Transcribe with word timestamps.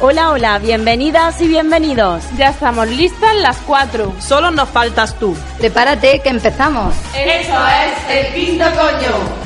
Hola, 0.00 0.30
hola, 0.30 0.58
bienvenidas 0.60 1.40
y 1.42 1.48
bienvenidos. 1.48 2.22
Ya 2.36 2.50
estamos 2.50 2.86
listas 2.86 3.34
las 3.34 3.56
cuatro. 3.58 4.14
Solo 4.20 4.52
nos 4.52 4.68
faltas 4.68 5.18
tú. 5.18 5.36
Prepárate 5.58 6.20
que 6.20 6.28
empezamos. 6.28 6.94
Eso 7.16 7.54
es 7.66 8.26
el 8.26 8.32
quinto 8.32 8.64
coño. 8.76 9.38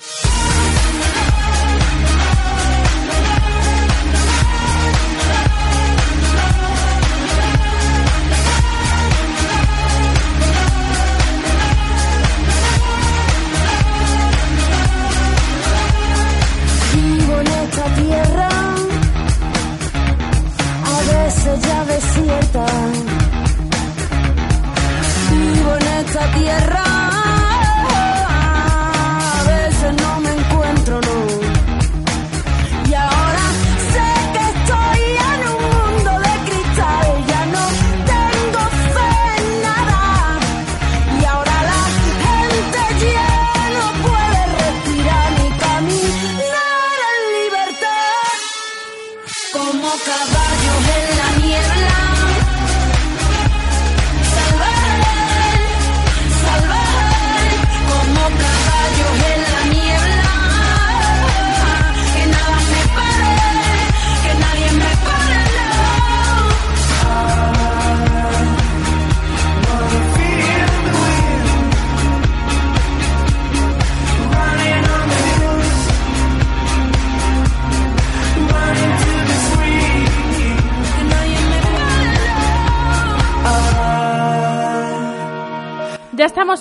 Tierra, 26.32 26.91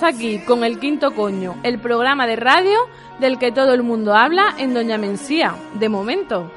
aquí 0.04 0.40
con 0.40 0.64
el 0.64 0.80
quinto 0.80 1.14
coño, 1.14 1.56
el 1.64 1.80
programa 1.80 2.28
de 2.28 2.36
radio 2.36 2.78
del 3.20 3.38
que 3.38 3.52
todo 3.52 3.74
el 3.74 3.84
mundo 3.84 4.16
habla 4.16 4.56
en 4.58 4.74
Doña 4.74 4.98
Mencía, 4.98 5.56
de 5.74 5.90
momento. 5.90 6.52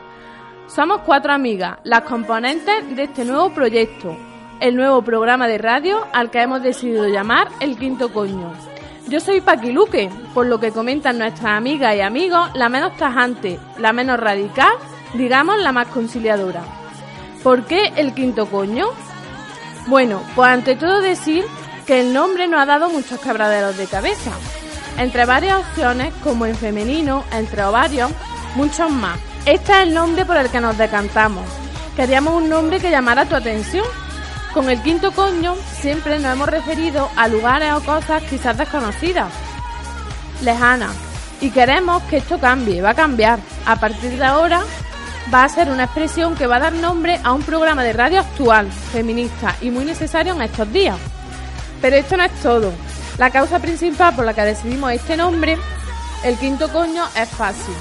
Somos 0.66 1.00
cuatro 1.00 1.32
amigas, 1.32 1.78
las 1.84 2.03
componentes 2.03 2.97
de 2.97 3.05
este 3.05 3.25
nuevo 3.25 3.50
proyecto, 3.50 4.16
el 4.60 4.77
nuevo 4.77 5.03
programa 5.03 5.47
de 5.47 5.59
radio 5.59 6.06
al 6.12 6.31
que 6.31 6.43
hemos 6.43 6.62
decidido 6.62 7.06
llamar 7.09 7.49
El 7.60 7.77
Quinto 7.77 8.12
Coño. 8.12 8.53
Yo 9.09 9.21
soy 9.21 9.41
Paquiluque, 9.41 10.09
por 10.32 10.47
lo 10.47 10.59
que 10.59 10.72
comentan 10.72 11.19
nuestras 11.19 11.59
amigas 11.59 11.94
y 11.94 12.00
amigos, 12.00 12.50
la 12.55 12.69
menos 12.69 12.97
tajante, 12.97 13.59
la 13.78 13.93
menos 13.93 14.19
radical, 14.19 14.72
digamos 15.15 15.59
la 15.61 15.72
más 15.72 15.88
conciliadora. 15.88 16.62
¿Por 17.43 17.65
qué 17.65 17.93
el 17.97 18.15
quinto 18.15 18.47
coño? 18.47 18.87
Bueno, 19.87 20.22
pues 20.34 20.49
ante 20.49 20.76
todo 20.76 21.03
decir 21.03 21.44
que 21.87 22.00
el 22.00 22.12
nombre 22.12 22.49
nos 22.49 22.61
ha 22.61 22.67
dado 22.67 22.89
muchos 22.89 23.21
quebraderos 23.21 23.77
de 23.77 23.87
cabeza. 23.87 24.31
Entre 24.99 25.25
varias 25.25 25.59
opciones, 25.59 26.12
como 26.22 26.47
en 26.47 26.56
femenino, 26.56 27.25
entre 27.33 27.65
ovarios, 27.65 28.11
muchos 28.55 28.91
más. 28.91 29.19
Este 29.45 29.72
es 29.72 29.78
el 29.78 29.94
nombre 29.94 30.25
por 30.25 30.37
el 30.37 30.49
que 30.50 30.61
nos 30.61 30.78
decantamos. 30.78 31.44
Queríamos 31.97 32.34
un 32.34 32.49
nombre 32.49 32.81
que 32.81 32.91
llamara 32.91 33.27
tu 33.27 33.34
atención. 33.34 33.84
Con 34.53 34.71
el 34.71 34.81
quinto 34.83 35.12
coño 35.12 35.56
siempre 35.81 36.19
nos 36.19 36.33
hemos 36.33 36.49
referido 36.49 37.11
a 37.17 37.28
lugares 37.28 37.73
o 37.73 37.81
cosas 37.81 38.23
quizás 38.23 38.56
desconocidas, 38.56 39.33
lejanas. 40.43 40.94
Y 41.41 41.50
queremos 41.50 42.03
que 42.05 42.19
esto 42.19 42.39
cambie, 42.39 42.81
va 42.81 42.91
a 42.91 42.94
cambiar. 42.94 43.41
A 43.67 43.77
partir 43.77 44.17
de 44.17 44.25
ahora 44.25 44.62
va 45.33 45.44
a 45.44 45.49
ser 45.49 45.71
una 45.71 45.84
expresión 45.84 46.37
que 46.37 46.47
va 46.47 46.56
a 46.56 46.61
dar 46.61 46.73
nombre 46.73 47.21
a 47.25 47.33
un 47.33 47.43
programa 47.43 47.83
de 47.83 47.93
radio 47.93 48.21
actual, 48.21 48.71
feminista 48.71 49.56
y 49.61 49.71
muy 49.71 49.84
necesario 49.84 50.34
en 50.34 50.43
estos 50.43 50.73
días. 50.73 50.97
Pero 51.81 51.97
esto 51.97 52.17
no 52.17 52.25
es 52.25 52.33
todo. 52.41 52.73
La 53.19 53.31
causa 53.31 53.59
principal 53.59 54.15
por 54.15 54.25
la 54.25 54.35
que 54.35 54.43
decidimos 54.43 54.93
este 54.93 55.17
nombre, 55.17 55.57
el 56.25 56.37
quinto 56.39 56.73
coño, 56.73 57.05
es 57.17 57.29
fácil. 57.29 57.75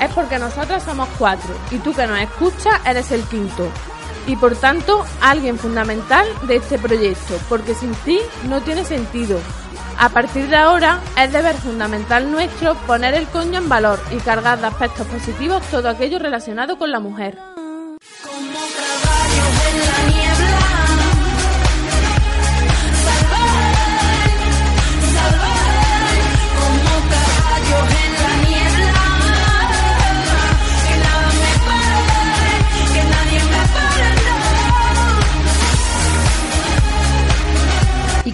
Es 0.00 0.10
porque 0.14 0.38
nosotras 0.38 0.82
somos 0.82 1.08
cuatro 1.18 1.54
y 1.70 1.78
tú 1.78 1.92
que 1.92 2.06
nos 2.06 2.18
escuchas 2.20 2.80
eres 2.86 3.10
el 3.10 3.22
quinto. 3.24 3.68
Y 4.26 4.36
por 4.36 4.56
tanto, 4.56 5.04
alguien 5.20 5.58
fundamental 5.58 6.26
de 6.46 6.56
este 6.56 6.78
proyecto, 6.78 7.34
porque 7.48 7.74
sin 7.74 7.94
ti 7.96 8.18
no 8.48 8.60
tiene 8.60 8.84
sentido. 8.84 9.40
A 9.98 10.10
partir 10.10 10.48
de 10.48 10.56
ahora, 10.56 11.00
es 11.18 11.32
deber 11.32 11.56
fundamental 11.56 12.30
nuestro 12.30 12.74
poner 12.86 13.14
el 13.14 13.26
coño 13.26 13.58
en 13.58 13.68
valor 13.68 13.98
y 14.12 14.18
cargar 14.18 14.60
de 14.60 14.68
aspectos 14.68 15.06
positivos 15.08 15.62
todo 15.70 15.88
aquello 15.88 16.18
relacionado 16.18 16.78
con 16.78 16.92
la 16.92 17.00
mujer. 17.00 17.36
Como 18.22 18.38
en 18.38 18.52
la 19.80 20.14
niebla. 20.14 20.57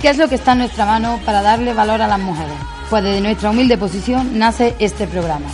Qué 0.05 0.11
es 0.11 0.19
lo 0.19 0.29
que 0.29 0.35
está 0.35 0.53
en 0.53 0.59
nuestra 0.59 0.85
mano 0.85 1.19
para 1.25 1.41
darle 1.41 1.73
valor 1.73 2.03
a 2.03 2.07
las 2.07 2.21
mujeres? 2.21 2.53
Pues 2.91 3.03
desde 3.03 3.23
nuestra 3.23 3.49
humilde 3.49 3.79
posición 3.79 4.39
nace 4.39 4.77
este 4.79 5.07
programa. 5.07 5.47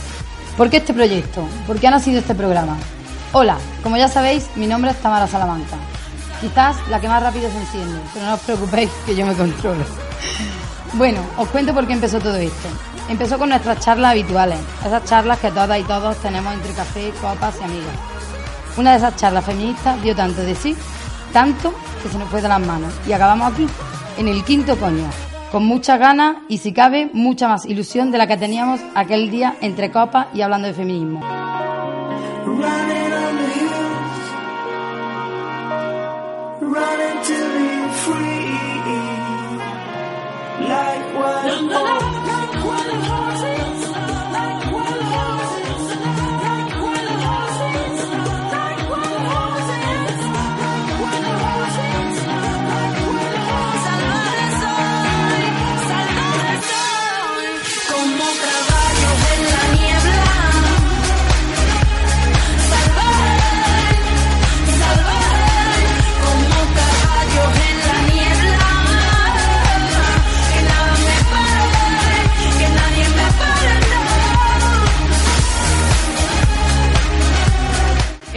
¿Por 0.56 0.69
qué 0.69 0.79
este 0.79 0.93
proyecto? 0.93 1.47
¿Por 1.69 1.79
qué 1.79 1.87
ha 1.87 1.93
nacido 1.93 2.19
este 2.19 2.35
programa? 2.35 2.76
Hola, 3.31 3.58
como 3.81 3.97
ya 3.97 4.08
sabéis, 4.08 4.50
mi 4.56 4.67
nombre 4.67 4.91
es 4.91 4.97
Tamara 4.97 5.29
Salamanca. 5.29 5.76
Quizás 6.41 6.75
la 6.88 6.99
que 6.99 7.06
más 7.06 7.23
rápido 7.23 7.49
se 7.49 7.58
enciende, 7.58 8.00
pero 8.12 8.26
no 8.26 8.35
os 8.35 8.41
preocupéis 8.41 8.91
que 9.06 9.14
yo 9.14 9.25
me 9.25 9.35
controlo. 9.35 9.85
Bueno, 10.94 11.20
os 11.38 11.49
cuento 11.50 11.73
por 11.73 11.87
qué 11.87 11.93
empezó 11.93 12.19
todo 12.19 12.35
esto. 12.35 12.69
Empezó 13.08 13.38
con 13.38 13.50
nuestras 13.50 13.79
charlas 13.79 14.11
habituales, 14.11 14.58
esas 14.85 15.05
charlas 15.05 15.38
que 15.38 15.53
todas 15.53 15.79
y 15.79 15.85
todos 15.85 16.17
tenemos 16.17 16.53
entre 16.55 16.73
café, 16.73 17.12
copas 17.23 17.55
y 17.61 17.64
amigas. 17.67 17.94
Una 18.76 18.91
de 18.91 18.96
esas 18.96 19.14
charlas 19.14 19.44
feministas 19.44 20.03
dio 20.03 20.17
tanto 20.17 20.43
de 20.43 20.56
sí, 20.56 20.76
tanto 21.32 21.73
que 22.03 22.08
se 22.08 22.19
nos 22.19 22.29
fue 22.29 22.43
de 22.43 22.49
las 22.49 22.61
manos. 22.61 22.93
Y 23.06 23.12
acabamos 23.12 23.53
aquí, 23.53 23.69
en 24.19 24.29
el 24.29 24.45
quinto 24.45 24.77
coño, 24.77 25.09
con 25.51 25.65
muchas 25.65 25.99
ganas 25.99 26.37
y 26.49 26.59
si 26.59 26.73
cabe, 26.73 27.11
mucha 27.12 27.49
más 27.49 27.65
ilusión 27.65 28.11
de 28.11 28.19
la 28.19 28.27
que 28.27 28.37
teníamos 28.37 28.81
aquel 28.95 29.31
día 29.31 29.57
entre 29.61 29.91
copas 29.91 30.29
y 30.35 30.43
hablando 30.43 30.69
de 30.69 30.75
feminismo. 30.75 31.21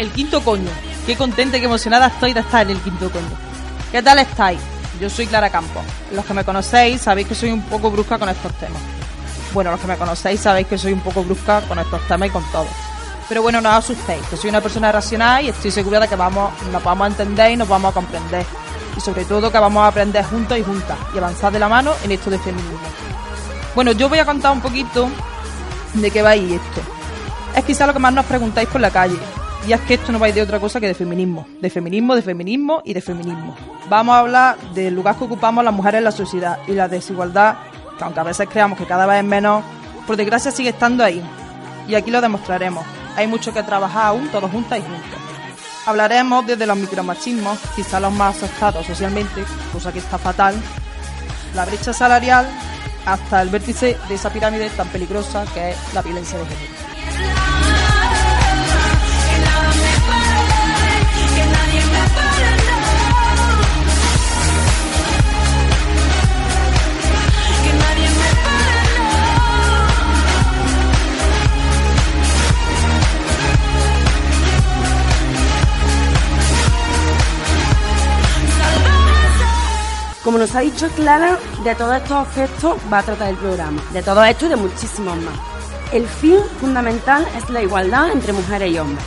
El 0.04 0.12
quinto 0.12 0.42
coño. 0.44 0.70
Qué 1.06 1.16
contenta 1.16 1.58
y 1.58 1.60
qué 1.62 1.66
emocionada 1.66 2.08
estoy 2.08 2.34
de 2.34 2.42
estar 2.42 2.64
en 2.64 2.76
el 2.76 2.82
quinto 2.82 3.10
coño. 3.10 3.36
¿Qué 3.92 4.04
tal 4.04 4.20
estáis? 4.20 4.60
Yo 5.00 5.10
soy 5.10 5.28
Clara 5.28 5.50
Campos. 5.50 5.84
Los 6.12 6.26
que 6.26 6.34
me 6.34 6.44
conocéis 6.44 7.02
sabéis 7.02 7.28
que 7.28 7.36
soy 7.36 7.52
un 7.52 7.62
poco 7.64 7.90
brusca 7.90 8.20
con 8.20 8.30
estos 8.30 8.54
temas. 8.54 8.82
Bueno, 9.54 9.72
los 9.72 9.80
que 9.80 9.88
me 9.88 9.98
conocéis 9.98 10.42
sabéis 10.42 10.68
que 10.68 10.78
soy 10.78 10.94
un 10.94 11.00
poco 11.00 11.24
brusca 11.24 11.62
con 11.62 11.80
estos 11.80 12.06
temas 12.08 12.28
y 12.28 12.32
con 12.32 12.44
todo. 12.52 12.68
Pero 13.30 13.42
bueno, 13.42 13.62
no 13.62 13.70
os 13.70 13.76
asustéis, 13.76 14.22
que 14.28 14.36
soy 14.36 14.50
una 14.50 14.62
persona 14.62 14.92
racional 14.92 15.46
y 15.46 15.50
estoy 15.50 15.72
segura 15.72 16.00
de 16.00 16.08
que 16.08 16.16
vamos, 16.16 16.52
nos 16.72 16.84
vamos 16.84 17.06
a 17.06 17.08
entender 17.08 17.52
y 17.52 17.58
nos 17.58 17.68
vamos 17.68 17.92
a 17.92 17.94
comprender. 17.94 18.46
Y 18.98 19.00
sobre 19.00 19.26
todo 19.26 19.52
que 19.52 19.58
vamos 19.58 19.84
a 19.84 19.88
aprender 19.88 20.26
juntos 20.26 20.58
y 20.58 20.64
juntas 20.64 20.98
y 21.16 21.18
avanzar 21.18 21.52
de 21.52 21.60
la 21.60 21.70
mano 21.70 21.94
en 22.04 22.12
esto 22.12 22.30
de 22.30 22.40
feminismo. 22.40 22.78
Bueno, 23.74 23.94
yo 23.94 24.10
voy 24.10 24.20
a 24.20 24.26
contar 24.26 24.52
un 24.52 24.62
poquito 24.62 25.10
de 25.94 26.12
qué 26.12 26.22
va 26.22 26.32
a 26.32 26.36
ir 26.36 26.54
esto. 26.54 26.82
Es 27.56 27.64
quizá 27.64 27.88
lo 27.88 27.94
que 27.94 28.00
más 28.00 28.14
nos 28.14 28.26
preguntáis 28.26 28.68
por 28.68 28.82
la 28.82 28.92
calle. 28.92 29.18
Y 29.66 29.72
es 29.72 29.80
que 29.82 29.94
esto 29.94 30.12
no 30.12 30.20
va 30.20 30.26
a 30.26 30.30
ir 30.30 30.36
de 30.36 30.42
otra 30.42 30.60
cosa 30.60 30.82
que 30.82 30.88
de 30.88 30.94
feminismo. 30.94 31.48
De 31.62 31.70
feminismo, 31.70 32.16
de 32.16 32.22
feminismo 32.22 32.82
y 32.84 32.94
de 32.94 33.02
feminismo. 33.02 33.56
Vamos 33.90 34.14
a 34.14 34.20
hablar 34.20 34.58
del 34.74 34.94
lugar 34.94 35.16
que 35.16 35.24
ocupamos 35.24 35.64
las 35.64 35.74
mujeres 35.74 36.00
en 36.00 36.04
la 36.04 36.12
sociedad 36.12 36.60
y 36.68 36.74
la 36.74 36.90
desigualdad, 36.90 37.56
que 37.98 38.04
aunque 38.04 38.20
a 38.20 38.24
veces 38.24 38.50
creamos 38.50 38.78
que 38.78 38.86
cada 38.86 39.06
vez 39.06 39.20
es 39.20 39.24
menos, 39.24 39.64
por 40.06 40.18
desgracia 40.18 40.52
sigue 40.52 40.70
estando 40.70 41.04
ahí. 41.04 41.22
Y 41.88 41.96
aquí 41.96 42.12
lo 42.12 42.20
demostraremos. 42.20 42.86
Hay 43.16 43.28
mucho 43.28 43.54
que 43.54 43.64
trabajar 43.64 44.08
aún, 44.08 44.28
todos 44.30 44.52
juntas 44.52 44.80
y 44.80 44.82
juntos. 44.82 45.20
Hablaremos 45.86 46.46
desde 46.46 46.66
los 46.66 46.78
micromachismos, 46.78 47.60
quizá 47.76 48.00
los 48.00 48.12
más 48.12 48.36
aceptados 48.36 48.86
socialmente, 48.86 49.44
cosa 49.72 49.94
que 49.94 50.00
está 50.00 50.18
fatal, 50.18 50.56
la 51.56 51.66
brecha 51.66 51.94
salarial, 51.94 52.48
hasta 53.06 53.42
el 53.42 53.50
vértice 53.50 53.98
de 54.08 54.16
esa 54.16 54.30
pirámide 54.30 54.70
tan 54.72 54.88
peligrosa 54.90 55.46
que 55.54 55.72
es 55.72 55.94
la 55.94 56.02
violencia 56.02 56.38
de 56.38 56.46
género. 56.46 56.83
Como 80.24 80.38
nos 80.38 80.56
ha 80.56 80.62
dicho 80.62 80.88
Clara, 80.96 81.38
de 81.66 81.76
todos 81.76 81.98
estos 81.98 82.28
aspectos 82.28 82.78
va 82.92 83.00
a 83.00 83.04
tratar 83.04 83.28
el 83.28 83.36
programa, 83.36 83.82
de 83.92 84.02
todo 84.02 84.24
esto 84.24 84.46
y 84.46 84.50
de 84.50 84.56
muchísimos 84.56 85.18
más. 85.18 85.36
El 85.92 86.08
fin 86.08 86.38
fundamental 86.62 87.28
es 87.36 87.50
la 87.50 87.62
igualdad 87.62 88.10
entre 88.10 88.32
mujeres 88.32 88.72
y 88.72 88.80
hombres. 88.80 89.06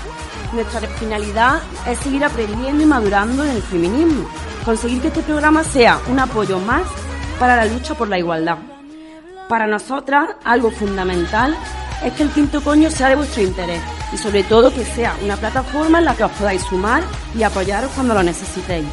Nuestra 0.53 0.81
finalidad 0.81 1.63
es 1.87 1.99
seguir 2.01 2.23
aprendiendo 2.23 2.83
y 2.83 2.87
madurando 2.87 3.45
en 3.45 3.51
el 3.51 3.63
feminismo, 3.63 4.29
conseguir 4.65 5.01
que 5.01 5.09
este 5.09 5.23
programa 5.23 5.65
sea 5.65 5.99
un 6.09 6.19
apoyo 6.19 6.59
más 6.59 6.83
para 7.41 7.57
la 7.57 7.65
lucha 7.65 7.95
por 7.95 8.09
la 8.09 8.19
igualdad. 8.19 8.59
Para 9.49 9.67
nosotras, 9.67 10.29
algo 10.45 10.71
fundamental 10.71 11.57
es 12.05 12.13
que 12.13 12.25
el 12.25 12.31
quinto 12.31 12.63
coño 12.63 12.91
sea 12.91 13.09
de 13.09 13.17
vuestro 13.17 13.43
interés 13.43 13.81
y 14.13 14.19
sobre 14.19 14.45
todo 14.45 14.73
que 14.73 14.85
sea 14.85 15.17
una 15.25 15.37
plataforma 15.37 15.99
en 15.99 16.05
la 16.05 16.15
que 16.15 16.25
os 16.25 16.33
podáis 16.33 16.63
sumar 16.63 17.03
y 17.35 17.43
apoyaros 17.43 17.91
cuando 17.93 18.13
lo 18.13 18.23
necesitéis. 18.23 18.87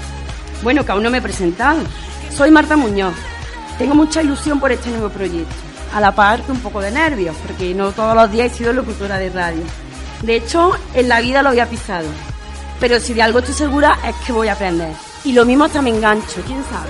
Bueno, 0.64 0.86
que 0.86 0.92
aún 0.94 1.04
no 1.04 1.10
me 1.10 1.18
he 1.18 1.22
presentado. 1.22 1.80
Soy 2.36 2.50
Marta 2.50 2.76
Muñoz. 2.76 3.14
Tengo 3.78 3.94
mucha 3.94 4.24
ilusión 4.24 4.60
por 4.60 4.72
este 4.72 4.90
nuevo 4.90 5.10
proyecto. 5.10 5.54
A 5.94 6.02
la 6.02 6.16
par 6.16 6.42
que 6.42 6.52
un 6.52 6.60
poco 6.62 6.82
de 6.82 6.90
nervios, 6.90 7.36
porque 7.46 7.76
no 7.76 7.92
todos 7.92 8.16
los 8.16 8.32
días 8.32 8.52
he 8.52 8.56
sido 8.56 8.74
locutora 8.74 9.20
de 9.20 9.30
radio. 9.30 9.62
De 10.24 10.38
hecho, 10.38 10.72
en 10.96 11.10
la 11.10 11.22
vida 11.22 11.44
lo 11.44 11.50
había 11.50 11.70
pisado. 11.70 12.08
Pero 12.80 13.00
si 13.00 13.14
de 13.14 13.22
algo 13.22 13.38
estoy 13.38 13.54
segura 13.54 14.00
es 14.04 14.16
que 14.26 14.32
voy 14.32 14.48
a 14.48 14.54
aprender. 14.54 14.94
Y 15.24 15.34
lo 15.34 15.46
mismo 15.46 15.66
hasta 15.66 15.84
me 15.84 15.92
engancho, 15.92 16.42
quién 16.48 16.64
sabe. 16.64 16.90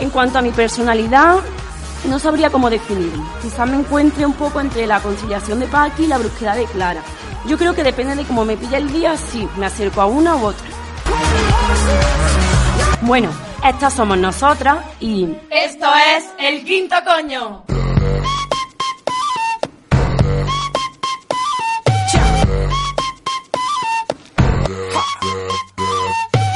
En 0.00 0.10
cuanto 0.10 0.38
a 0.38 0.42
mi 0.42 0.50
personalidad, 0.50 1.36
no 2.06 2.18
sabría 2.18 2.50
cómo 2.50 2.68
definirme. 2.68 3.24
Quizás 3.40 3.66
me 3.66 3.76
encuentre 3.76 4.26
un 4.26 4.34
poco 4.34 4.60
entre 4.60 4.86
la 4.86 5.00
conciliación 5.00 5.60
de 5.60 5.66
Paqui 5.66 6.04
y 6.04 6.08
la 6.08 6.18
brusquedad 6.18 6.56
de 6.56 6.66
Clara. 6.66 7.00
Yo 7.46 7.56
creo 7.56 7.74
que 7.74 7.84
depende 7.84 8.16
de 8.16 8.24
cómo 8.24 8.44
me 8.44 8.58
pilla 8.58 8.76
el 8.76 8.92
día, 8.92 9.16
sí, 9.16 9.48
me 9.56 9.64
acerco 9.64 10.02
a 10.02 10.06
una 10.06 10.36
u 10.36 10.44
otra. 10.44 10.66
Bueno, 13.06 13.28
estas 13.62 13.92
somos 13.92 14.16
nosotras 14.16 14.78
y... 14.98 15.28
Esto 15.50 15.86
es 16.16 16.24
el 16.38 16.64
quinto 16.64 16.96
coño. 17.04 17.62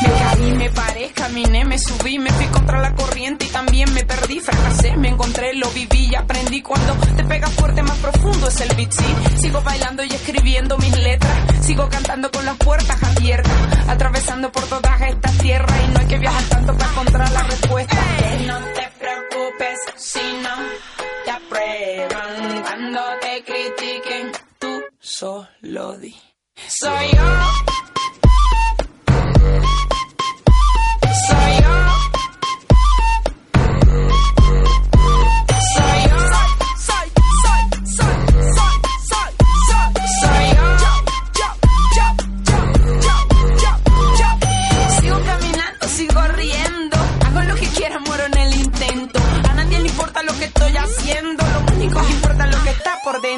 Me 0.01 0.09
caí, 0.19 0.53
me 0.53 0.71
paré, 0.71 1.11
caminé, 1.15 1.65
me 1.67 1.79
subí, 1.79 2.19
me 2.19 2.31
fui 2.31 2.47
contra 2.47 2.81
la 2.81 2.95
corriente 2.95 3.45
y 3.45 3.49
también 3.49 3.93
me 3.93 4.05
perdí, 4.05 4.41
fracasé, 4.41 4.97
me 4.97 5.09
encontré, 5.09 5.53
lo 5.53 5.69
viví 5.73 6.09
y 6.11 6.15
aprendí. 6.15 6.63
Cuando 6.63 6.95
te 7.15 7.25
pegas 7.25 7.53
fuerte, 7.53 7.83
más 7.83 7.99
profundo 7.99 8.49
es 8.49 8.61
el 8.63 8.75
beat, 8.75 8.93
sí. 8.93 9.37
Sigo 9.43 9.61
bailando 9.61 10.03
y 10.03 10.09
escribiendo 10.09 10.79
mis 10.79 10.97
letras, 10.97 11.33
sigo 11.61 11.87
cantando 11.91 12.31
con 12.31 12.47
las 12.47 12.57
puertas 12.57 12.97
abiertas, 13.03 13.53
atravesando 13.87 14.51
por 14.51 14.65
todas 14.65 15.01
estas 15.03 15.37
tierras 15.39 15.77
y 15.87 15.93
no 15.93 15.98
que 16.29 16.35
viajar 16.35 16.49
tanto 16.49 16.77
para 16.77 16.91
encontrar 16.91 17.33
la 17.33 17.43
respuesta. 17.43 17.97
Que 18.19 18.47
no 18.47 18.59
te 18.59 18.91
preocupes 18.99 19.79
si 19.97 20.21
no 20.43 20.57
te 21.25 21.31
aprueban 21.31 22.63
cuando 22.63 23.01
te 23.21 23.45
critiquen, 23.45 24.33
tú 24.59 24.83
solo 24.99 25.99
di. 25.99 26.15
Soy 26.67 27.11
yo. 27.13 27.78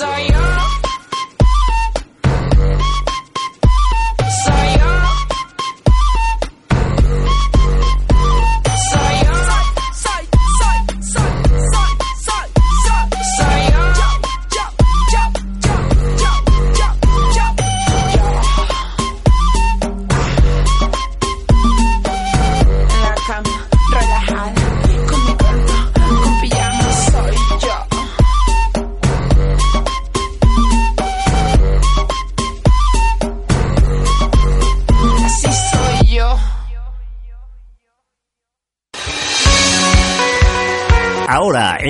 Soy 0.00 0.28
yo. 0.32 0.49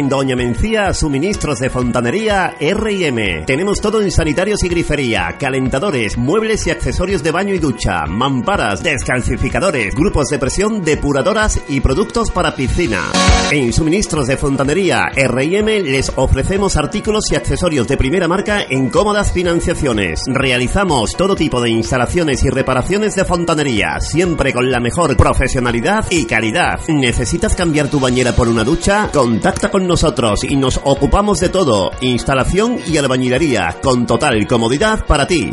En 0.00 0.08
Doña 0.08 0.34
Mencía, 0.34 0.94
suministros 0.94 1.58
de 1.58 1.68
fontanería 1.68 2.54
R&M. 2.58 3.44
Tenemos 3.46 3.82
todo 3.82 4.00
en 4.00 4.10
sanitarios 4.10 4.64
y 4.64 4.68
grifería, 4.68 5.36
calentadores, 5.38 6.16
muebles 6.16 6.66
y 6.66 6.70
accesorios 6.70 7.22
de 7.22 7.30
baño 7.30 7.54
y 7.54 7.58
ducha, 7.58 8.06
mamparas, 8.06 8.82
descalcificadores, 8.82 9.94
grupos 9.94 10.28
de 10.28 10.38
presión, 10.38 10.82
depuradoras 10.82 11.60
y 11.68 11.80
productos 11.80 12.30
para 12.30 12.56
piscina. 12.56 13.02
En 13.50 13.72
suministros 13.74 14.26
de 14.26 14.38
fontanería 14.38 15.10
R&M 15.14 15.80
les 15.82 16.10
ofrecemos 16.16 16.78
artículos 16.78 17.30
y 17.30 17.34
accesorios 17.34 17.86
de 17.86 17.98
primera 17.98 18.26
marca 18.26 18.62
en 18.68 18.88
cómodas 18.88 19.32
financiaciones. 19.32 20.22
Realizamos 20.28 21.12
todo 21.12 21.36
tipo 21.36 21.60
de 21.60 21.70
instalaciones 21.70 22.42
y 22.44 22.48
reparaciones 22.48 23.16
de 23.16 23.26
fontanería, 23.26 24.00
siempre 24.00 24.54
con 24.54 24.70
la 24.70 24.80
mejor 24.80 25.14
profesionalidad 25.16 26.06
y 26.10 26.24
calidad. 26.24 26.80
¿Necesitas 26.88 27.54
cambiar 27.54 27.88
tu 27.88 28.00
bañera 28.00 28.32
por 28.32 28.48
una 28.48 28.64
ducha? 28.64 29.10
Contacta 29.12 29.70
con 29.70 29.89
nosotros 29.90 30.44
y 30.44 30.54
nos 30.54 30.80
ocupamos 30.84 31.40
de 31.40 31.48
todo, 31.48 31.90
instalación 32.00 32.78
y 32.86 32.96
albañilería, 32.96 33.78
con 33.82 34.06
total 34.06 34.46
comodidad 34.46 35.04
para 35.04 35.26
ti. 35.26 35.52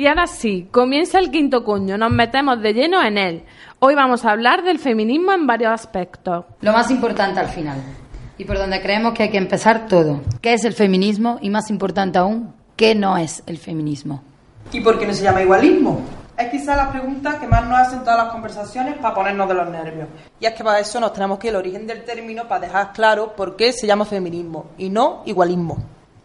Y 0.00 0.06
ahora 0.06 0.26
sí, 0.26 0.66
comienza 0.70 1.18
el 1.18 1.30
quinto 1.30 1.62
coño, 1.62 1.98
nos 1.98 2.10
metemos 2.10 2.62
de 2.62 2.72
lleno 2.72 3.02
en 3.02 3.18
él. 3.18 3.42
Hoy 3.80 3.94
vamos 3.94 4.24
a 4.24 4.30
hablar 4.30 4.64
del 4.64 4.78
feminismo 4.78 5.32
en 5.32 5.46
varios 5.46 5.72
aspectos. 5.72 6.46
Lo 6.62 6.72
más 6.72 6.90
importante 6.90 7.38
al 7.38 7.48
final. 7.48 7.76
Y 8.38 8.46
por 8.46 8.56
donde 8.56 8.80
creemos 8.80 9.12
que 9.12 9.24
hay 9.24 9.28
que 9.28 9.36
empezar 9.36 9.88
todo. 9.88 10.22
¿Qué 10.40 10.54
es 10.54 10.64
el 10.64 10.72
feminismo? 10.72 11.38
Y 11.42 11.50
más 11.50 11.68
importante 11.68 12.18
aún, 12.18 12.54
¿qué 12.76 12.94
no 12.94 13.18
es 13.18 13.42
el 13.44 13.58
feminismo? 13.58 14.22
¿Y 14.72 14.80
por 14.80 14.98
qué 14.98 15.06
no 15.06 15.12
se 15.12 15.22
llama 15.22 15.42
igualismo? 15.42 16.00
Es 16.38 16.48
quizá 16.48 16.76
la 16.76 16.90
pregunta 16.90 17.38
que 17.38 17.46
más 17.46 17.68
nos 17.68 17.78
hacen 17.80 18.00
todas 18.00 18.24
las 18.24 18.32
conversaciones 18.32 18.96
para 18.96 19.14
ponernos 19.14 19.48
de 19.48 19.54
los 19.54 19.68
nervios. 19.68 20.08
Y 20.40 20.46
es 20.46 20.54
que 20.54 20.64
para 20.64 20.78
eso 20.78 20.98
nos 20.98 21.12
tenemos 21.12 21.38
que 21.38 21.48
ir 21.48 21.54
al 21.54 21.60
origen 21.60 21.86
del 21.86 22.04
término 22.04 22.48
para 22.48 22.62
dejar 22.62 22.94
claro 22.94 23.36
por 23.36 23.54
qué 23.54 23.74
se 23.74 23.86
llama 23.86 24.06
feminismo 24.06 24.70
y 24.78 24.88
no 24.88 25.20
igualismo. 25.26 25.76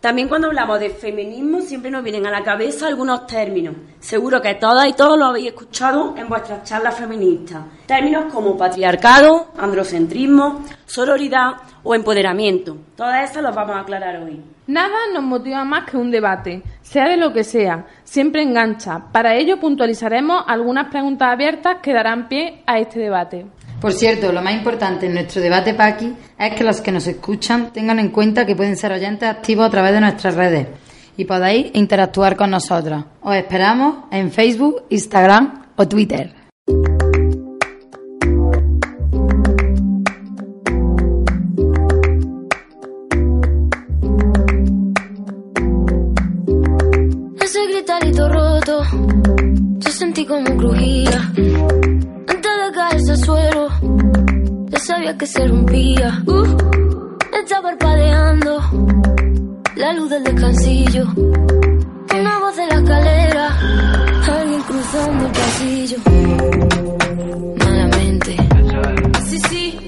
También 0.05 0.27
cuando 0.27 0.49
hablamos 0.49 0.79
de 0.79 0.91
feminismo 0.91 1.61
siempre 1.61 1.89
nos 1.89 2.03
vienen 2.03 2.27
a 2.27 2.29
la 2.29 2.43
cabeza 2.43 2.85
algunos 2.85 3.25
términos. 3.25 3.75
Seguro 3.99 4.39
que 4.39 4.53
todas 4.53 4.87
y 4.87 4.93
todos 4.93 5.17
lo 5.17 5.25
habéis 5.25 5.47
escuchado 5.47 6.13
en 6.15 6.29
vuestras 6.29 6.63
charlas 6.63 6.95
feministas. 6.95 7.63
Términos 7.87 8.31
como 8.31 8.55
patriarcado, 8.55 9.47
androcentrismo, 9.57 10.63
sororidad 10.85 11.53
o 11.83 11.95
empoderamiento. 11.95 12.77
Todas 12.95 13.31
esas 13.31 13.41
las 13.41 13.55
vamos 13.55 13.77
a 13.77 13.79
aclarar 13.79 14.21
hoy. 14.21 14.43
Nada 14.67 14.95
nos 15.11 15.23
motiva 15.23 15.65
más 15.65 15.89
que 15.89 15.97
un 15.97 16.11
debate, 16.11 16.61
sea 16.83 17.09
de 17.09 17.17
lo 17.17 17.33
que 17.33 17.43
sea, 17.43 17.87
siempre 18.03 18.43
engancha. 18.43 19.05
Para 19.11 19.33
ello 19.33 19.59
puntualizaremos 19.59 20.43
algunas 20.45 20.89
preguntas 20.89 21.29
abiertas 21.29 21.77
que 21.81 21.93
darán 21.93 22.27
pie 22.27 22.61
a 22.67 22.77
este 22.77 22.99
debate. 22.99 23.47
Por 23.79 23.93
cierto, 23.93 24.31
lo 24.31 24.41
más 24.41 24.53
importante 24.53 25.05
en 25.05 25.13
nuestro 25.13 25.41
debate 25.41 25.73
Paqui 25.73 26.13
es 26.39 26.53
que 26.55 26.63
los 26.63 26.81
que 26.81 26.91
nos 26.91 27.05
escuchan 27.07 27.71
tengan 27.71 27.99
en 27.99 28.09
cuenta 28.09 28.45
que 28.45 28.55
pueden 28.55 28.77
ser 28.77 28.91
oyentes 28.91 29.29
activos 29.29 29.67
a 29.67 29.69
través 29.69 29.93
de 29.93 30.01
nuestras 30.01 30.35
redes 30.35 30.67
y 31.17 31.25
podáis 31.25 31.67
interactuar 31.73 32.35
con 32.35 32.51
nosotros. 32.51 33.05
Os 33.21 33.35
esperamos 33.35 34.05
en 34.11 34.31
Facebook, 34.31 34.83
Instagram 34.89 35.65
o 35.75 35.87
Twitter. 35.87 36.33
Ese 47.39 47.67
gritarito 47.67 48.29
roto, 48.29 48.83
yo 49.77 49.91
sentí 49.91 50.25
como 50.25 50.57
crujía. 50.57 51.14
Sabía 55.05 55.17
que 55.17 55.27
se 55.27 55.47
rompía. 55.47 56.23
Uh, 56.25 57.07
está 57.43 57.61
parpadeando 57.61 58.59
la 59.75 59.93
luz 59.93 60.09
del 60.09 60.23
descansillo. 60.23 61.05
Una 61.15 62.39
voz 62.39 62.55
de 62.55 62.65
la 62.67 62.75
escalera, 62.75 63.59
alguien 64.27 64.61
cruzando 64.61 65.25
el 65.25 65.31
pasillo. 65.31 65.97
Malamente, 67.59 68.35
sí, 69.27 69.37
sí, 69.49 69.84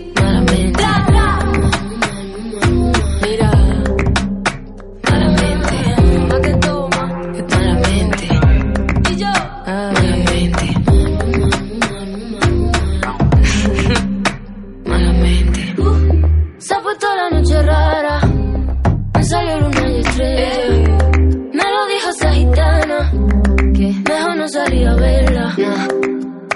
salir 25.08 25.30
a 25.30 25.54
verla. 25.56 25.56
Nah. 25.58 25.88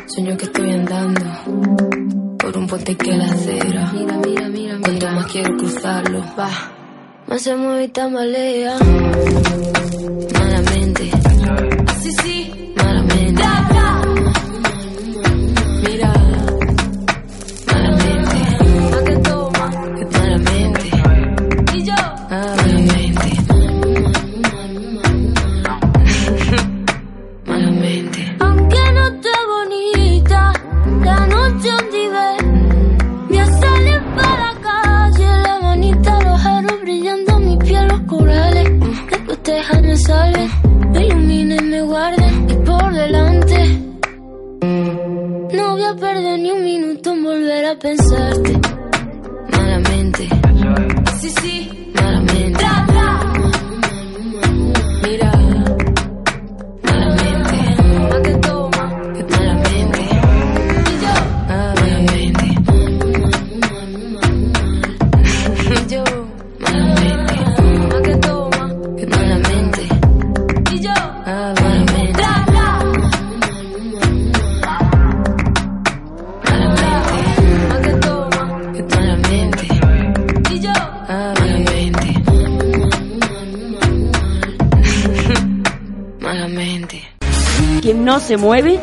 Sueño 0.07 0.37
que 0.37 0.45
estoy 0.45 0.71
andando 0.71 1.21
por 2.37 2.57
un 2.57 2.67
puente 2.67 2.95
que 2.95 3.11
la 3.13 3.25
acera. 3.25 3.91
Mira, 3.93 4.17
mira, 4.25 4.49
mira, 4.49 4.77
Cuanto 4.81 5.07
más 5.11 5.31
quiero 5.31 5.55
cruzarlo, 5.57 6.23
va. 6.37 6.49
Más 7.27 7.41
se 7.41 7.55
mueve 7.55 7.85
y 7.85 7.87
tambalea. 7.89 8.77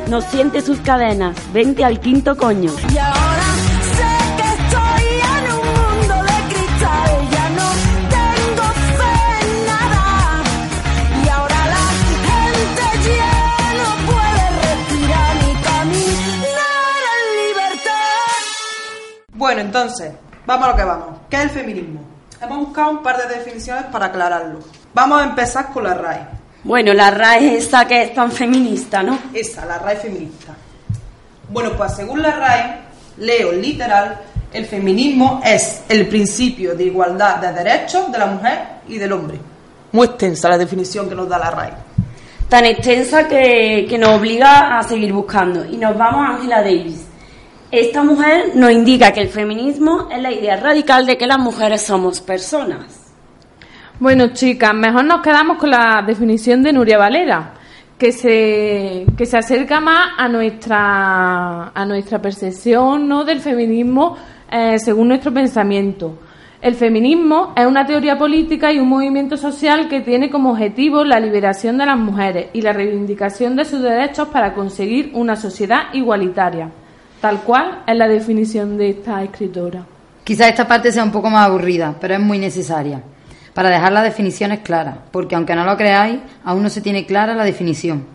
No 0.08 0.20
siente 0.20 0.60
sus 0.62 0.78
cadenas. 0.80 1.36
Vente 1.52 1.84
al 1.84 2.00
quinto 2.00 2.36
coño. 2.36 2.72
Y 2.92 2.98
ahora 2.98 3.48
sé 3.96 4.12
que 4.36 4.48
estoy 4.62 5.04
en 5.36 5.44
un 5.52 5.66
mundo 5.78 6.14
de 6.24 6.38
cristal. 6.54 7.10
Ya 7.30 7.48
no 7.50 7.68
tengo 8.08 8.66
fe 8.98 9.14
en 9.42 9.66
nada. 9.66 10.42
Y 11.24 11.28
ahora 11.28 11.60
la 11.66 11.86
gente 12.26 12.84
ya 13.16 13.36
no 13.80 13.88
puede 14.10 14.44
respirar 14.62 15.32
ni 15.36 15.52
caminar 15.62 17.00
en 17.14 17.22
libertad. 17.48 18.42
Bueno, 19.34 19.60
entonces, 19.60 20.12
vamos 20.46 20.66
a 20.66 20.70
lo 20.70 20.76
que 20.76 20.84
vamos. 20.84 21.08
¿Qué 21.28 21.36
es 21.36 21.42
el 21.42 21.50
feminismo? 21.50 22.00
Hemos 22.40 22.58
buscado 22.58 22.90
un 22.90 23.02
par 23.02 23.16
de 23.18 23.34
definiciones 23.34 23.84
para 23.86 24.06
aclararlo. 24.06 24.60
Vamos 24.94 25.20
a 25.20 25.24
empezar 25.24 25.72
con 25.72 25.84
la 25.84 25.94
RAE. 25.94 26.37
Bueno, 26.64 26.92
la 26.92 27.10
RAE 27.10 27.56
es 27.56 27.66
esa 27.66 27.86
que 27.86 28.02
es 28.02 28.14
tan 28.14 28.32
feminista, 28.32 29.02
¿no? 29.02 29.18
Esa, 29.32 29.64
la 29.64 29.78
RAE 29.78 29.96
feminista. 29.96 30.54
Bueno, 31.50 31.72
pues 31.76 31.94
según 31.94 32.20
la 32.20 32.32
RAE, 32.32 32.78
leo 33.18 33.52
literal, 33.52 34.18
el 34.52 34.66
feminismo 34.66 35.40
es 35.44 35.82
el 35.88 36.08
principio 36.08 36.74
de 36.74 36.84
igualdad 36.84 37.36
de 37.36 37.52
derechos 37.52 38.10
de 38.10 38.18
la 38.18 38.26
mujer 38.26 38.58
y 38.88 38.98
del 38.98 39.12
hombre. 39.12 39.38
Muy 39.92 40.06
extensa 40.06 40.48
la 40.48 40.58
definición 40.58 41.08
que 41.08 41.14
nos 41.14 41.28
da 41.28 41.38
la 41.38 41.50
RAE. 41.50 41.72
Tan 42.48 42.64
extensa 42.64 43.28
que, 43.28 43.86
que 43.88 43.98
nos 43.98 44.18
obliga 44.18 44.78
a 44.78 44.82
seguir 44.82 45.12
buscando. 45.12 45.64
Y 45.64 45.76
nos 45.76 45.96
vamos 45.96 46.26
a 46.26 46.34
Angela 46.34 46.62
Davis. 46.62 47.04
Esta 47.70 48.02
mujer 48.02 48.52
nos 48.54 48.72
indica 48.72 49.12
que 49.12 49.20
el 49.20 49.28
feminismo 49.28 50.08
es 50.10 50.20
la 50.20 50.32
idea 50.32 50.56
radical 50.56 51.06
de 51.06 51.18
que 51.18 51.26
las 51.26 51.38
mujeres 51.38 51.82
somos 51.82 52.20
personas. 52.20 53.07
Bueno, 54.00 54.28
chicas, 54.28 54.72
mejor 54.74 55.04
nos 55.06 55.22
quedamos 55.22 55.58
con 55.58 55.70
la 55.70 56.04
definición 56.06 56.62
de 56.62 56.72
Nuria 56.72 56.98
Valera, 56.98 57.54
que 57.98 58.12
se, 58.12 59.04
que 59.16 59.26
se 59.26 59.36
acerca 59.36 59.80
más 59.80 60.10
a 60.16 60.28
nuestra, 60.28 61.72
a 61.74 61.84
nuestra 61.84 62.22
percepción 62.22 63.08
¿no? 63.08 63.24
del 63.24 63.40
feminismo 63.40 64.16
eh, 64.52 64.78
según 64.78 65.08
nuestro 65.08 65.34
pensamiento. 65.34 66.16
El 66.62 66.76
feminismo 66.76 67.52
es 67.56 67.66
una 67.66 67.84
teoría 67.86 68.16
política 68.16 68.72
y 68.72 68.78
un 68.78 68.88
movimiento 68.88 69.36
social 69.36 69.88
que 69.88 70.00
tiene 70.00 70.30
como 70.30 70.52
objetivo 70.52 71.02
la 71.02 71.18
liberación 71.18 71.76
de 71.76 71.86
las 71.86 71.98
mujeres 71.98 72.50
y 72.52 72.62
la 72.62 72.72
reivindicación 72.72 73.56
de 73.56 73.64
sus 73.64 73.82
derechos 73.82 74.28
para 74.28 74.54
conseguir 74.54 75.10
una 75.14 75.34
sociedad 75.34 75.92
igualitaria. 75.92 76.70
Tal 77.20 77.40
cual 77.40 77.82
es 77.84 77.96
la 77.96 78.06
definición 78.06 78.78
de 78.78 78.90
esta 78.90 79.24
escritora. 79.24 79.84
Quizás 80.22 80.50
esta 80.50 80.68
parte 80.68 80.92
sea 80.92 81.02
un 81.02 81.10
poco 81.10 81.30
más 81.30 81.48
aburrida, 81.48 81.96
pero 82.00 82.14
es 82.14 82.20
muy 82.20 82.38
necesaria 82.38 83.02
para 83.58 83.70
dejar 83.70 83.90
las 83.90 84.04
definiciones 84.04 84.60
claras, 84.60 84.98
porque 85.10 85.34
aunque 85.34 85.56
no 85.56 85.64
lo 85.64 85.76
creáis, 85.76 86.20
aún 86.44 86.62
no 86.62 86.70
se 86.70 86.80
tiene 86.80 87.06
clara 87.06 87.34
la 87.34 87.42
definición. 87.42 88.06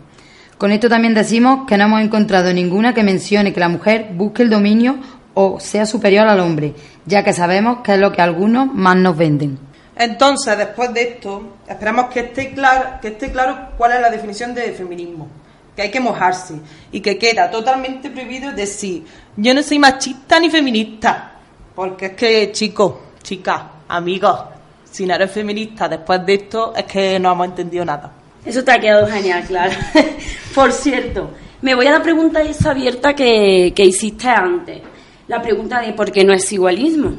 Con 0.56 0.72
esto 0.72 0.88
también 0.88 1.12
decimos 1.12 1.66
que 1.68 1.76
no 1.76 1.84
hemos 1.84 2.00
encontrado 2.00 2.50
ninguna 2.54 2.94
que 2.94 3.02
mencione 3.02 3.52
que 3.52 3.60
la 3.60 3.68
mujer 3.68 4.08
busque 4.14 4.42
el 4.42 4.48
dominio 4.48 4.96
o 5.34 5.60
sea 5.60 5.84
superior 5.84 6.26
al 6.28 6.40
hombre, 6.40 6.72
ya 7.04 7.22
que 7.22 7.34
sabemos 7.34 7.80
que 7.84 7.92
es 7.92 7.98
lo 7.98 8.10
que 8.10 8.22
algunos 8.22 8.72
más 8.72 8.96
nos 8.96 9.18
venden. 9.18 9.58
Entonces, 9.94 10.56
después 10.56 10.94
de 10.94 11.02
esto, 11.02 11.56
esperamos 11.68 12.06
que 12.06 12.20
esté 12.20 12.54
claro, 12.54 12.98
que 13.02 13.08
esté 13.08 13.30
claro 13.30 13.68
cuál 13.76 13.92
es 13.92 14.00
la 14.00 14.08
definición 14.08 14.54
de 14.54 14.72
feminismo, 14.72 15.28
que 15.76 15.82
hay 15.82 15.90
que 15.90 16.00
mojarse 16.00 16.54
y 16.90 17.00
que 17.00 17.18
queda 17.18 17.50
totalmente 17.50 18.08
prohibido 18.08 18.50
decir 18.52 19.04
yo 19.36 19.52
no 19.52 19.62
soy 19.62 19.78
machista 19.78 20.40
ni 20.40 20.48
feminista, 20.48 21.34
porque 21.74 22.06
es 22.06 22.12
que 22.12 22.50
chicos, 22.50 22.94
chicas, 23.22 23.60
amigos, 23.88 24.53
si 24.94 25.06
no 25.06 25.14
eres 25.16 25.32
feminista 25.32 25.88
después 25.88 26.24
de 26.24 26.34
esto 26.34 26.72
es 26.76 26.84
que 26.84 27.18
no 27.18 27.32
hemos 27.32 27.48
entendido 27.48 27.84
nada. 27.84 28.12
Eso 28.46 28.62
te 28.62 28.70
ha 28.70 28.78
quedado 28.78 29.08
genial, 29.08 29.42
claro. 29.44 29.72
Por 30.54 30.70
cierto, 30.70 31.32
me 31.62 31.74
voy 31.74 31.88
a 31.88 31.90
la 31.90 32.00
pregunta 32.00 32.40
esa 32.42 32.70
abierta 32.70 33.12
que, 33.12 33.72
que 33.74 33.84
hiciste 33.84 34.28
antes. 34.28 34.82
La 35.26 35.42
pregunta 35.42 35.80
de 35.80 35.94
por 35.94 36.12
qué 36.12 36.22
no 36.22 36.32
es 36.32 36.52
igualismo. 36.52 37.12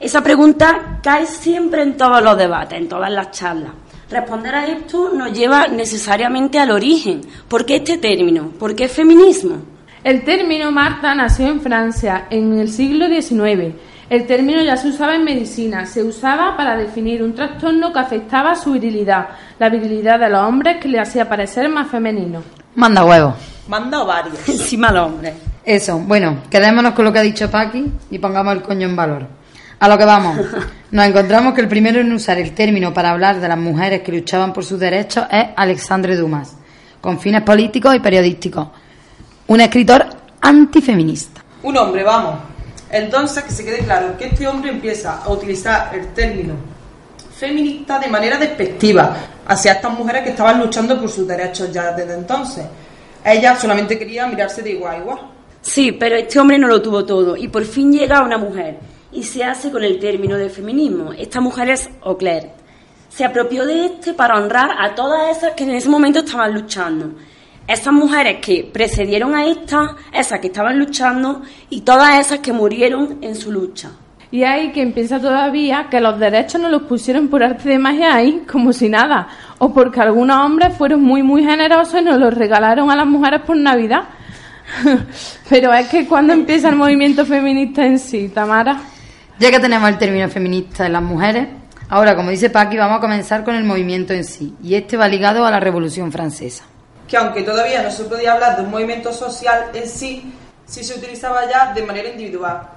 Esa 0.00 0.24
pregunta 0.24 0.98
cae 1.00 1.26
siempre 1.26 1.82
en 1.82 1.96
todos 1.96 2.20
los 2.20 2.36
debates, 2.36 2.76
en 2.76 2.88
todas 2.88 3.12
las 3.12 3.30
charlas. 3.30 3.72
Responder 4.10 4.54
a 4.56 4.66
esto 4.66 5.12
nos 5.14 5.32
lleva 5.32 5.68
necesariamente 5.68 6.58
al 6.58 6.72
origen. 6.72 7.20
¿Por 7.46 7.64
qué 7.64 7.76
este 7.76 7.98
término? 7.98 8.48
¿Por 8.58 8.74
qué 8.74 8.88
feminismo? 8.88 9.58
El 10.02 10.24
término 10.24 10.72
Marta 10.72 11.14
nació 11.14 11.46
en 11.46 11.60
Francia 11.60 12.26
en 12.28 12.58
el 12.58 12.68
siglo 12.68 13.06
XIX. 13.06 13.74
El 14.10 14.26
término 14.26 14.62
ya 14.62 14.76
se 14.78 14.88
usaba 14.88 15.14
en 15.14 15.24
medicina, 15.24 15.84
se 15.84 16.02
usaba 16.02 16.56
para 16.56 16.78
definir 16.78 17.22
un 17.22 17.34
trastorno 17.34 17.92
que 17.92 17.98
afectaba 17.98 18.54
su 18.54 18.72
virilidad, 18.72 19.28
la 19.58 19.68
virilidad 19.68 20.18
de 20.18 20.30
los 20.30 20.40
hombres 20.40 20.78
que 20.78 20.88
le 20.88 20.98
hacía 20.98 21.28
parecer 21.28 21.68
más 21.68 21.90
femenino. 21.90 22.42
Manda 22.74 23.04
huevos. 23.04 23.34
Manda 23.68 24.02
varios. 24.04 24.36
Encima 24.48 24.90
los 24.90 25.08
hombres. 25.08 25.34
Eso, 25.62 25.98
bueno, 25.98 26.38
quedémonos 26.48 26.94
con 26.94 27.04
lo 27.04 27.12
que 27.12 27.18
ha 27.18 27.22
dicho 27.22 27.50
Paqui 27.50 27.84
y 28.10 28.18
pongamos 28.18 28.54
el 28.54 28.62
coño 28.62 28.88
en 28.88 28.96
valor. 28.96 29.26
A 29.78 29.88
lo 29.88 29.98
que 29.98 30.06
vamos. 30.06 30.38
Nos 30.90 31.04
encontramos 31.04 31.52
que 31.52 31.60
el 31.60 31.68
primero 31.68 32.00
en 32.00 32.10
usar 32.10 32.38
el 32.38 32.54
término 32.54 32.94
para 32.94 33.10
hablar 33.10 33.40
de 33.40 33.48
las 33.48 33.58
mujeres 33.58 34.00
que 34.00 34.12
luchaban 34.12 34.54
por 34.54 34.64
sus 34.64 34.80
derechos 34.80 35.26
es 35.30 35.48
Alexandre 35.54 36.16
Dumas, 36.16 36.56
con 37.02 37.20
fines 37.20 37.42
políticos 37.42 37.94
y 37.94 38.00
periodísticos. 38.00 38.68
Un 39.48 39.60
escritor 39.60 40.06
antifeminista. 40.40 41.42
Un 41.62 41.76
hombre, 41.76 42.02
vamos. 42.02 42.57
Entonces, 42.90 43.44
que 43.44 43.50
se 43.50 43.64
quede 43.64 43.78
claro 43.78 44.16
que 44.16 44.26
este 44.26 44.46
hombre 44.46 44.70
empieza 44.70 45.22
a 45.22 45.30
utilizar 45.30 45.94
el 45.94 46.08
término 46.14 46.54
feminista 47.38 47.98
de 47.98 48.08
manera 48.08 48.36
despectiva 48.36 49.16
hacia 49.46 49.72
estas 49.72 49.92
mujeres 49.92 50.24
que 50.24 50.30
estaban 50.30 50.58
luchando 50.58 50.98
por 50.98 51.08
sus 51.08 51.26
derechos 51.26 51.72
ya 51.72 51.92
desde 51.92 52.14
entonces. 52.14 52.64
Ella 53.24 53.56
solamente 53.56 53.98
quería 53.98 54.26
mirarse 54.26 54.62
de 54.62 54.70
igual 54.70 54.96
a 54.96 54.98
igual. 54.98 55.18
Sí, 55.60 55.92
pero 55.92 56.16
este 56.16 56.38
hombre 56.40 56.58
no 56.58 56.66
lo 56.66 56.82
tuvo 56.82 57.04
todo 57.04 57.36
y 57.36 57.48
por 57.48 57.64
fin 57.64 57.92
llega 57.92 58.22
una 58.22 58.38
mujer 58.38 58.78
y 59.12 59.22
se 59.22 59.44
hace 59.44 59.70
con 59.70 59.84
el 59.84 60.00
término 60.00 60.36
de 60.36 60.48
feminismo. 60.48 61.12
Esta 61.12 61.40
mujer 61.40 61.70
es 61.70 61.88
Auclair. 62.02 62.50
Se 63.08 63.24
apropió 63.24 63.64
de 63.66 63.86
este 63.86 64.14
para 64.14 64.36
honrar 64.36 64.70
a 64.78 64.94
todas 64.94 65.36
esas 65.36 65.52
que 65.54 65.64
en 65.64 65.70
ese 65.70 65.88
momento 65.88 66.20
estaban 66.20 66.54
luchando. 66.54 67.12
Esas 67.68 67.92
mujeres 67.92 68.38
que 68.40 68.68
precedieron 68.72 69.34
a 69.34 69.46
esta, 69.46 69.94
esas 70.10 70.40
que 70.40 70.46
estaban 70.46 70.78
luchando 70.78 71.42
y 71.68 71.82
todas 71.82 72.18
esas 72.18 72.38
que 72.38 72.52
murieron 72.52 73.18
en 73.20 73.36
su 73.36 73.52
lucha. 73.52 73.90
Y 74.30 74.42
hay 74.42 74.72
quien 74.72 74.92
piensa 74.92 75.20
todavía 75.20 75.88
que 75.90 76.00
los 76.00 76.18
derechos 76.18 76.60
no 76.60 76.70
los 76.70 76.82
pusieron 76.82 77.28
por 77.28 77.42
arte 77.42 77.68
de 77.68 77.78
magia 77.78 78.14
ahí, 78.14 78.42
como 78.50 78.72
si 78.72 78.88
nada, 78.88 79.28
o 79.58 79.72
porque 79.72 80.00
algunos 80.00 80.36
hombres 80.38 80.74
fueron 80.78 81.02
muy, 81.02 81.22
muy 81.22 81.44
generosos 81.44 82.00
y 82.00 82.04
nos 82.04 82.18
los 82.18 82.32
regalaron 82.32 82.90
a 82.90 82.96
las 82.96 83.06
mujeres 83.06 83.42
por 83.42 83.56
Navidad. 83.58 84.04
Pero 85.50 85.72
es 85.74 85.88
que 85.88 86.06
cuando 86.06 86.32
empieza 86.32 86.70
el 86.70 86.76
movimiento 86.76 87.26
feminista 87.26 87.84
en 87.84 87.98
sí, 87.98 88.30
Tamara. 88.30 88.80
Ya 89.38 89.50
que 89.50 89.60
tenemos 89.60 89.88
el 89.90 89.98
término 89.98 90.28
feminista 90.30 90.84
de 90.84 90.88
las 90.88 91.02
mujeres, 91.02 91.48
ahora, 91.90 92.16
como 92.16 92.30
dice 92.30 92.48
Paqui, 92.48 92.78
vamos 92.78 92.98
a 92.98 93.00
comenzar 93.00 93.44
con 93.44 93.54
el 93.54 93.64
movimiento 93.64 94.14
en 94.14 94.24
sí, 94.24 94.54
y 94.62 94.74
este 94.74 94.96
va 94.96 95.06
ligado 95.06 95.44
a 95.44 95.50
la 95.50 95.60
Revolución 95.60 96.10
Francesa. 96.12 96.64
Que 97.08 97.16
aunque 97.16 97.42
todavía 97.42 97.82
no 97.82 97.90
se 97.90 98.04
podía 98.04 98.34
hablar 98.34 98.56
de 98.56 98.62
un 98.62 98.70
movimiento 98.70 99.12
social 99.12 99.70
en 99.72 99.88
sí, 99.88 100.32
sí 100.66 100.84
se 100.84 100.94
utilizaba 100.98 101.50
ya 101.50 101.72
de 101.72 101.82
manera 101.82 102.10
individual. 102.10 102.68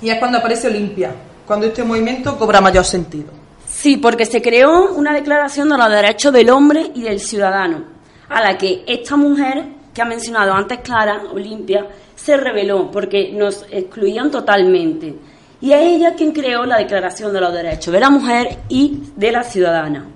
Y 0.00 0.10
es 0.10 0.18
cuando 0.18 0.38
aparece 0.38 0.68
Olimpia, 0.68 1.10
cuando 1.46 1.66
este 1.66 1.82
movimiento 1.82 2.36
cobra 2.38 2.60
mayor 2.60 2.84
sentido. 2.84 3.30
Sí, 3.66 3.96
porque 3.96 4.26
se 4.26 4.42
creó 4.42 4.92
una 4.92 5.14
declaración 5.14 5.70
de 5.70 5.78
los 5.78 5.88
derechos 5.88 6.32
del 6.32 6.50
hombre 6.50 6.90
y 6.94 7.02
del 7.02 7.18
ciudadano, 7.18 7.84
a 8.28 8.42
la 8.42 8.58
que 8.58 8.84
esta 8.86 9.16
mujer 9.16 9.64
que 9.94 10.02
ha 10.02 10.04
mencionado 10.04 10.52
antes 10.52 10.80
Clara, 10.80 11.22
Olimpia, 11.32 11.86
se 12.14 12.36
rebeló 12.36 12.90
porque 12.90 13.32
nos 13.32 13.66
excluían 13.70 14.30
totalmente. 14.30 15.14
Y 15.60 15.72
es 15.72 15.80
ella 15.80 16.14
quien 16.14 16.32
creó 16.32 16.64
la 16.64 16.78
Declaración 16.78 17.32
de 17.32 17.40
los 17.40 17.52
Derechos 17.52 17.92
de 17.92 18.00
la 18.00 18.10
Mujer 18.10 18.58
y 18.68 19.02
de 19.16 19.32
la 19.32 19.44
Ciudadana. 19.44 20.06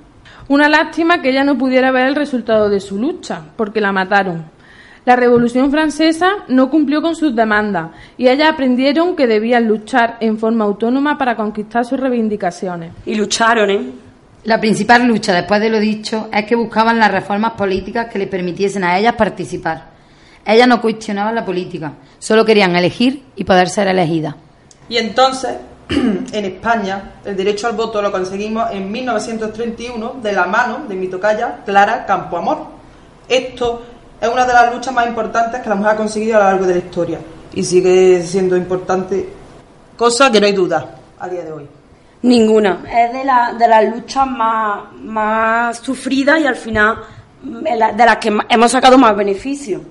Una 0.49 0.69
lástima 0.69 1.21
que 1.21 1.31
ella 1.31 1.45
no 1.45 1.59
pudiera 1.59 1.91
ver 1.91 2.07
el 2.07 2.15
resultado 2.15 2.69
de 2.69 2.81
su 2.81 2.99
lucha, 2.99 3.43
porque 3.57 3.81
la 3.81 3.93
mataron. 3.93 4.45
La 5.05 5.17
Revolución 5.17 5.71
Francesa 5.71 6.31
no 6.49 6.69
cumplió 6.69 7.01
con 7.01 7.15
sus 7.15 7.35
demandas 7.35 7.91
y 8.19 8.27
ellas 8.27 8.51
aprendieron 8.53 9.15
que 9.15 9.29
debían 9.29 9.69
luchar 9.69 10.17
en 10.21 10.37
forma 10.37 10.65
autónoma 10.65 11.17
para 11.17 11.37
conquistar 11.37 11.85
sus 11.85 12.01
reivindicaciones. 12.01 12.91
Y 13.07 13.15
lucharon, 13.15 13.71
¿eh? 13.71 13.91
La 14.45 14.61
principal 14.61 15.07
lucha, 15.07 15.33
después 15.33 15.61
de 15.61 15.71
lo 15.71 15.81
dicho, 15.81 16.29
es 16.33 16.45
que 16.45 16.55
buscaban 16.57 16.99
las 16.99 17.11
reformas 17.11 17.53
políticas 17.53 18.07
que 18.07 18.19
les 18.19 18.29
permitiesen 18.29 18.85
a 18.85 18.99
ellas 18.99 19.15
participar. 19.15 19.85
Ellas 20.45 20.69
no 20.69 20.81
cuestionaban 20.81 21.35
la 21.35 21.45
política, 21.45 21.93
solo 22.19 22.45
querían 22.45 22.77
elegir 22.77 23.25
y 23.35 23.43
poder 23.43 23.69
ser 23.69 23.89
elegidas. 23.89 24.37
Y 24.89 24.99
entonces, 24.99 25.57
en 26.33 26.45
España, 26.45 27.13
el 27.25 27.37
derecho 27.37 27.67
al 27.69 27.75
voto 27.75 28.03
lo 28.03 28.11
conseguimos 28.11 28.71
en 28.73 28.91
1931 28.91 30.17
de 30.23 30.33
la 30.33 30.47
mano 30.47 30.81
de 30.89 30.95
mi 30.95 31.09
tocaya 31.09 31.59
Clara 31.65 32.05
Campoamor. 32.07 32.59
Esto 33.29 33.83
es 34.21 34.29
una 34.29 34.45
de 34.47 34.53
las 34.53 34.75
luchas 34.75 34.93
más 34.95 35.07
importantes 35.07 35.61
que 35.63 35.69
la 35.69 35.75
mujer 35.75 35.93
ha 35.93 35.97
conseguido 35.97 36.37
a 36.37 36.41
lo 36.41 36.45
largo 36.51 36.67
de 36.67 36.73
la 36.75 36.79
historia 36.81 37.19
y 37.53 37.63
sigue 37.63 38.23
siendo 38.23 38.57
importante, 38.57 39.29
cosa 39.97 40.31
que 40.31 40.41
no 40.41 40.47
hay 40.47 40.53
duda 40.53 40.97
a 41.19 41.29
día 41.29 41.43
de 41.45 41.53
hoy. 41.53 41.69
Ninguna. 42.23 42.81
Es 42.91 43.13
de, 43.13 43.25
la, 43.25 43.55
de 43.57 43.69
las 43.69 43.85
luchas 43.95 44.27
más, 44.27 44.93
más 45.01 45.79
sufridas 45.79 46.41
y 46.41 46.47
al 46.47 46.57
final 46.57 46.99
de 47.43 47.77
la- 47.77 47.93
de 47.93 48.05
las 48.07 48.17
que 48.17 48.37
hemos 48.49 48.73
sacado 48.73 48.99
más 48.99 49.15
beneficios. 49.15 49.83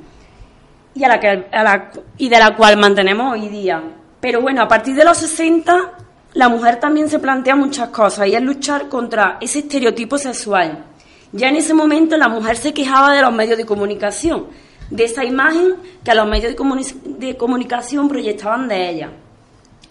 Y, 0.93 1.03
a 1.03 1.07
la 1.07 1.19
que, 1.19 1.45
a 1.51 1.63
la- 1.63 1.91
y 2.17 2.27
de 2.29 2.39
la 2.39 2.55
cual 2.55 2.77
mantenemos 2.77 3.33
hoy 3.33 3.47
día. 3.47 3.81
Pero 4.25 4.41
bueno, 4.41 4.63
a 4.63 4.67
partir 4.67 4.95
de 4.95 5.03
los 5.05 5.17
60, 5.19 5.91
la 6.33 6.49
mujer 6.49 6.77
también 6.79 7.07
se 7.07 7.19
plantea 7.19 7.55
muchas 7.55 7.89
cosas 7.89 8.27
y 8.27 8.33
es 8.33 8.41
luchar 8.41 8.89
contra 8.89 9.37
ese 9.39 9.59
estereotipo 9.59 10.17
sexual. 10.17 10.83
Ya 11.31 11.49
en 11.49 11.57
ese 11.57 11.75
momento 11.75 12.17
la 12.17 12.27
mujer 12.27 12.57
se 12.57 12.73
quejaba 12.73 13.13
de 13.13 13.21
los 13.21 13.31
medios 13.31 13.55
de 13.55 13.67
comunicación, 13.67 14.47
de 14.89 15.03
esa 15.03 15.23
imagen 15.23 15.75
que 16.03 16.15
los 16.15 16.27
medios 16.27 16.51
de, 16.53 16.57
comuni- 16.57 17.03
de 17.03 17.37
comunicación 17.37 18.09
proyectaban 18.09 18.67
de 18.67 18.89
ella 18.89 19.09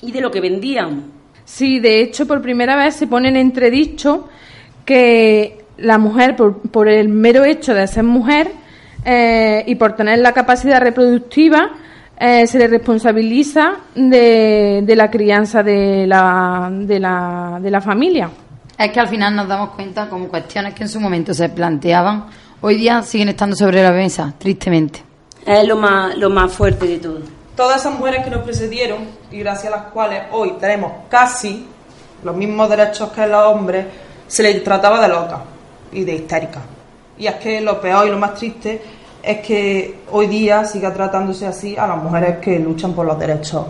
y 0.02 0.10
de 0.10 0.20
lo 0.20 0.32
que 0.32 0.40
vendían. 0.40 1.12
Sí, 1.44 1.78
de 1.78 2.00
hecho, 2.00 2.26
por 2.26 2.42
primera 2.42 2.74
vez 2.74 2.96
se 2.96 3.06
pone 3.06 3.28
en 3.28 3.36
entredicho 3.36 4.28
que 4.84 5.64
la 5.76 5.98
mujer, 5.98 6.34
por, 6.34 6.58
por 6.72 6.88
el 6.88 7.08
mero 7.08 7.44
hecho 7.44 7.72
de 7.72 7.86
ser 7.86 8.02
mujer 8.02 8.50
eh, 9.04 9.62
y 9.68 9.76
por 9.76 9.94
tener 9.94 10.18
la 10.18 10.32
capacidad 10.32 10.80
reproductiva, 10.80 11.70
eh, 12.18 12.46
se 12.46 12.58
le 12.58 12.68
responsabiliza 12.68 13.74
de, 13.94 14.82
de 14.84 14.96
la 14.96 15.10
crianza 15.10 15.62
de 15.62 16.06
la, 16.06 16.70
de, 16.72 17.00
la, 17.00 17.58
de 17.60 17.70
la 17.70 17.80
familia. 17.80 18.30
Es 18.78 18.90
que 18.90 19.00
al 19.00 19.08
final 19.08 19.34
nos 19.34 19.48
damos 19.48 19.70
cuenta 19.70 20.08
como 20.08 20.28
cuestiones 20.28 20.74
que 20.74 20.82
en 20.82 20.88
su 20.88 21.00
momento 21.00 21.32
se 21.32 21.48
planteaban, 21.48 22.26
hoy 22.60 22.76
día 22.76 23.02
siguen 23.02 23.28
estando 23.28 23.54
sobre 23.56 23.82
la 23.82 23.92
mesa, 23.92 24.34
tristemente. 24.38 25.02
Es 25.46 25.66
lo 25.66 25.76
más, 25.76 26.16
lo 26.16 26.30
más 26.30 26.52
fuerte 26.52 26.86
de 26.86 26.98
todo. 26.98 27.20
Todas 27.54 27.80
esas 27.80 27.96
mujeres 27.98 28.24
que 28.24 28.30
nos 28.30 28.42
precedieron 28.42 28.98
y 29.30 29.38
gracias 29.38 29.72
a 29.72 29.76
las 29.76 29.86
cuales 29.92 30.24
hoy 30.32 30.54
tenemos 30.58 30.92
casi 31.08 31.66
los 32.24 32.34
mismos 32.34 32.68
derechos 32.68 33.10
que 33.10 33.26
los 33.26 33.44
hombres, 33.44 33.86
se 34.26 34.42
les 34.42 34.64
trataba 34.64 35.00
de 35.00 35.08
locas 35.08 35.40
y 35.92 36.04
de 36.04 36.14
histéricas. 36.14 36.62
Y 37.18 37.26
es 37.26 37.34
que 37.34 37.60
lo 37.60 37.80
peor 37.80 38.08
y 38.08 38.10
lo 38.10 38.18
más 38.18 38.34
triste 38.34 38.82
es 39.26 39.40
que 39.40 40.00
hoy 40.12 40.26
día 40.26 40.64
siga 40.64 40.92
tratándose 40.92 41.46
así 41.46 41.76
a 41.76 41.86
las 41.86 42.02
mujeres 42.02 42.38
que 42.38 42.58
luchan 42.58 42.92
por 42.92 43.06
los 43.06 43.18
derechos 43.18 43.66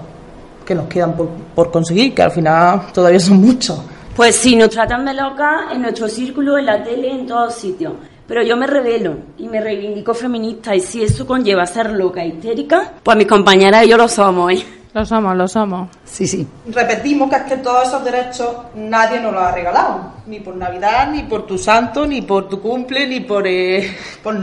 que 0.64 0.74
nos 0.74 0.86
quedan 0.86 1.14
por, 1.14 1.28
por 1.54 1.70
conseguir, 1.70 2.14
que 2.14 2.22
al 2.22 2.30
final 2.30 2.86
todavía 2.92 3.20
son 3.20 3.40
muchos. 3.40 3.80
Pues 4.16 4.36
sí, 4.36 4.56
nos 4.56 4.70
tratan 4.70 5.04
de 5.04 5.14
locas 5.14 5.72
en 5.72 5.82
nuestro 5.82 6.08
círculo, 6.08 6.56
en 6.56 6.66
la 6.66 6.82
tele, 6.82 7.10
en 7.10 7.26
todos 7.26 7.54
sitios. 7.54 7.92
Pero 8.26 8.42
yo 8.42 8.56
me 8.56 8.66
revelo 8.66 9.16
y 9.36 9.48
me 9.48 9.60
reivindico 9.60 10.14
feminista 10.14 10.74
y 10.74 10.80
si 10.80 11.02
eso 11.02 11.26
conlleva 11.26 11.66
ser 11.66 11.92
loca 11.92 12.22
e 12.22 12.28
histérica, 12.28 12.92
pues 13.02 13.16
mis 13.16 13.26
compañeras 13.26 13.84
y 13.84 13.90
yo 13.90 13.98
lo 13.98 14.08
somos. 14.08 14.52
¿eh? 14.52 14.64
Lo 14.94 15.04
somos, 15.04 15.36
lo 15.36 15.48
somos. 15.48 15.88
Sí, 16.04 16.24
sí. 16.24 16.46
Repetimos 16.68 17.28
que 17.28 17.34
es 17.34 17.42
que 17.42 17.56
todos 17.56 17.88
esos 17.88 18.04
derechos 18.04 18.54
nadie 18.76 19.18
nos 19.20 19.32
los 19.32 19.42
ha 19.42 19.50
regalado. 19.50 20.12
Ni 20.26 20.38
por 20.38 20.54
Navidad, 20.54 21.10
ni 21.10 21.24
por 21.24 21.44
tu 21.44 21.58
santo, 21.58 22.06
ni 22.06 22.22
por 22.22 22.48
tu 22.48 22.62
cumple, 22.62 23.04
ni 23.08 23.18
por, 23.18 23.44
eh, 23.44 23.96
por. 24.22 24.36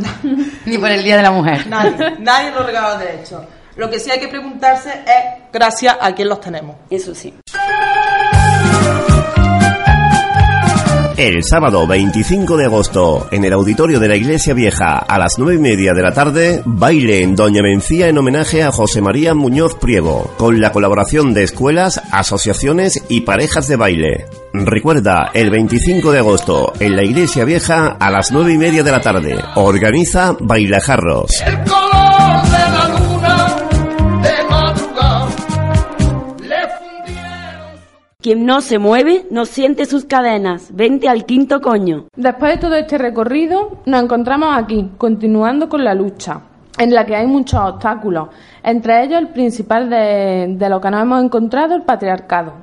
Ni 0.65 0.77
por 0.77 0.89
el 0.89 1.03
Día 1.05 1.15
de 1.15 1.23
la 1.23 1.31
Mujer. 1.31 1.65
Nadie, 1.67 2.17
nadie 2.19 2.51
nos 2.51 2.65
regala 2.65 2.97
derechos. 2.97 3.41
Lo 3.77 3.89
que 3.89 3.97
sí 3.97 4.11
hay 4.11 4.19
que 4.19 4.27
preguntarse 4.27 4.89
es 4.89 5.43
gracias 5.53 5.95
a 6.01 6.13
quién 6.13 6.27
los 6.27 6.41
tenemos. 6.41 6.75
Eso 6.89 7.15
sí. 7.15 7.33
El 11.21 11.43
sábado 11.43 11.85
25 11.85 12.57
de 12.57 12.65
agosto, 12.65 13.27
en 13.29 13.45
el 13.45 13.53
auditorio 13.53 13.99
de 13.99 14.07
la 14.07 14.15
Iglesia 14.15 14.55
Vieja, 14.55 14.97
a 14.97 15.19
las 15.19 15.37
nueve 15.37 15.53
y 15.53 15.59
media 15.59 15.93
de 15.93 16.01
la 16.01 16.15
tarde, 16.15 16.63
baile 16.65 17.21
en 17.21 17.35
Doña 17.35 17.61
Mencía 17.61 18.07
en 18.07 18.17
homenaje 18.17 18.63
a 18.63 18.71
José 18.71 19.03
María 19.03 19.35
Muñoz 19.35 19.75
Priego, 19.75 20.33
con 20.39 20.59
la 20.59 20.71
colaboración 20.71 21.35
de 21.35 21.43
escuelas, 21.43 22.01
asociaciones 22.11 23.03
y 23.07 23.21
parejas 23.21 23.67
de 23.67 23.75
baile. 23.75 24.25
Recuerda, 24.51 25.29
el 25.35 25.51
25 25.51 26.11
de 26.11 26.17
agosto, 26.17 26.73
en 26.79 26.95
la 26.95 27.03
Iglesia 27.03 27.45
Vieja, 27.45 27.97
a 27.99 28.09
las 28.09 28.31
nueve 28.31 28.53
y 28.53 28.57
media 28.57 28.81
de 28.81 28.91
la 28.91 29.01
tarde, 29.01 29.35
organiza 29.53 30.35
Bailajarros. 30.39 31.29
Quien 38.21 38.45
no 38.45 38.61
se 38.61 38.77
mueve 38.77 39.25
no 39.31 39.45
siente 39.45 39.85
sus 39.85 40.05
cadenas. 40.05 40.69
Vente 40.73 41.09
al 41.09 41.25
quinto 41.25 41.59
coño. 41.59 42.05
Después 42.15 42.53
de 42.53 42.57
todo 42.59 42.75
este 42.75 42.97
recorrido, 42.99 43.79
nos 43.85 44.03
encontramos 44.03 44.49
aquí, 44.55 44.91
continuando 44.97 45.67
con 45.67 45.83
la 45.83 45.95
lucha, 45.95 46.41
en 46.77 46.93
la 46.93 47.03
que 47.05 47.15
hay 47.15 47.25
muchos 47.25 47.59
obstáculos. 47.59 48.29
Entre 48.63 49.03
ellos, 49.03 49.19
el 49.19 49.29
principal 49.29 49.89
de, 49.89 50.53
de 50.55 50.69
lo 50.69 50.79
que 50.79 50.91
nos 50.91 51.01
hemos 51.01 51.23
encontrado, 51.23 51.73
el 51.75 51.81
patriarcado. 51.81 52.53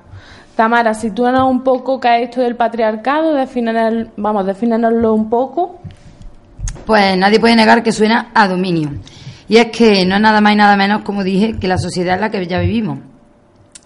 Tamara, 0.55 0.95
sitúanos 0.95 1.51
un 1.51 1.63
poco 1.65 1.99
qué 1.99 2.17
es 2.23 2.29
esto 2.29 2.41
del 2.41 2.55
patriarcado, 2.57 3.35
defínenos- 3.37 4.11
vamos, 4.17 4.47
defínenoslo 4.47 5.13
un 5.13 5.29
poco. 5.29 5.81
Pues 6.87 7.17
nadie 7.17 7.41
puede 7.41 7.57
negar 7.57 7.83
que 7.83 7.93
suena 7.93 8.31
a 8.35 8.47
dominio. 8.47 8.91
Y 9.49 9.57
es 9.57 9.67
que 9.67 10.05
no 10.07 10.17
es 10.17 10.21
nada 10.21 10.41
más 10.41 10.53
y 10.53 10.57
nada 10.57 10.77
menos, 10.77 11.03
como 11.03 11.25
dije, 11.25 11.59
que 11.59 11.67
la 11.69 11.79
sociedad 11.79 12.15
en 12.15 12.21
la 12.21 12.31
que 12.31 12.47
ya 12.47 12.61
vivimos. 12.61 12.99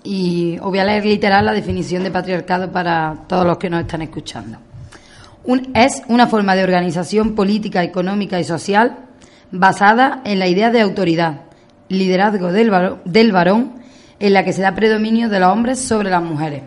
Y 0.05 0.59
os 0.59 0.67
voy 0.67 0.79
a 0.79 0.85
leer 0.85 1.05
literal 1.05 1.45
la 1.45 1.53
definición 1.53 2.03
de 2.03 2.11
patriarcado 2.11 2.71
para 2.73 3.25
todos 3.29 3.47
los 3.47 3.59
que 3.59 3.71
nos 3.71 3.83
están 3.83 4.03
escuchando. 4.03 4.59
Es 5.75 6.03
una 6.09 6.27
forma 6.27 6.55
de 6.55 6.65
organización 6.65 7.35
política, 7.35 7.83
económica 7.83 8.38
y 8.38 8.45
social 8.45 8.99
basada 9.51 10.23
en 10.25 10.38
la 10.38 10.47
idea 10.47 10.71
de 10.71 10.81
autoridad, 10.81 11.43
liderazgo 11.88 12.53
del, 12.53 12.99
del 13.05 13.33
varón, 13.33 13.75
en 14.19 14.33
la 14.33 14.45
que 14.45 14.53
se 14.53 14.62
da 14.62 14.75
predominio 14.75 15.29
de 15.29 15.41
los 15.41 15.53
hombres 15.53 15.81
sobre 15.81 16.11
las 16.11 16.23
mujeres. 16.23 16.62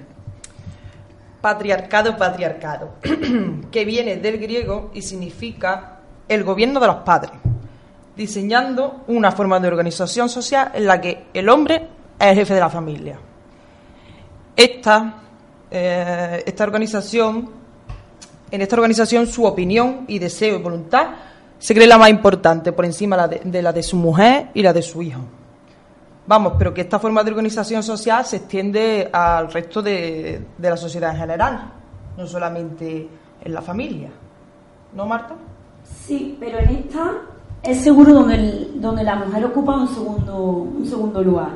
Patriarcado, 1.42 2.18
patriarcado, 2.18 2.96
que 3.72 3.86
viene 3.86 4.18
del 4.18 4.40
griego 4.40 4.92
y 4.94 5.02
significa 5.02 6.00
el 6.28 6.44
gobierno 6.44 6.80
de 6.80 6.88
los 6.88 6.98
padres, 6.98 7.32
diseñando 8.18 9.04
una 9.08 9.32
forma 9.32 9.60
de 9.60 9.68
organización 9.68 10.28
social 10.28 10.72
en 10.74 10.86
la 10.86 11.00
que 11.00 11.28
el 11.34 11.50
hombre 11.50 11.88
es 12.20 12.28
el 12.28 12.36
jefe 12.36 12.54
de 12.54 12.60
la 12.60 12.70
familia. 12.70 13.18
Esta, 14.56 15.16
eh, 15.70 16.44
esta 16.46 16.64
organización, 16.64 17.50
en 18.52 18.62
esta 18.62 18.76
organización 18.76 19.28
su 19.28 19.44
opinión 19.46 20.06
y 20.08 20.20
deseo 20.20 20.58
y 20.58 20.62
voluntad 20.62 21.08
se 21.58 21.74
cree 21.74 21.88
la 21.88 21.98
más 21.98 22.10
importante 22.10 22.72
por 22.72 22.86
encima 22.86 23.28
de 23.28 23.62
la 23.62 23.74
de 23.74 23.84
su 23.84 23.96
mujer 23.98 24.50
y 24.54 24.62
la 24.62 24.72
de 24.74 24.82
su 24.82 25.02
hijo. 25.02 25.22
Vamos, 26.28 26.54
pero 26.58 26.74
que 26.74 26.82
esta 26.82 27.00
forma 27.00 27.24
de 27.24 27.32
organización 27.32 27.84
social 27.84 28.26
se 28.26 28.38
extiende 28.38 29.10
al 29.12 29.52
resto 29.52 29.82
de, 29.82 30.42
de 30.58 30.70
la 30.70 30.78
sociedad 30.78 31.12
en 31.12 31.18
general, 31.18 31.72
no 32.18 32.26
solamente 32.26 33.08
en 33.44 33.54
la 33.54 33.62
familia. 33.62 34.10
¿No, 34.94 35.06
Marta? 35.06 35.36
Sí, 35.84 36.36
pero 36.40 36.58
en 36.60 36.70
esta 36.70 37.12
es 37.62 37.82
seguro 37.82 38.14
donde, 38.14 38.36
el- 38.36 38.82
donde 38.82 39.04
la 39.04 39.16
mujer 39.18 39.46
ocupa 39.46 39.76
un 39.76 39.88
segundo, 39.88 40.36
un 40.46 40.86
segundo 40.86 41.22
lugar. 41.24 41.50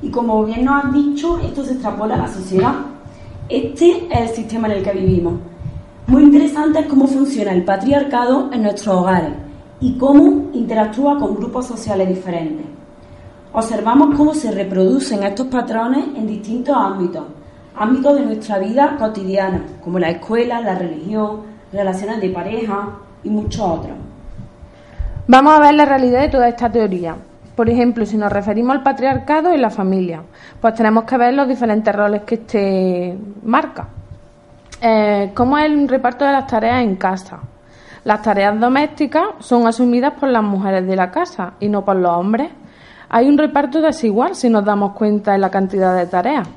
Y 0.00 0.10
como 0.10 0.44
bien 0.44 0.64
nos 0.64 0.84
han 0.84 0.92
dicho, 0.92 1.38
esto 1.38 1.64
se 1.64 1.72
extrapola 1.72 2.14
a 2.14 2.18
la 2.18 2.28
sociedad. 2.28 2.74
Este 3.48 4.08
es 4.10 4.20
el 4.20 4.28
sistema 4.28 4.68
en 4.68 4.78
el 4.78 4.82
que 4.82 4.92
vivimos. 4.92 5.34
Muy 6.06 6.22
interesante 6.22 6.80
es 6.80 6.86
cómo 6.86 7.06
funciona 7.06 7.52
el 7.52 7.64
patriarcado 7.64 8.50
en 8.52 8.62
nuestros 8.62 8.94
hogares 8.94 9.32
y 9.80 9.98
cómo 9.98 10.50
interactúa 10.52 11.18
con 11.18 11.34
grupos 11.36 11.66
sociales 11.66 12.08
diferentes. 12.08 12.66
Observamos 13.52 14.16
cómo 14.16 14.34
se 14.34 14.50
reproducen 14.50 15.22
estos 15.22 15.48
patrones 15.48 16.04
en 16.16 16.26
distintos 16.26 16.76
ámbitos, 16.76 17.24
ámbitos 17.74 18.14
de 18.16 18.24
nuestra 18.24 18.58
vida 18.58 18.96
cotidiana, 18.98 19.62
como 19.82 19.98
la 19.98 20.10
escuela, 20.10 20.60
la 20.60 20.74
religión, 20.74 21.42
relaciones 21.72 22.20
de 22.20 22.30
pareja 22.30 22.88
y 23.24 23.30
muchos 23.30 23.60
otros. 23.60 23.96
Vamos 25.26 25.52
a 25.54 25.60
ver 25.60 25.74
la 25.74 25.84
realidad 25.84 26.22
de 26.22 26.28
toda 26.28 26.48
esta 26.48 26.70
teoría. 26.70 27.16
Por 27.58 27.68
ejemplo, 27.68 28.06
si 28.06 28.16
nos 28.16 28.32
referimos 28.32 28.76
al 28.76 28.84
patriarcado 28.84 29.50
en 29.52 29.60
la 29.60 29.68
familia, 29.68 30.22
pues 30.60 30.74
tenemos 30.74 31.02
que 31.02 31.16
ver 31.16 31.34
los 31.34 31.48
diferentes 31.48 31.92
roles 31.92 32.22
que 32.22 32.36
este 32.36 33.18
marca. 33.42 33.88
Eh, 34.80 35.32
¿Cómo 35.34 35.58
es 35.58 35.64
el 35.64 35.88
reparto 35.88 36.24
de 36.24 36.30
las 36.30 36.46
tareas 36.46 36.84
en 36.84 36.94
casa? 36.94 37.40
Las 38.04 38.22
tareas 38.22 38.60
domésticas 38.60 39.24
son 39.40 39.66
asumidas 39.66 40.12
por 40.12 40.28
las 40.28 40.44
mujeres 40.44 40.86
de 40.86 40.94
la 40.94 41.10
casa 41.10 41.54
y 41.58 41.68
no 41.68 41.84
por 41.84 41.96
los 41.96 42.12
hombres. 42.12 42.48
Hay 43.08 43.28
un 43.28 43.36
reparto 43.36 43.80
desigual 43.80 44.36
si 44.36 44.48
nos 44.48 44.64
damos 44.64 44.92
cuenta 44.92 45.32
de 45.32 45.38
la 45.38 45.50
cantidad 45.50 45.96
de 45.96 46.06
tareas. 46.06 46.48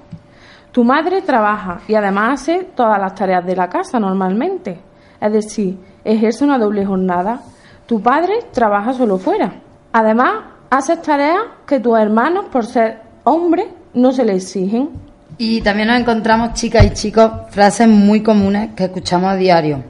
Tu 0.72 0.84
madre 0.84 1.24
trabaja 1.24 1.80
y 1.88 1.96
además 1.96 2.42
hace 2.42 2.66
todas 2.76 3.00
las 3.00 3.16
tareas 3.16 3.44
de 3.44 3.56
la 3.56 3.68
casa 3.68 4.00
normalmente. 4.00 4.80
Es 5.20 5.34
decir, 5.34 5.80
ejerce 6.04 6.44
una 6.44 6.60
doble 6.60 6.86
jornada. 6.86 7.40
Tu 7.88 8.00
padre 8.04 8.34
trabaja 8.52 8.94
solo 8.94 9.18
fuera. 9.18 9.52
Además, 9.94 10.61
haces 10.72 11.02
tareas 11.02 11.44
que 11.68 11.80
tus 11.80 12.00
hermanos, 12.00 12.46
por 12.46 12.66
ser 12.66 13.02
hombres, 13.26 13.68
no 13.94 14.12
se 14.12 14.24
le 14.24 14.36
exigen. 14.36 14.90
Y 15.38 15.62
también 15.62 15.90
nos 15.90 16.00
encontramos, 16.00 16.54
chicas 16.54 16.86
y 16.86 16.94
chicos, 16.94 17.30
frases 17.50 17.88
muy 17.88 18.24
comunes 18.24 18.70
que 18.76 18.86
escuchamos 18.86 19.32
a 19.32 19.36
diario, 19.36 19.84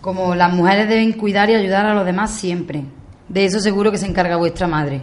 como 0.00 0.34
las 0.34 0.52
mujeres 0.52 0.88
deben 0.88 1.14
cuidar 1.14 1.48
y 1.50 1.54
ayudar 1.54 1.86
a 1.86 1.94
los 1.94 2.04
demás 2.04 2.30
siempre. 2.30 2.84
De 3.28 3.44
eso 3.44 3.60
seguro 3.60 3.90
que 3.90 3.98
se 3.98 4.06
encarga 4.06 4.36
vuestra 4.36 4.66
madre. 4.66 5.00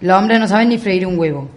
Los 0.00 0.18
hombres 0.18 0.40
no 0.40 0.48
saben 0.48 0.70
ni 0.70 0.78
freír 0.78 1.06
un 1.06 1.18
huevo. 1.18 1.48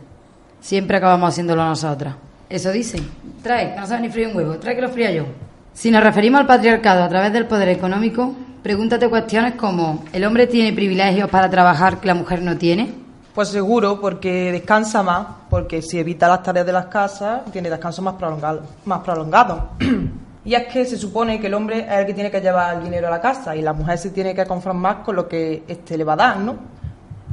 Siempre 0.59 0.97
acabamos 0.97 1.29
haciéndolo 1.29 1.63
nosotras. 1.63 2.15
Eso 2.49 2.71
dicen. 2.71 3.07
Trae, 3.41 3.73
que 3.73 3.79
no 3.79 3.87
saben 3.87 4.03
ni 4.03 4.09
freír 4.09 4.27
un 4.27 4.37
huevo. 4.37 4.57
Trae 4.57 4.75
que 4.75 4.81
lo 4.81 4.89
fría 4.89 5.11
yo. 5.11 5.25
Si 5.73 5.91
nos 5.91 6.03
referimos 6.03 6.41
al 6.41 6.47
patriarcado 6.47 7.03
a 7.03 7.09
través 7.09 7.31
del 7.31 7.45
poder 7.45 7.69
económico, 7.69 8.33
pregúntate 8.65 9.07
cuestiones 9.07 9.53
como 9.53 10.05
¿el 10.11 10.25
hombre 10.25 10.47
tiene 10.47 10.73
privilegios 10.73 11.29
para 11.29 11.47
trabajar 11.51 11.99
que 11.99 12.07
la 12.07 12.15
mujer 12.15 12.41
no 12.41 12.57
tiene? 12.57 12.91
Pues 13.35 13.49
seguro, 13.49 14.01
porque 14.01 14.51
descansa 14.51 15.03
más, 15.03 15.27
porque 15.51 15.83
si 15.83 15.99
evita 15.99 16.27
las 16.27 16.41
tareas 16.41 16.65
de 16.65 16.73
las 16.73 16.87
casas, 16.87 17.43
tiene 17.51 17.69
descanso 17.69 18.01
más 18.01 18.15
prolongado. 18.15 18.63
Más 18.85 19.01
prolongado. 19.01 19.69
y 20.45 20.55
es 20.55 20.65
que 20.65 20.83
se 20.83 20.97
supone 20.97 21.39
que 21.39 21.45
el 21.45 21.53
hombre 21.53 21.81
es 21.81 21.91
el 21.91 22.07
que 22.07 22.15
tiene 22.15 22.31
que 22.31 22.41
llevar 22.41 22.77
el 22.77 22.83
dinero 22.85 23.05
a 23.05 23.11
la 23.11 23.21
casa 23.21 23.55
y 23.55 23.61
la 23.61 23.71
mujer 23.71 23.99
se 23.99 24.09
tiene 24.09 24.33
que 24.33 24.47
conformar 24.47 25.03
con 25.03 25.15
lo 25.15 25.27
que 25.27 25.63
este 25.67 25.95
le 25.95 26.03
va 26.03 26.13
a 26.13 26.15
dar, 26.15 26.39
¿no? 26.39 26.55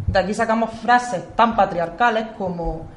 De 0.09 0.19
aquí 0.19 0.35
sacamos 0.35 0.69
frases 0.83 1.35
tan 1.35 1.57
patriarcales 1.57 2.27
como 2.37 2.89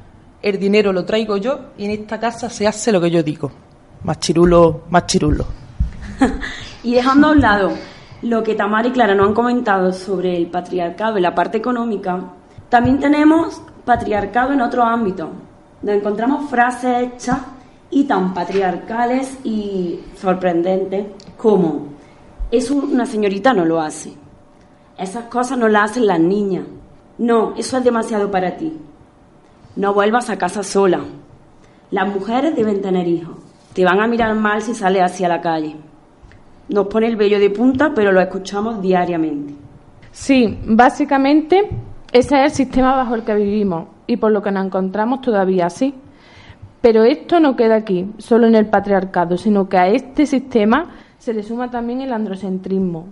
el 0.41 0.59
dinero 0.59 0.91
lo 0.91 1.05
traigo 1.05 1.37
yo 1.37 1.67
y 1.77 1.85
en 1.85 1.91
esta 1.91 2.19
casa 2.19 2.49
se 2.49 2.67
hace 2.67 2.91
lo 2.91 2.99
que 2.99 3.09
yo 3.09 3.23
digo. 3.23 3.49
Más 4.03 4.19
chirulo, 4.19 4.81
más 4.89 5.05
chirulo. 5.05 5.47
Y 6.83 6.93
dejando 6.93 7.29
a 7.29 7.31
un 7.31 7.41
lado 7.41 7.71
lo 8.21 8.43
que 8.43 8.55
Tamara 8.55 8.87
y 8.87 8.91
Clara 8.91 9.15
nos 9.15 9.27
han 9.27 9.33
comentado 9.33 9.91
sobre 9.93 10.37
el 10.37 10.47
patriarcado 10.47 11.17
y 11.17 11.21
la 11.21 11.35
parte 11.35 11.57
económica, 11.57 12.19
también 12.69 12.99
tenemos 12.99 13.61
patriarcado 13.85 14.53
en 14.53 14.61
otros 14.61 14.85
ámbitos, 14.85 15.29
donde 15.81 15.99
encontramos 15.99 16.49
frases 16.49 17.03
hechas 17.03 17.39
y 17.89 18.05
tan 18.05 18.33
patriarcales 18.33 19.37
y 19.43 19.99
sorprendentes 20.15 21.07
como 21.37 21.95
eso 22.51 22.75
una 22.75 23.05
señorita 23.05 23.53
no 23.53 23.65
lo 23.65 23.81
hace. 23.81 24.13
Esas 24.97 25.25
cosas 25.25 25.57
no 25.57 25.67
las 25.67 25.91
hacen 25.91 26.07
las 26.07 26.19
niñas. 26.19 26.65
No, 27.17 27.53
eso 27.57 27.77
es 27.77 27.83
demasiado 27.83 28.31
para 28.31 28.55
ti. 28.55 28.77
No 29.75 29.93
vuelvas 29.93 30.29
a 30.29 30.37
casa 30.37 30.63
sola. 30.63 31.01
Las 31.91 32.07
mujeres 32.07 32.55
deben 32.55 32.81
tener 32.81 33.07
hijos. 33.07 33.35
Te 33.73 33.83
van 33.83 33.99
a 33.99 34.07
mirar 34.07 34.35
mal 34.35 34.61
si 34.61 34.73
sales 34.73 35.03
hacia 35.03 35.27
la 35.27 35.41
calle. 35.41 35.75
Nos 36.69 36.87
pone 36.87 37.07
el 37.07 37.15
vello 37.15 37.39
de 37.39 37.49
punta, 37.49 37.93
pero 37.93 38.11
lo 38.11 38.19
escuchamos 38.21 38.81
diariamente. 38.81 39.53
Sí, 40.11 40.59
básicamente 40.65 41.69
ese 42.11 42.35
es 42.37 42.51
el 42.51 42.51
sistema 42.51 42.95
bajo 42.95 43.15
el 43.15 43.23
que 43.23 43.35
vivimos 43.35 43.87
y 44.07 44.17
por 44.17 44.31
lo 44.31 44.41
que 44.41 44.51
nos 44.51 44.65
encontramos 44.65 45.21
todavía 45.21 45.65
así. 45.65 45.93
Pero 46.81 47.03
esto 47.03 47.39
no 47.39 47.55
queda 47.55 47.75
aquí, 47.75 48.07
solo 48.17 48.47
en 48.47 48.55
el 48.55 48.67
patriarcado, 48.67 49.37
sino 49.37 49.67
que 49.67 49.77
a 49.77 49.87
este 49.87 50.25
sistema 50.25 50.91
se 51.17 51.33
le 51.33 51.43
suma 51.43 51.69
también 51.69 52.01
el 52.01 52.13
androcentrismo. 52.13 53.07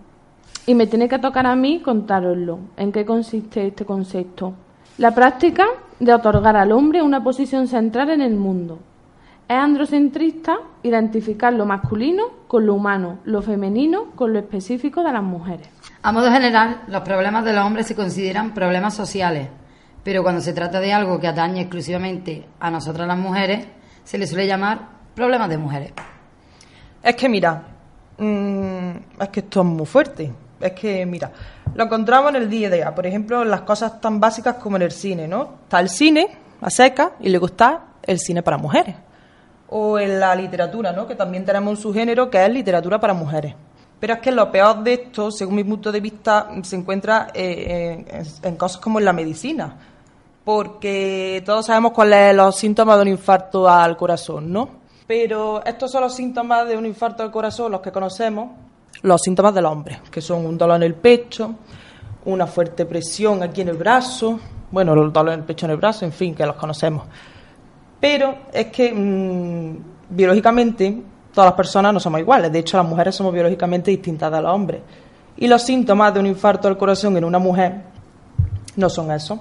Y 0.66 0.76
me 0.76 0.88
tiene 0.88 1.10
que 1.10 1.20
tocar 1.20 1.46
a 1.46 1.56
mí 1.56 1.82
contároslo. 1.82 2.60
¿En 2.78 2.92
qué 2.92 3.06
consiste 3.06 3.68
este 3.68 3.84
concepto? 3.84 4.54
La 4.98 5.14
práctica 5.14 5.66
de 6.00 6.14
otorgar 6.14 6.56
al 6.56 6.72
hombre 6.72 7.02
una 7.02 7.24
posición 7.24 7.68
central 7.68 8.12
en 8.12 8.22
el 8.22 8.36
mundo. 8.36 8.80
Es 9.48 9.58
androcentrista 9.58 10.58
identificar 10.84 11.54
lo 11.54 11.66
masculino 11.66 12.24
con 12.48 12.66
lo 12.66 12.76
humano, 12.76 13.20
lo 13.26 13.42
femenino 13.42 14.12
con 14.16 14.32
lo 14.32 14.40
específico 14.40 15.04
de 15.04 15.12
las 15.12 15.24
mujeres. 15.24 15.68
A 16.02 16.12
modo 16.12 16.32
general, 16.32 16.84
los 16.88 17.02
problemas 17.02 17.44
de 17.44 17.54
los 17.54 17.66
hombres 17.66 17.88
se 17.88 17.96
consideran 17.96 18.54
problemas 18.54 18.94
sociales, 18.94 19.50
pero 20.04 20.24
cuando 20.24 20.42
se 20.42 20.54
trata 20.54 20.80
de 20.80 20.94
algo 20.94 21.20
que 21.20 21.28
atañe 21.28 21.62
exclusivamente 21.62 22.46
a 22.60 22.72
nosotras 22.72 23.08
las 23.08 23.18
mujeres, 23.18 23.68
se 24.04 24.18
le 24.18 24.28
suele 24.28 24.48
llamar 24.48 24.80
problemas 25.14 25.50
de 25.50 25.58
mujeres. 25.58 25.94
Es 27.02 27.16
que 27.16 27.28
mira, 27.28 27.64
mm, 28.18 29.22
es 29.22 29.30
que 29.30 29.42
esto 29.42 29.60
es 29.60 29.66
muy 29.66 29.86
fuerte. 29.86 30.32
Es 30.60 30.72
que 30.72 31.06
mira, 31.06 31.32
lo 31.76 31.84
encontramos 31.84 32.30
en 32.30 32.44
el 32.44 32.50
día 32.50 32.70
a 32.70 32.72
día. 32.72 32.96
Por 32.96 33.06
ejemplo, 33.06 33.44
las 33.44 33.62
cosas 33.62 34.00
tan 34.00 34.20
básicas 34.20 34.56
como 34.56 34.78
en 34.78 34.84
el 34.84 34.92
cine, 34.92 35.28
¿no? 35.28 35.56
Está 35.64 35.82
el 35.82 35.90
cine 35.90 36.28
a 36.62 36.70
seca 36.70 37.12
y 37.20 37.30
luego 37.30 37.48
está 37.48 37.82
el 38.04 38.20
cine 38.20 38.42
para 38.42 38.58
mujeres. 38.58 38.96
O 39.70 39.98
en 39.98 40.20
la 40.20 40.36
literatura, 40.36 40.92
¿no? 40.92 41.08
Que 41.08 41.16
también 41.16 41.46
tenemos 41.46 41.72
un 41.72 41.78
subgénero 41.78 42.30
que 42.30 42.44
es 42.44 42.52
literatura 42.52 43.00
para 43.00 43.14
mujeres. 43.14 43.56
Pero 44.00 44.16
es 44.16 44.20
que 44.20 44.32
lo 44.32 44.52
peor 44.52 44.84
de 44.84 44.94
esto, 44.94 45.32
según 45.32 45.56
mi 45.56 45.64
punto 45.64 45.92
de 45.92 46.02
vista, 46.02 46.50
se 46.64 46.76
encuentra 46.76 47.30
eh, 47.34 48.06
en, 48.08 48.26
en 48.50 48.56
cosas 48.58 48.80
como 48.82 49.00
en 49.00 49.06
la 49.06 49.14
medicina. 49.14 49.78
Porque 50.44 51.42
todos 51.46 51.66
sabemos 51.66 51.94
cuáles 51.94 52.30
son 52.30 52.38
los 52.38 52.56
síntomas 52.58 52.98
de 52.98 53.02
un 53.04 53.08
infarto 53.08 53.70
al 53.70 53.96
corazón, 53.96 54.52
¿no? 54.52 54.84
Pero 55.08 55.64
estos 55.66 55.92
son 55.92 56.02
los 56.02 56.14
síntomas 56.14 56.68
de 56.68 56.78
un 56.78 56.86
infarto 56.86 57.24
al 57.24 57.32
corazón, 57.32 57.72
los 57.72 57.82
que 57.82 57.92
conocemos, 57.92 58.50
los 59.02 59.22
síntomas 59.22 59.54
del 59.54 59.66
hombre, 59.66 60.02
que 60.10 60.22
son 60.22 60.46
un 60.46 60.58
dolor 60.58 60.78
en 60.78 60.84
el 60.84 60.96
pecho, 60.96 61.56
una 62.26 62.48
fuerte 62.48 62.86
presión 62.86 63.44
aquí 63.44 63.62
en 63.62 63.70
el 63.70 63.78
brazo, 63.78 64.40
bueno, 64.72 64.94
el 64.94 65.12
dolor 65.12 65.34
en 65.34 65.42
el 65.42 65.46
pecho 65.46 65.66
en 65.66 65.72
el 65.72 65.78
brazo, 65.78 66.06
en 66.06 66.14
fin, 66.14 66.34
que 66.34 66.46
los 66.46 66.56
conocemos. 66.56 67.04
Pero 68.04 68.36
es 68.52 68.66
que 68.68 68.92
mmm, 68.94 69.78
biológicamente 70.10 71.02
todas 71.34 71.52
las 71.52 71.56
personas 71.56 71.94
no 71.94 72.02
somos 72.02 72.20
iguales, 72.20 72.52
de 72.52 72.60
hecho 72.60 72.76
las 72.76 72.86
mujeres 72.86 73.16
somos 73.16 73.32
biológicamente 73.32 73.92
distintas 73.92 74.30
de 74.30 74.42
los 74.42 74.54
hombres. 74.54 74.82
Y 75.38 75.48
los 75.48 75.62
síntomas 75.62 76.14
de 76.14 76.20
un 76.20 76.26
infarto 76.26 76.68
al 76.68 76.78
corazón 76.78 77.16
en 77.16 77.24
una 77.24 77.40
mujer 77.40 77.82
no 78.76 78.90
son 78.90 79.10
eso. 79.10 79.40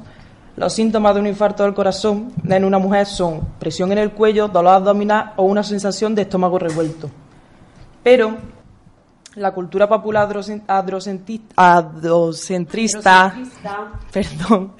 Los 0.54 0.72
síntomas 0.74 1.12
de 1.12 1.20
un 1.22 1.26
infarto 1.26 1.64
del 1.64 1.74
corazón 1.74 2.32
en 2.48 2.64
una 2.64 2.78
mujer 2.78 3.06
son 3.06 3.40
presión 3.58 3.90
en 3.90 3.98
el 3.98 4.12
cuello, 4.12 4.46
dolor 4.46 4.74
abdominal 4.74 5.32
o 5.38 5.42
una 5.42 5.64
sensación 5.64 6.14
de 6.14 6.22
estómago 6.22 6.56
revuelto. 6.56 7.10
Pero 8.04 8.36
la 9.34 9.50
cultura 9.50 9.88
popular 9.88 10.28
adrocentrista, 11.48 13.34
perdón, 14.12 14.74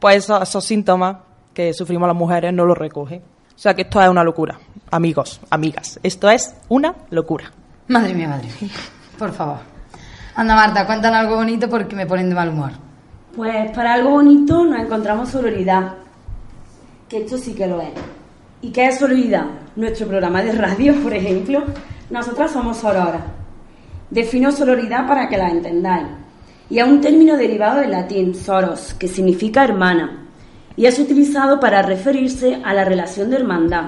pues 0.00 0.16
esos, 0.16 0.42
esos, 0.42 0.64
síntomas 0.64 1.29
que 1.60 1.74
sufrimos 1.74 2.08
las 2.08 2.16
mujeres 2.16 2.52
no 2.54 2.64
los 2.64 2.76
recoge. 2.76 3.16
O 3.54 3.58
sea 3.58 3.74
que 3.74 3.82
esto 3.82 4.00
es 4.00 4.08
una 4.08 4.24
locura, 4.24 4.58
amigos, 4.90 5.40
amigas. 5.50 6.00
Esto 6.02 6.30
es 6.30 6.54
una 6.68 6.94
locura. 7.10 7.52
Madre 7.88 8.14
mía, 8.14 8.28
madre 8.28 8.48
mía. 8.60 8.70
Por 9.18 9.32
favor. 9.32 9.58
Anda, 10.34 10.54
Marta, 10.54 10.86
cuéntanos 10.86 11.20
algo 11.20 11.36
bonito 11.36 11.68
porque 11.68 11.94
me 11.94 12.06
ponen 12.06 12.30
de 12.30 12.34
mal 12.34 12.48
humor. 12.48 12.70
Pues 13.36 13.70
para 13.72 13.94
algo 13.94 14.10
bonito 14.10 14.64
nos 14.64 14.80
encontramos 14.80 15.28
sororidad, 15.28 15.94
que 17.08 17.18
esto 17.18 17.36
sí 17.36 17.52
que 17.52 17.66
lo 17.66 17.80
es. 17.82 17.90
¿Y 18.62 18.70
qué 18.70 18.86
es 18.86 18.98
sororidad? 18.98 19.44
Nuestro 19.76 20.06
programa 20.06 20.42
de 20.42 20.52
radio, 20.52 20.94
por 21.02 21.12
ejemplo. 21.12 21.62
Nosotras 22.08 22.52
somos 22.52 22.78
sororas. 22.78 23.22
Defino 24.08 24.50
sororidad 24.50 25.06
para 25.06 25.28
que 25.28 25.36
la 25.36 25.50
entendáis. 25.50 26.08
Y 26.70 26.78
es 26.78 26.86
un 26.86 27.00
término 27.00 27.36
derivado 27.36 27.80
del 27.80 27.90
latín 27.90 28.34
soros, 28.34 28.94
que 28.94 29.08
significa 29.08 29.64
hermana, 29.64 30.29
y 30.76 30.86
es 30.86 30.98
utilizado 30.98 31.60
para 31.60 31.82
referirse 31.82 32.60
a 32.64 32.74
la 32.74 32.84
relación 32.84 33.30
de 33.30 33.36
hermandad, 33.36 33.84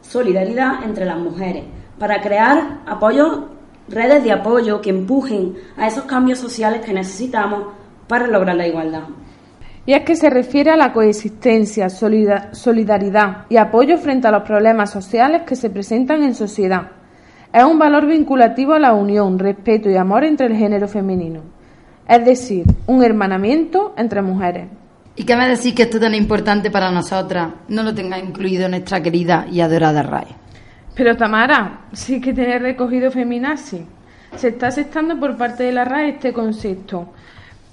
solidaridad 0.00 0.84
entre 0.84 1.04
las 1.04 1.18
mujeres, 1.18 1.64
para 1.98 2.20
crear 2.20 2.80
apoyo, 2.86 3.48
redes 3.88 4.22
de 4.22 4.32
apoyo 4.32 4.80
que 4.80 4.90
empujen 4.90 5.54
a 5.76 5.86
esos 5.86 6.04
cambios 6.04 6.38
sociales 6.38 6.84
que 6.84 6.92
necesitamos 6.92 7.74
para 8.06 8.26
lograr 8.26 8.56
la 8.56 8.66
igualdad. 8.66 9.02
Y 9.86 9.94
es 9.94 10.02
que 10.02 10.16
se 10.16 10.28
refiere 10.28 10.70
a 10.70 10.76
la 10.76 10.92
coexistencia, 10.92 11.88
solidaridad 11.88 13.46
y 13.48 13.56
apoyo 13.56 13.96
frente 13.96 14.28
a 14.28 14.30
los 14.30 14.42
problemas 14.42 14.90
sociales 14.90 15.42
que 15.46 15.56
se 15.56 15.70
presentan 15.70 16.22
en 16.22 16.34
sociedad. 16.34 16.90
Es 17.50 17.64
un 17.64 17.78
valor 17.78 18.06
vinculativo 18.06 18.74
a 18.74 18.78
la 18.78 18.92
unión, 18.92 19.38
respeto 19.38 19.88
y 19.88 19.96
amor 19.96 20.24
entre 20.24 20.46
el 20.48 20.56
género 20.56 20.88
femenino. 20.88 21.40
Es 22.06 22.22
decir, 22.22 22.66
un 22.86 23.02
hermanamiento 23.02 23.94
entre 23.96 24.20
mujeres. 24.20 24.66
¿Y 25.18 25.24
qué 25.24 25.36
me 25.36 25.48
decís 25.48 25.74
que 25.74 25.82
esto 25.82 26.00
tan 26.00 26.14
importante 26.14 26.70
para 26.70 26.90
nosotras 26.90 27.48
no 27.68 27.82
lo 27.82 27.94
tenga 27.94 28.18
incluido 28.18 28.68
nuestra 28.68 29.02
querida 29.02 29.46
y 29.50 29.60
adorada 29.60 30.02
RAE? 30.02 30.28
Pero 30.94 31.16
Tamara, 31.16 31.86
sí 31.92 32.20
que 32.20 32.32
tiene 32.32 32.58
recogido 32.58 33.10
feminazi. 33.10 33.84
Se 34.36 34.48
está 34.48 34.68
aceptando 34.68 35.18
por 35.18 35.36
parte 35.36 35.64
de 35.64 35.72
la 35.72 35.84
RAE 35.84 36.10
este 36.10 36.32
concepto 36.32 37.12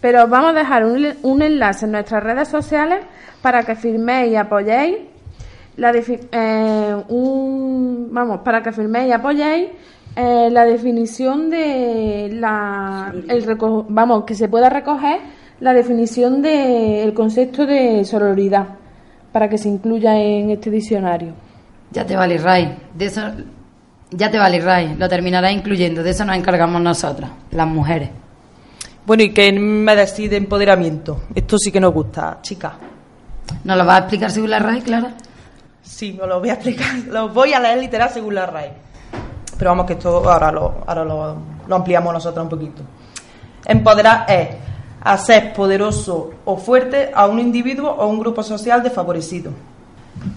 pero 0.05 0.25
os 0.25 0.29
vamos 0.29 0.51
a 0.51 0.53
dejar 0.53 0.86
un, 0.86 1.03
un, 1.23 1.41
enlace 1.41 1.86
en 1.86 1.93
nuestras 1.93 2.23
redes 2.23 2.47
sociales 2.47 2.99
para 3.41 3.63
que 3.63 3.75
firméis 3.75 4.34
y 4.34 4.36
apoyéis 4.36 4.97
la 5.77 5.91
eh, 5.95 6.95
un, 7.10 8.10
vamos 8.12 8.41
para 8.41 8.62
que 8.62 8.71
firméis 8.71 9.10
y 9.10 9.12
apoyéis 9.13 9.69
eh, 10.15 10.49
la 10.51 10.63
definición 10.65 11.49
de 11.49 12.29
la 12.34 13.12
el 13.27 13.58
vamos 13.89 14.25
que 14.25 14.36
se 14.36 14.47
pueda 14.47 14.69
recoger 14.69 15.21
la 15.59 15.73
definición 15.73 16.41
del 16.41 17.13
concepto 17.13 17.65
de 17.65 18.03
sororidad 18.05 18.67
para 19.31 19.49
que 19.49 19.57
se 19.57 19.69
incluya 19.69 20.17
en 20.17 20.49
este 20.51 20.69
diccionario. 20.69 21.33
Ya 21.91 22.05
te 22.05 22.15
vale, 22.15 22.37
Ray. 22.37 22.77
De 22.93 23.05
eso, 23.05 23.21
ya 24.11 24.29
te 24.29 24.37
vale, 24.37 24.59
Ray. 24.59 24.95
Lo 24.97 25.07
terminará 25.07 25.51
incluyendo. 25.51 26.03
De 26.03 26.11
eso 26.11 26.25
nos 26.25 26.35
encargamos 26.35 26.81
nosotras, 26.81 27.31
las 27.51 27.67
mujeres. 27.67 28.09
Bueno, 29.05 29.23
¿y 29.23 29.33
qué 29.33 29.51
me 29.51 29.95
decís 29.95 30.29
de 30.29 30.37
empoderamiento? 30.37 31.21
Esto 31.33 31.57
sí 31.57 31.71
que 31.71 31.79
nos 31.79 31.93
gusta, 31.93 32.39
chicas. 32.41 32.73
¿Nos 33.63 33.77
lo 33.77 33.85
vas 33.85 33.95
a 33.95 33.99
explicar 33.99 34.31
según 34.31 34.49
la 34.49 34.59
RAE, 34.59 34.81
Clara? 34.81 35.13
Sí, 35.81 36.17
os 36.19 36.27
lo 36.27 36.39
voy 36.39 36.49
a 36.49 36.53
explicar. 36.53 36.95
Lo 37.09 37.29
voy 37.29 37.53
a 37.53 37.59
leer 37.59 37.77
literal 37.77 38.09
según 38.09 38.33
la 38.35 38.47
RAE. 38.47 38.73
Pero 39.57 39.69
vamos 39.69 39.85
que 39.85 39.93
esto 39.93 40.29
ahora 40.29 40.51
lo, 40.51 40.83
ahora 40.87 41.05
lo, 41.05 41.37
lo 41.67 41.75
ampliamos 41.75 42.11
nosotros 42.11 42.43
un 42.43 42.49
poquito. 42.49 42.81
Empoderar 43.63 44.25
es 44.27 44.49
hacer 45.05 45.53
poderoso 45.53 46.31
o 46.45 46.57
fuerte 46.57 47.11
a 47.13 47.27
un 47.27 47.39
individuo 47.39 47.91
o 47.91 48.07
un 48.07 48.19
grupo 48.19 48.41
social 48.41 48.81
desfavorecido. 48.81 49.51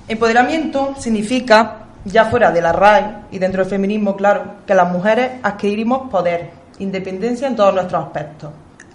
Empoderamiento 0.07 0.95
significa, 0.99 1.87
ya 2.05 2.27
fuera 2.27 2.53
de 2.53 2.61
la 2.61 2.73
RAE 2.73 3.17
y 3.33 3.39
dentro 3.39 3.63
del 3.63 3.71
feminismo, 3.71 4.15
claro, 4.15 4.59
que 4.67 4.75
las 4.75 4.93
mujeres 4.93 5.41
adquirimos 5.43 6.11
poder, 6.11 6.51
independencia 6.81 7.49
en 7.49 7.57
todos 7.57 7.73
nuestros 7.73 8.05
aspectos. 8.05 8.51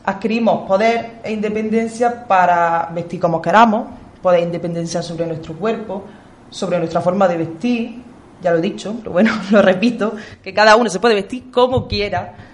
Adquirimos 0.06 0.68
poder 0.68 1.20
e 1.24 1.32
independencia 1.32 2.28
para 2.28 2.90
vestir 2.94 3.20
como 3.20 3.42
queramos, 3.42 3.88
poder 4.22 4.42
e 4.42 4.44
independencia 4.44 5.02
sobre 5.02 5.26
nuestro 5.26 5.56
cuerpo, 5.56 6.04
sobre 6.52 6.78
nuestra 6.78 7.02
forma 7.02 7.28
de 7.28 7.38
vestir, 7.38 8.04
ya 8.44 8.52
lo 8.52 8.58
he 8.58 8.62
dicho, 8.62 8.94
pero 9.00 9.12
bueno, 9.12 9.32
lo 9.52 9.62
repito, 9.62 10.14
que 10.44 10.54
cada 10.54 10.76
uno 10.76 10.90
se 10.90 11.00
puede 11.00 11.16
vestir 11.16 11.50
como 11.50 11.88
quiera. 11.88 12.53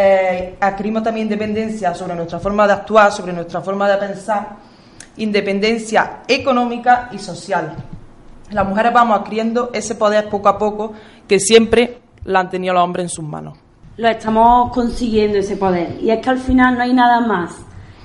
Eh, 0.00 0.56
adquirimos 0.60 1.02
también 1.02 1.26
independencia 1.26 1.92
sobre 1.92 2.14
nuestra 2.14 2.38
forma 2.38 2.68
de 2.68 2.72
actuar, 2.72 3.10
sobre 3.10 3.32
nuestra 3.32 3.60
forma 3.60 3.90
de 3.90 3.96
pensar, 3.96 4.50
independencia 5.16 6.20
económica 6.28 7.08
y 7.10 7.18
social. 7.18 7.74
Las 8.52 8.64
mujeres 8.64 8.92
vamos 8.92 9.18
adquiriendo 9.18 9.70
ese 9.72 9.96
poder 9.96 10.28
poco 10.28 10.48
a 10.50 10.56
poco 10.56 10.92
que 11.26 11.40
siempre 11.40 11.98
la 12.24 12.38
han 12.38 12.48
tenido 12.48 12.74
los 12.74 12.84
hombres 12.84 13.06
en 13.06 13.08
sus 13.08 13.24
manos. 13.24 13.58
lo 13.96 14.08
estamos 14.08 14.70
consiguiendo 14.72 15.38
ese 15.38 15.56
poder. 15.56 15.98
Y 16.00 16.10
es 16.10 16.20
que 16.20 16.30
al 16.30 16.38
final 16.38 16.76
no 16.76 16.84
hay 16.84 16.92
nada 16.92 17.20
más 17.20 17.56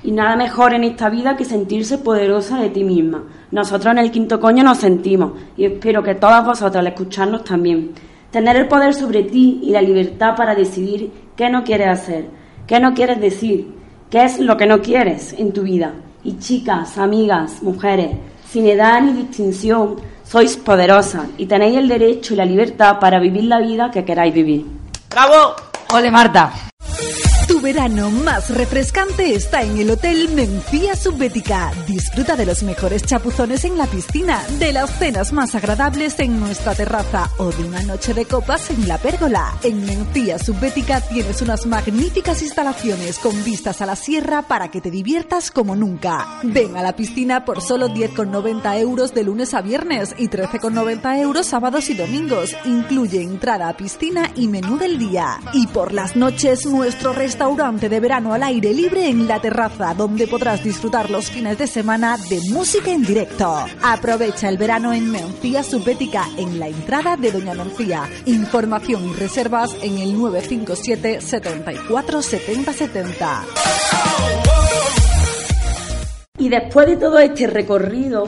y 0.02 0.10
nada 0.10 0.34
mejor 0.34 0.74
en 0.74 0.82
esta 0.82 1.08
vida 1.08 1.36
que 1.36 1.44
sentirse 1.44 1.98
poderosa 1.98 2.58
de 2.58 2.70
ti 2.70 2.82
misma. 2.82 3.22
Nosotros 3.52 3.92
en 3.92 3.98
el 3.98 4.10
quinto 4.10 4.40
coño 4.40 4.64
nos 4.64 4.78
sentimos 4.78 5.34
y 5.56 5.66
espero 5.66 6.02
que 6.02 6.16
todas 6.16 6.44
vosotras 6.44 6.80
al 6.80 6.88
escucharnos 6.88 7.44
también. 7.44 7.92
Tener 8.32 8.56
el 8.56 8.66
poder 8.66 8.94
sobre 8.94 9.22
ti 9.22 9.60
y 9.62 9.70
la 9.70 9.80
libertad 9.80 10.34
para 10.34 10.56
decidir 10.56 11.12
qué 11.36 11.50
no 11.50 11.64
quieres 11.64 11.88
hacer, 11.88 12.26
qué 12.66 12.80
no 12.80 12.94
quieres 12.94 13.20
decir, 13.20 13.74
qué 14.10 14.24
es 14.24 14.38
lo 14.38 14.56
que 14.56 14.66
no 14.66 14.80
quieres 14.80 15.34
en 15.38 15.52
tu 15.52 15.62
vida. 15.62 15.92
Y 16.22 16.38
chicas, 16.38 16.98
amigas, 16.98 17.62
mujeres, 17.62 18.10
sin 18.48 18.66
edad 18.66 19.00
ni 19.02 19.12
distinción, 19.12 19.96
sois 20.24 20.56
poderosas 20.56 21.26
y 21.36 21.46
tenéis 21.46 21.76
el 21.76 21.88
derecho 21.88 22.34
y 22.34 22.36
la 22.36 22.44
libertad 22.44 22.98
para 22.98 23.18
vivir 23.18 23.44
la 23.44 23.58
vida 23.60 23.90
que 23.90 24.04
queráis 24.04 24.32
vivir. 24.32 24.66
¡Bravo! 25.10 25.54
Ole, 25.92 26.10
Marta. 26.10 26.52
Verano 27.64 28.10
más 28.10 28.50
refrescante 28.50 29.34
está 29.34 29.62
en 29.62 29.78
el 29.78 29.90
Hotel 29.90 30.28
Mencía 30.34 30.94
Subbética. 30.94 31.72
Disfruta 31.86 32.36
de 32.36 32.44
los 32.44 32.62
mejores 32.62 33.02
chapuzones 33.04 33.64
en 33.64 33.78
la 33.78 33.86
piscina, 33.86 34.44
de 34.58 34.70
las 34.70 34.98
cenas 34.98 35.32
más 35.32 35.54
agradables 35.54 36.20
en 36.20 36.38
nuestra 36.38 36.74
terraza 36.74 37.30
o 37.38 37.50
de 37.50 37.64
una 37.64 37.82
noche 37.82 38.12
de 38.12 38.26
copas 38.26 38.68
en 38.68 38.86
la 38.86 38.98
pérgola. 38.98 39.54
En 39.62 39.82
Mencía 39.82 40.38
Subbética 40.38 41.00
tienes 41.00 41.40
unas 41.40 41.64
magníficas 41.64 42.42
instalaciones 42.42 43.18
con 43.18 43.42
vistas 43.44 43.80
a 43.80 43.86
la 43.86 43.96
sierra 43.96 44.42
para 44.42 44.70
que 44.70 44.82
te 44.82 44.90
diviertas 44.90 45.50
como 45.50 45.74
nunca. 45.74 46.40
Ven 46.42 46.76
a 46.76 46.82
la 46.82 46.94
piscina 46.94 47.46
por 47.46 47.62
solo 47.62 47.88
10,90 47.88 48.78
euros 48.78 49.14
de 49.14 49.24
lunes 49.24 49.54
a 49.54 49.62
viernes 49.62 50.14
y 50.18 50.28
13,90 50.28 51.18
euros 51.18 51.46
sábados 51.46 51.88
y 51.88 51.94
domingos. 51.94 52.54
Incluye 52.66 53.22
entrada 53.22 53.70
a 53.70 53.76
piscina 53.78 54.30
y 54.36 54.48
menú 54.48 54.76
del 54.76 54.98
día. 54.98 55.40
Y 55.54 55.66
por 55.68 55.94
las 55.94 56.14
noches 56.14 56.66
nuestro 56.66 57.14
restaurante 57.14 57.53
de 57.54 58.00
verano 58.00 58.34
al 58.34 58.42
aire 58.42 58.74
libre 58.74 59.08
en 59.08 59.28
la 59.28 59.40
terraza, 59.40 59.94
donde 59.94 60.26
podrás 60.26 60.64
disfrutar 60.64 61.08
los 61.08 61.30
fines 61.30 61.56
de 61.56 61.68
semana 61.68 62.16
de 62.28 62.40
música 62.50 62.90
en 62.90 63.02
directo. 63.02 63.54
Aprovecha 63.80 64.48
el 64.48 64.58
verano 64.58 64.92
en 64.92 65.08
Mencía 65.08 65.62
Subbética, 65.62 66.24
en 66.36 66.58
la 66.58 66.66
entrada 66.66 67.16
de 67.16 67.30
Doña 67.30 67.54
Mencía. 67.54 68.08
Información 68.26 69.08
y 69.08 69.12
reservas 69.12 69.72
en 69.82 69.98
el 69.98 70.18
957 70.18 71.20
74 71.20 72.22
70 72.22 72.72
70. 72.72 73.44
Y 76.38 76.48
después 76.48 76.88
de 76.88 76.96
todo 76.96 77.20
este 77.20 77.46
recorrido, 77.46 78.26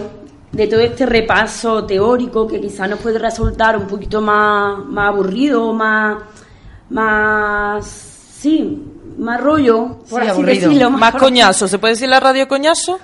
de 0.52 0.68
todo 0.68 0.80
este 0.80 1.04
repaso 1.04 1.84
teórico 1.84 2.46
que 2.46 2.60
quizás 2.60 2.88
nos 2.88 3.00
puede 3.00 3.18
resultar 3.18 3.76
un 3.76 3.88
poquito 3.88 4.20
más, 4.20 4.84
más 4.86 5.08
aburrido, 5.08 5.72
más, 5.72 6.18
más, 6.90 7.84
sí, 7.84 8.92
más 9.18 9.40
rollo, 9.40 9.98
por 10.10 10.22
Sí, 10.22 10.28
así 10.28 10.28
aburrido. 10.30 10.68
decirlo. 10.70 10.90
Más 10.90 11.14
coñazo. 11.14 11.68
¿Se 11.68 11.78
puede 11.78 11.94
decir 11.94 12.08
la 12.08 12.20
radio 12.20 12.46
coñazo? 12.48 12.98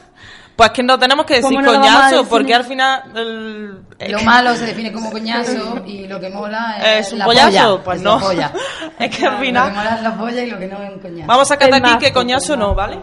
Pues 0.55 0.71
que 0.71 0.83
no 0.83 0.99
tenemos 0.99 1.25
que 1.25 1.35
decir 1.37 1.49
¿Cómo 1.49 1.63
no 1.63 1.73
lo 1.73 1.79
vamos 1.79 1.89
a 1.89 1.93
coñazo, 1.95 2.17
decir? 2.17 2.29
porque 2.31 2.55
al 2.55 2.65
final. 2.65 3.03
el- 3.15 4.13
Lo 4.13 4.21
malo 4.23 4.55
se 4.55 4.67
define 4.67 4.93
como 4.93 5.11
coñazo 5.11 5.83
y 5.87 6.07
lo 6.07 6.21
que 6.21 6.29
mola 6.29 6.77
es, 6.99 7.07
¿Es 7.07 7.13
un 7.15 7.19
la 7.21 7.25
pollazo? 7.25 7.51
polla. 7.51 7.85
Pues 7.85 7.97
Es 7.99 8.03
no. 8.05 8.21
polla. 8.21 8.53
es 8.99 9.17
que 9.17 9.25
al 9.27 9.33
Lo 9.33 9.39
que 9.41 9.47
final. 9.47 9.73
mola 9.73 9.95
es 9.97 10.03
la 10.03 10.17
polla 10.19 10.43
y 10.43 10.51
lo 10.51 10.59
que 10.59 10.67
no 10.67 10.83
es 10.83 10.91
un 10.93 10.99
coñazo. 11.01 11.27
Vamos 11.27 11.43
a 11.51 11.55
sacar 11.55 11.75
aquí 11.75 11.99
que 12.05 12.13
coñazo 12.13 12.57
no, 12.57 12.75
¿vale? 12.75 12.99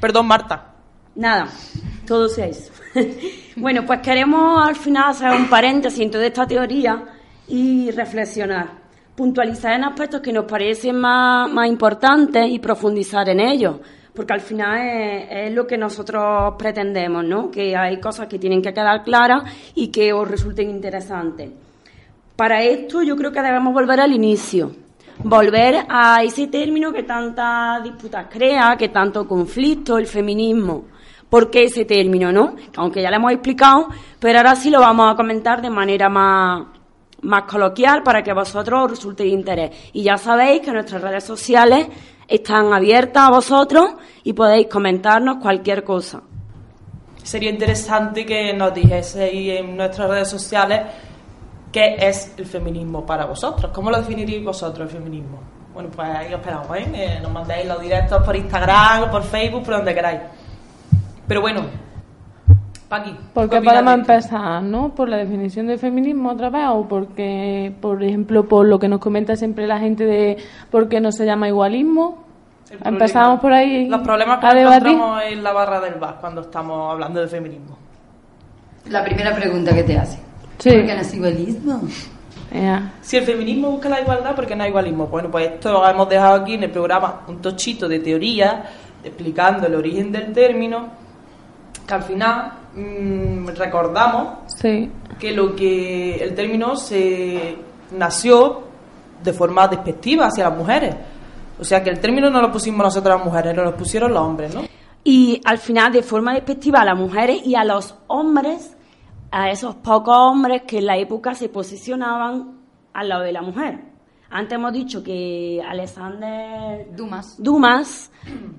Perdón, 0.00 0.26
Marta. 0.26 0.72
Nada, 1.14 1.48
todo 2.06 2.28
sea 2.28 2.46
eso. 2.46 2.70
bueno, 3.56 3.84
pues 3.84 4.00
queremos 4.00 4.66
al 4.66 4.76
final 4.76 5.10
hacer 5.10 5.30
un 5.32 5.48
paréntesis 5.50 6.00
en 6.00 6.10
toda 6.10 6.24
esta 6.26 6.46
teoría 6.46 7.02
y 7.48 7.90
reflexionar, 7.90 8.68
puntualizar 9.16 9.72
en 9.72 9.84
aspectos 9.84 10.20
que 10.20 10.32
nos 10.32 10.44
parecen 10.44 10.96
más, 10.96 11.50
más 11.50 11.66
importantes 11.68 12.48
y 12.50 12.58
profundizar 12.58 13.28
en 13.30 13.40
ellos, 13.40 13.76
porque 14.14 14.34
al 14.34 14.40
final 14.40 14.78
es, 14.78 15.52
lo 15.54 15.66
que 15.66 15.78
nosotros 15.78 16.54
pretendemos, 16.58 17.24
¿no? 17.24 17.50
Que 17.50 17.74
hay 17.74 17.98
cosas 17.98 18.28
que 18.28 18.38
tienen 18.38 18.62
que 18.62 18.72
quedar 18.72 19.02
claras 19.02 19.44
y 19.74 19.88
que 19.88 20.12
os 20.12 20.28
resulten 20.28 20.70
interesantes. 20.70 21.50
Para 22.36 22.62
esto 22.62 23.02
yo 23.02 23.16
creo 23.16 23.32
que 23.32 23.40
debemos 23.40 23.72
volver 23.72 24.00
al 24.00 24.12
inicio, 24.12 24.72
volver 25.24 25.86
a 25.88 26.22
ese 26.22 26.48
término 26.48 26.92
que 26.92 27.02
tantas 27.02 27.82
disputas 27.82 28.26
crea, 28.30 28.76
que 28.78 28.90
tanto 28.90 29.26
conflicto, 29.26 29.96
el 29.96 30.06
feminismo. 30.06 30.84
¿Por 31.30 31.50
qué 31.50 31.64
ese 31.64 31.84
término, 31.84 32.30
no? 32.30 32.54
Aunque 32.76 33.02
ya 33.02 33.10
lo 33.10 33.16
hemos 33.16 33.32
explicado, 33.32 33.88
pero 34.20 34.38
ahora 34.38 34.54
sí 34.54 34.70
lo 34.70 34.80
vamos 34.80 35.12
a 35.12 35.16
comentar 35.16 35.60
de 35.60 35.70
manera 35.70 36.08
más, 36.08 36.66
más 37.26 37.42
coloquial 37.44 38.02
para 38.02 38.22
que 38.22 38.32
vosotros 38.32 38.84
os 38.84 38.90
resulte 38.90 39.24
de 39.24 39.30
interés. 39.30 39.70
Y 39.92 40.02
ya 40.02 40.16
sabéis 40.16 40.62
que 40.62 40.72
nuestras 40.72 41.02
redes 41.02 41.24
sociales 41.24 41.88
están 42.26 42.72
abiertas 42.72 43.24
a 43.24 43.30
vosotros 43.30 43.90
y 44.24 44.32
podéis 44.32 44.68
comentarnos 44.68 45.36
cualquier 45.36 45.84
cosa. 45.84 46.22
Sería 47.22 47.50
interesante 47.50 48.24
que 48.24 48.52
nos 48.52 48.72
dijeseis 48.72 49.60
en 49.60 49.76
nuestras 49.76 50.08
redes 50.08 50.28
sociales 50.28 50.82
qué 51.72 51.96
es 51.98 52.32
el 52.36 52.46
feminismo 52.46 53.04
para 53.04 53.26
vosotros. 53.26 53.72
¿Cómo 53.74 53.90
lo 53.90 53.98
definiríais 53.98 54.44
vosotros 54.44 54.88
el 54.88 54.98
feminismo? 54.98 55.40
Bueno, 55.74 55.90
pues 55.94 56.08
ahí 56.08 56.28
os 56.28 56.40
esperamos, 56.40 56.68
¿eh? 56.76 56.88
Que 56.90 57.20
nos 57.20 57.30
mandéis 57.30 57.66
los 57.66 57.80
directos 57.80 58.22
por 58.24 58.34
Instagram, 58.34 59.10
por 59.10 59.22
Facebook, 59.24 59.64
por 59.64 59.74
donde 59.74 59.94
queráis. 59.94 60.20
Pero 61.26 61.40
bueno, 61.40 61.66
Paqui. 62.88 63.16
¿Por 63.34 63.44
¿qué 63.44 63.50
qué 63.50 63.56
opinas 63.58 63.74
podemos 63.74 63.94
empezar, 63.94 64.62
no? 64.62 64.94
¿Por 64.94 65.08
la 65.08 65.16
definición 65.16 65.66
de 65.66 65.76
feminismo 65.76 66.30
otra 66.30 66.50
vez? 66.50 66.66
¿O 66.68 66.86
porque, 66.86 67.74
por 67.80 68.02
ejemplo, 68.02 68.46
por 68.46 68.66
lo 68.66 68.78
que 68.78 68.88
nos 68.88 69.00
comenta 69.00 69.34
siempre 69.36 69.66
la 69.66 69.78
gente 69.78 70.04
de 70.04 70.36
por 70.70 70.88
qué 70.88 71.00
no 71.00 71.10
se 71.10 71.26
llama 71.26 71.48
igualismo? 71.48 72.24
Empezamos 72.84 73.40
por 73.40 73.52
ahí 73.52 73.88
Los 73.88 74.00
problemas 74.00 74.40
que 74.40 74.60
encontramos 74.60 75.22
en 75.28 75.42
la 75.42 75.52
barra 75.52 75.80
del 75.80 75.94
bar 75.94 76.18
cuando 76.20 76.40
estamos 76.42 76.92
hablando 76.92 77.20
de 77.20 77.28
feminismo. 77.28 77.76
La 78.88 79.04
primera 79.04 79.34
pregunta 79.34 79.74
que 79.74 79.82
te 79.82 79.98
hace. 79.98 80.18
Sí. 80.58 80.70
¿Por 80.70 80.86
qué 80.86 80.94
no 80.94 81.00
es 81.00 81.14
igualismo? 81.14 81.82
Si 83.02 83.16
el 83.16 83.24
feminismo 83.24 83.70
busca 83.70 83.88
la 83.88 84.00
igualdad, 84.00 84.34
¿por 84.34 84.46
qué 84.46 84.56
no 84.56 84.62
hay 84.62 84.70
igualismo? 84.70 85.06
Bueno, 85.06 85.30
pues 85.30 85.50
esto 85.52 85.72
lo 85.72 85.88
hemos 85.88 86.08
dejado 86.08 86.36
aquí 86.36 86.54
en 86.54 86.64
el 86.64 86.70
programa, 86.70 87.22
un 87.28 87.40
tochito 87.42 87.88
de 87.88 87.98
teoría, 87.98 88.64
explicando 89.04 89.66
el 89.66 89.74
origen 89.74 90.10
del 90.10 90.32
término, 90.32 90.88
que 91.86 91.94
al 91.94 92.02
final 92.02 92.52
mm, 92.74 93.46
recordamos 93.56 94.38
Sí. 94.60 94.90
que 95.18 95.32
lo 95.32 95.54
que 95.54 96.16
el 96.16 96.34
término 96.34 96.76
se 96.76 97.56
nació 97.96 98.62
de 99.22 99.32
forma 99.32 99.68
despectiva 99.68 100.26
hacia 100.26 100.48
las 100.48 100.58
mujeres. 100.58 100.94
O 101.58 101.64
sea 101.64 101.82
que 101.82 101.90
el 101.90 102.00
término 102.00 102.28
no 102.28 102.42
lo 102.42 102.52
pusimos 102.52 102.84
nosotros 102.84 103.16
las 103.16 103.24
mujeres, 103.24 103.56
lo 103.56 103.74
pusieron 103.76 104.12
los 104.12 104.22
hombres, 104.22 104.54
¿no? 104.54 104.62
Y 105.04 105.40
al 105.44 105.58
final, 105.58 105.92
de 105.92 106.02
forma 106.02 106.34
despectiva 106.34 106.80
a 106.80 106.84
las 106.84 106.98
mujeres 106.98 107.40
y 107.46 107.54
a 107.54 107.64
los 107.64 107.94
hombres, 108.08 108.76
a 109.30 109.50
esos 109.50 109.76
pocos 109.76 110.14
hombres 110.16 110.62
que 110.66 110.78
en 110.78 110.86
la 110.86 110.96
época 110.98 111.34
se 111.34 111.48
posicionaban 111.48 112.58
al 112.92 113.08
lado 113.08 113.22
de 113.22 113.32
la 113.32 113.42
mujer. 113.42 113.78
Antes 114.30 114.54
hemos 114.54 114.72
dicho 114.72 115.02
que 115.04 115.62
Alexander 115.66 116.88
Dumas, 116.96 117.40
Dumas 117.40 118.10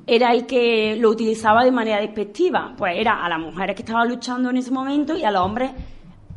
era 0.06 0.32
el 0.32 0.46
que 0.46 0.96
lo 0.96 1.10
utilizaba 1.10 1.64
de 1.66 1.72
manera 1.72 2.00
despectiva. 2.00 2.74
Pues 2.78 2.94
era 2.98 3.26
a 3.26 3.30
las 3.30 3.40
mujeres 3.40 3.76
que 3.76 3.82
estaban 3.82 4.08
luchando 4.08 4.50
en 4.50 4.58
ese 4.58 4.72
momento 4.72 5.18
y 5.18 5.24
a 5.26 5.32
los 5.32 5.42
hombres, 5.42 5.72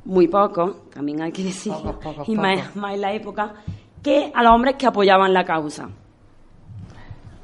muy 0.05 0.27
pocos, 0.27 0.91
también 0.91 1.23
hay 1.23 1.31
que 1.31 1.45
decirlo, 1.45 2.01
pocos, 2.01 2.29
y 2.29 2.35
más, 2.35 2.59
pocos. 2.61 2.77
más 2.77 2.95
en 2.95 3.01
la 3.01 3.13
época, 3.13 3.55
que 4.03 4.33
a 4.35 4.43
los 4.43 4.53
hombres 4.53 4.75
que 4.75 4.87
apoyaban 4.87 5.33
la 5.33 5.45
causa. 5.45 5.89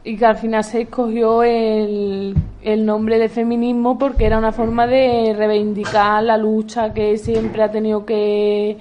Y 0.03 0.17
que 0.17 0.27
al 0.27 0.37
final 0.37 0.65
se 0.65 0.83
escogió 0.83 1.43
el, 1.43 2.35
el 2.63 2.87
nombre 2.87 3.19
de 3.19 3.29
feminismo 3.29 3.99
porque 3.99 4.25
era 4.25 4.39
una 4.39 4.53
forma 4.53 4.87
de 4.87 5.35
reivindicar 5.37 6.23
la 6.23 6.37
lucha 6.37 6.93
que 6.93 7.17
siempre 7.19 7.63
ha 7.63 7.71
tenido 7.71 8.05
que, 8.07 8.79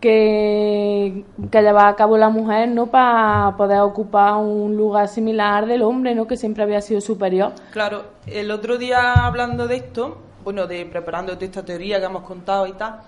que, 0.00 1.24
que 1.50 1.62
llevar 1.62 1.88
a 1.88 1.96
cabo 1.96 2.16
la 2.18 2.28
mujer, 2.28 2.68
¿no? 2.68 2.86
Para 2.86 3.56
poder 3.56 3.80
ocupar 3.80 4.36
un 4.36 4.76
lugar 4.76 5.08
similar 5.08 5.66
del 5.66 5.82
hombre, 5.82 6.14
¿no? 6.14 6.26
Que 6.26 6.36
siempre 6.36 6.62
había 6.62 6.80
sido 6.80 7.00
superior. 7.00 7.52
Claro, 7.72 8.04
el 8.26 8.50
otro 8.50 8.78
día 8.78 9.12
hablando 9.12 9.66
de 9.66 9.76
esto, 9.76 10.18
bueno, 10.44 10.66
de 10.66 10.86
preparando 10.86 11.32
esta 11.32 11.64
teoría 11.64 11.98
que 11.98 12.06
hemos 12.06 12.22
contado 12.22 12.66
y 12.66 12.72
tal, 12.72 13.00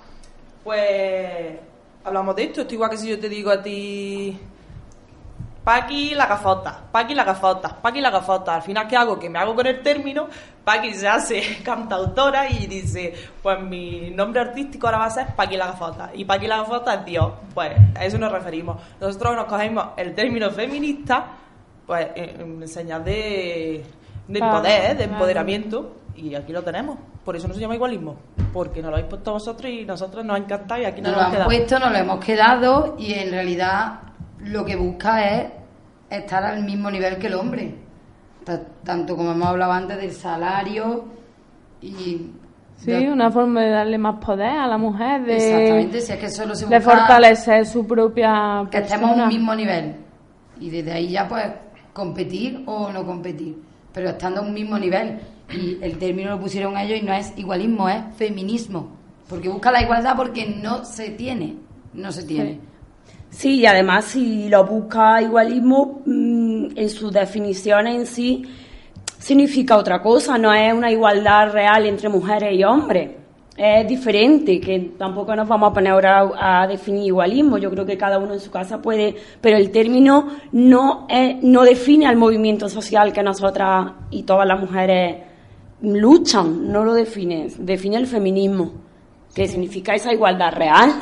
pues 0.65 1.59
hablamos 2.05 2.37
de 2.37 2.45
esto. 2.45 2.63
Esto 2.63 2.75
igual 2.75 2.91
que 2.91 2.97
si 2.97 3.09
yo 3.09 3.19
te 3.19 3.29
digo 3.29 3.51
a 3.51 3.63
ti, 3.63 4.39
Paqui 5.69 6.15
la 6.15 6.25
gafota, 6.27 6.81
Paqui 6.91 7.15
la 7.15 7.25
gafota, 7.25 7.69
Paqui 7.83 8.01
la 8.01 8.09
gafota. 8.09 8.55
Al 8.55 8.63
final, 8.63 8.89
¿qué 8.89 8.97
hago? 8.97 9.19
Que 9.19 9.29
me 9.29 9.39
hago 9.39 9.55
con 9.55 9.67
el 9.67 9.83
término, 9.83 10.27
Paqui 10.65 10.95
se 10.95 11.07
hace 11.07 11.59
cantautora 11.63 12.49
y 12.49 12.67
dice, 12.67 13.13
pues 13.43 13.61
mi 13.61 14.11
nombre 14.13 14.41
artístico 14.41 14.87
ahora 14.87 14.97
va 15.01 15.05
a 15.05 15.11
ser 15.11 15.27
Paqui 15.37 15.59
la 15.59 15.67
gafota. 15.67 16.11
Y 16.15 16.25
Paqui 16.25 16.47
la 16.47 16.57
gafota 16.59 16.95
es 16.95 17.05
Dios. 17.05 17.33
Pues 17.53 17.73
a 17.95 18.03
eso 18.03 18.17
nos 18.17 18.33
referimos. 18.33 18.81
Nosotros 18.99 19.37
nos 19.37 19.45
cogemos 19.45 19.89
el 19.99 20.15
término 20.15 20.51
feminista, 20.51 21.27
pues 21.87 22.09
en, 22.15 22.63
en 22.63 22.67
señal 22.69 23.05
de, 23.05 23.85
de 24.27 24.39
Claro, 24.39 24.57
poder, 24.57 24.89
de 24.93 24.97
claro. 24.97 25.13
empoderamiento. 25.13 25.97
Y 26.17 26.35
aquí 26.35 26.51
lo 26.51 26.63
tenemos. 26.63 26.97
Por 27.27 27.37
eso 27.37 27.47
no 27.47 27.53
se 27.53 27.61
llama 27.61 27.75
igualismo. 27.75 28.17
Porque 28.55 28.81
nos 28.81 28.91
lo 28.91 28.97
habéis 28.97 29.11
puesto 29.11 29.33
vosotros 29.33 29.71
y 29.71 29.85
nosotros 29.85 30.25
nos 30.25 30.37
ha 30.37 30.39
encantado 30.39 30.81
y 30.81 30.87
aquí 30.87 31.03
Nos 31.03 31.13
nos, 31.13 31.17
lo 31.17 31.19
hemos 31.21 31.27
han 31.27 31.33
quedado. 31.33 31.49
puesto, 31.51 31.79
nos 31.79 31.93
lo 31.93 31.99
hemos 31.99 32.25
quedado 32.25 32.97
y 32.99 33.13
en 33.13 33.31
realidad 33.33 34.01
lo 34.39 34.65
que 34.65 34.77
busca 34.77 35.29
es 35.29 35.58
estar 36.11 36.45
al 36.45 36.65
mismo 36.65 36.91
nivel 36.91 37.19
que 37.19 37.27
el 37.29 37.35
hombre. 37.35 37.75
Ta- 38.45 38.63
Tanto 38.85 39.17
como 39.17 39.33
hemos 39.33 39.49
hablado 39.49 39.73
antes 39.73 39.99
del 40.01 40.13
salario 40.13 41.05
y... 41.83 42.31
Sí, 42.77 42.93
una 43.09 43.29
forma 43.33 43.63
de 43.63 43.71
darle 43.71 43.99
más 43.99 44.25
poder 44.25 44.51
a 44.57 44.67
la 44.69 44.79
mujer, 44.79 45.25
de, 45.25 45.35
Exactamente, 45.37 46.01
si 46.01 46.13
es 46.13 46.19
que 46.21 46.31
solo 46.31 46.55
se 46.55 46.65
de 46.67 46.79
busca 46.79 46.93
fortalecer 46.97 47.67
su 47.67 47.85
propia 47.85 48.69
que 48.71 48.79
estemos 48.79 49.03
a 49.05 49.15
persona. 49.15 49.23
un 49.25 49.29
mismo 49.29 49.55
nivel. 49.57 49.97
Y 50.61 50.71
desde 50.71 50.93
ahí 50.93 51.09
ya 51.09 51.27
pues 51.27 51.45
competir 51.93 52.63
o 52.67 52.93
no 52.93 53.05
competir. 53.05 53.57
Pero 53.93 54.11
estando 54.11 54.41
a 54.41 54.45
un 54.45 54.55
mismo 54.55 54.79
nivel. 54.79 55.19
Y 55.53 55.77
el 55.83 55.99
término 55.99 56.31
lo 56.31 56.39
pusieron 56.41 56.77
ellos 56.79 57.01
y 57.01 57.05
no 57.05 57.13
es 57.13 57.33
igualismo, 57.37 57.89
es 57.89 58.01
feminismo. 58.17 58.91
Porque 59.29 59.49
busca 59.49 59.73
la 59.73 59.83
igualdad 59.83 60.15
porque 60.17 60.47
no 60.47 60.85
se 60.85 61.11
tiene. 61.11 61.57
No 61.95 62.13
se 62.13 62.23
tiene. 62.23 62.53
Sí, 62.53 62.61
y 63.45 63.67
además 63.67 64.07
si 64.07 64.49
lo 64.49 64.65
busca 64.65 65.21
igualismo, 65.23 66.03
mm, 66.07 66.67
en 66.77 66.89
sus 66.91 67.13
definiciones 67.13 67.95
en 67.97 68.07
sí, 68.07 68.43
significa 69.19 69.77
otra 69.77 70.01
cosa, 70.03 70.39
no 70.39 70.53
es 70.53 70.73
una 70.73 70.91
igualdad 70.91 71.53
real 71.53 71.87
entre 71.87 72.09
mujeres 72.09 72.53
y 72.55 72.65
hombres. 72.65 73.11
Es 73.57 73.89
diferente, 73.89 74.61
que 74.61 74.93
tampoco 74.97 75.35
nos 75.35 75.49
vamos 75.49 75.71
a 75.71 75.75
poner 75.75 75.93
ahora 75.93 76.21
a, 76.39 76.63
a 76.63 76.67
definir 76.69 77.07
igualismo, 77.07 77.59
yo 77.59 77.71
creo 77.71 77.85
que 77.85 77.99
cada 77.99 78.19
uno 78.19 78.35
en 78.35 78.39
su 78.41 78.53
casa 78.53 78.81
puede, 78.81 79.17
pero 79.41 79.57
el 79.57 79.71
término 79.73 80.29
no, 80.53 81.07
es- 81.09 81.43
no 81.43 81.63
define 81.65 82.07
al 82.07 82.17
movimiento 82.17 82.69
social 82.69 83.13
que 83.13 83.23
nosotras 83.23 83.93
y 84.11 84.23
todas 84.23 84.47
las 84.47 84.61
mujeres 84.61 85.17
luchan, 85.83 86.71
no 86.73 86.85
lo 86.85 86.95
define, 86.95 87.49
define 87.59 87.97
el 87.97 88.07
feminismo, 88.07 88.73
que 89.35 89.47
significa 89.49 89.95
esa 89.95 90.13
igualdad 90.13 90.53
real. 90.53 90.93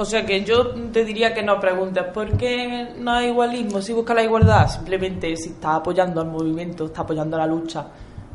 O 0.00 0.04
sea 0.04 0.24
que 0.24 0.44
yo 0.44 0.68
te 0.92 1.04
diría 1.04 1.34
que 1.34 1.42
no 1.42 1.58
preguntes 1.58 2.04
por 2.14 2.36
qué 2.36 2.94
no 3.00 3.10
hay 3.10 3.30
igualismo, 3.30 3.82
si 3.82 3.92
busca 3.92 4.14
la 4.14 4.22
igualdad, 4.22 4.68
simplemente 4.68 5.36
si 5.36 5.50
está 5.50 5.74
apoyando 5.74 6.20
al 6.20 6.28
movimiento, 6.28 6.86
está 6.86 7.02
apoyando 7.02 7.36
la 7.36 7.48
lucha, 7.48 7.84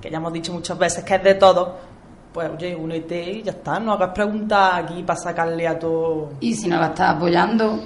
que 0.01 0.09
ya 0.09 0.17
hemos 0.17 0.33
dicho 0.33 0.51
muchas 0.51 0.77
veces 0.77 1.05
que 1.05 1.15
es 1.15 1.23
de 1.23 1.35
todos, 1.35 1.69
pues 2.33 2.51
oye, 2.53 2.75
únete 2.75 3.31
y 3.31 3.43
ya 3.43 3.51
está, 3.51 3.79
no 3.79 3.93
hagas 3.93 4.09
preguntas 4.09 4.71
aquí 4.73 5.03
para 5.03 5.17
sacarle 5.17 5.65
a 5.65 5.79
todo. 5.79 6.31
Y 6.41 6.53
si 6.53 6.67
no 6.67 6.77
la 6.81 6.87
estás 6.87 7.15
apoyando, 7.15 7.79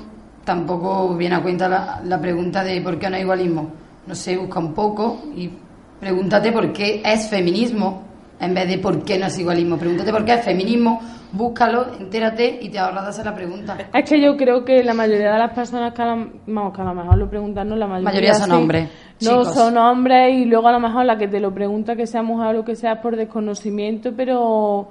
tampoco 0.43 1.15
viene 1.15 1.36
a 1.36 1.43
cuenta 1.43 1.69
la, 1.69 2.01
la 2.03 2.19
pregunta 2.19 2.63
de 2.63 2.82
por 2.82 2.97
qué 2.97 3.11
no 3.11 3.17
hay 3.17 3.21
igualismo. 3.21 3.69
No 4.07 4.15
sé, 4.15 4.38
busca 4.38 4.57
un 4.57 4.73
poco 4.73 5.21
y 5.36 5.51
pregúntate 5.99 6.51
por 6.51 6.73
qué 6.73 7.03
es 7.05 7.30
feminismo 7.30 8.01
en 8.39 8.55
vez 8.55 8.67
de 8.69 8.80
por 8.80 9.03
qué 9.03 9.19
no 9.19 9.28
es 9.28 9.38
igualismo. 9.38 9.78
Pregúntate 9.78 10.11
por 10.11 10.25
qué 10.25 10.34
es 10.34 10.43
feminismo, 10.43 10.99
búscalo, 11.32 11.88
entérate 11.99 12.59
y 12.61 12.69
te 12.69 12.80
ahorras 12.80 13.03
de 13.03 13.09
hacer 13.09 13.25
la 13.25 13.36
pregunta. 13.36 13.78
Es 13.93 14.09
que 14.09 14.21
yo 14.21 14.38
creo 14.38 14.63
que 14.63 14.84
la 14.84 14.93
mayoría 14.93 15.34
de 15.34 15.39
las 15.39 15.53
personas 15.53 15.93
que 15.93 16.01
a 16.01 16.15
lo, 16.15 16.28
vamos, 16.47 16.73
que 16.73 16.82
a 16.82 16.86
lo 16.86 16.93
mejor 16.93 17.17
lo 17.17 17.30
preguntan, 17.30 17.67
no 17.69 17.75
la 17.75 17.88
mayoría, 17.88 18.09
Mayoría 18.09 18.34
son 18.34 18.49
sí. 18.49 18.55
hombres, 18.55 18.89
No, 19.21 19.30
chicos. 19.41 19.53
son 19.53 19.78
hombres 19.78 20.34
y 20.36 20.45
luego 20.45 20.67
a 20.67 20.71
lo 20.71 20.80
mejor 20.80 21.05
la 21.05 21.17
que 21.17 21.28
te 21.28 21.39
lo 21.39 21.53
pregunta, 21.53 21.95
que 21.95 22.07
sea 22.07 22.23
mujer 22.23 22.47
o 22.47 22.53
lo 22.53 22.65
que 22.65 22.75
sea, 22.75 23.01
por 23.01 23.15
desconocimiento, 23.15 24.11
pero 24.15 24.89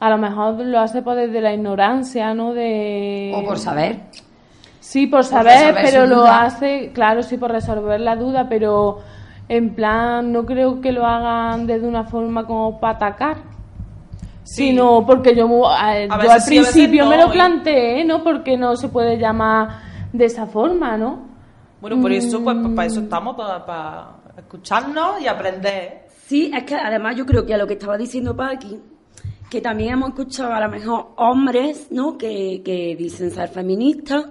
a 0.00 0.10
lo 0.10 0.18
mejor 0.18 0.54
lo 0.64 0.80
hace 0.80 1.02
por 1.02 1.16
desde 1.16 1.40
la 1.40 1.52
ignorancia, 1.54 2.34
¿no? 2.34 2.54
De... 2.54 3.32
O 3.34 3.44
por 3.44 3.58
saber. 3.58 4.00
Sí, 4.80 5.06
por 5.06 5.24
saber, 5.24 5.74
pero 5.82 6.06
lo 6.06 6.16
duda. 6.20 6.42
hace, 6.44 6.90
claro, 6.92 7.22
sí, 7.22 7.38
por 7.38 7.50
resolver 7.50 8.00
la 8.00 8.16
duda, 8.16 8.48
pero 8.48 8.98
en 9.48 9.74
plan, 9.74 10.30
no 10.32 10.44
creo 10.44 10.80
que 10.80 10.92
lo 10.92 11.06
hagan 11.06 11.66
desde 11.66 11.86
una 11.88 12.04
forma 12.04 12.46
como 12.46 12.80
para 12.80 12.96
atacar. 12.96 13.36
Sino 14.44 15.04
porque 15.06 15.34
yo, 15.34 15.46
eh, 15.92 16.06
yo 16.08 16.30
al 16.30 16.40
sí, 16.40 16.50
principio 16.60 17.06
me 17.06 17.16
no, 17.16 17.24
lo 17.26 17.28
y- 17.30 17.32
planteé, 17.36 18.04
¿no? 18.04 18.22
Porque 18.22 18.56
no 18.56 18.76
se 18.76 18.88
puede 18.88 19.18
llamar 19.18 19.68
de 20.12 20.26
esa 20.26 20.46
forma, 20.46 20.96
¿no? 20.96 21.26
Bueno, 21.80 22.00
por 22.00 22.12
eso, 22.12 22.42
pues, 22.44 22.56
Mm. 22.56 22.74
para 22.74 22.86
eso 22.86 23.00
estamos, 23.00 23.36
para, 23.36 23.64
para 23.66 24.16
escucharnos 24.38 25.20
y 25.20 25.26
aprender. 25.26 26.04
Sí, 26.26 26.50
es 26.54 26.62
que 26.64 26.74
además 26.74 27.16
yo 27.16 27.26
creo 27.26 27.44
que 27.44 27.54
a 27.54 27.58
lo 27.58 27.66
que 27.66 27.74
estaba 27.74 27.96
diciendo 27.98 28.36
Paqui, 28.36 28.78
que 29.50 29.60
también 29.60 29.92
hemos 29.94 30.10
escuchado 30.10 30.52
a 30.52 30.60
lo 30.60 30.68
mejor 30.68 31.08
hombres, 31.16 31.88
¿no? 31.90 32.16
Que, 32.16 32.62
que 32.64 32.96
dicen 32.96 33.30
ser 33.30 33.48
feministas, 33.48 34.26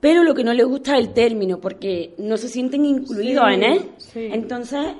pero 0.00 0.22
lo 0.24 0.34
que 0.34 0.44
no 0.44 0.52
les 0.54 0.66
gusta 0.66 0.96
es 0.96 1.06
el 1.06 1.12
término, 1.14 1.58
porque 1.58 2.14
no 2.18 2.36
se 2.36 2.48
sienten 2.48 2.84
incluidos 2.84 3.44
Sí, 3.48 3.54
en 3.54 3.62
él. 3.62 3.90
sí. 3.98 4.28
Entonces, 4.32 4.94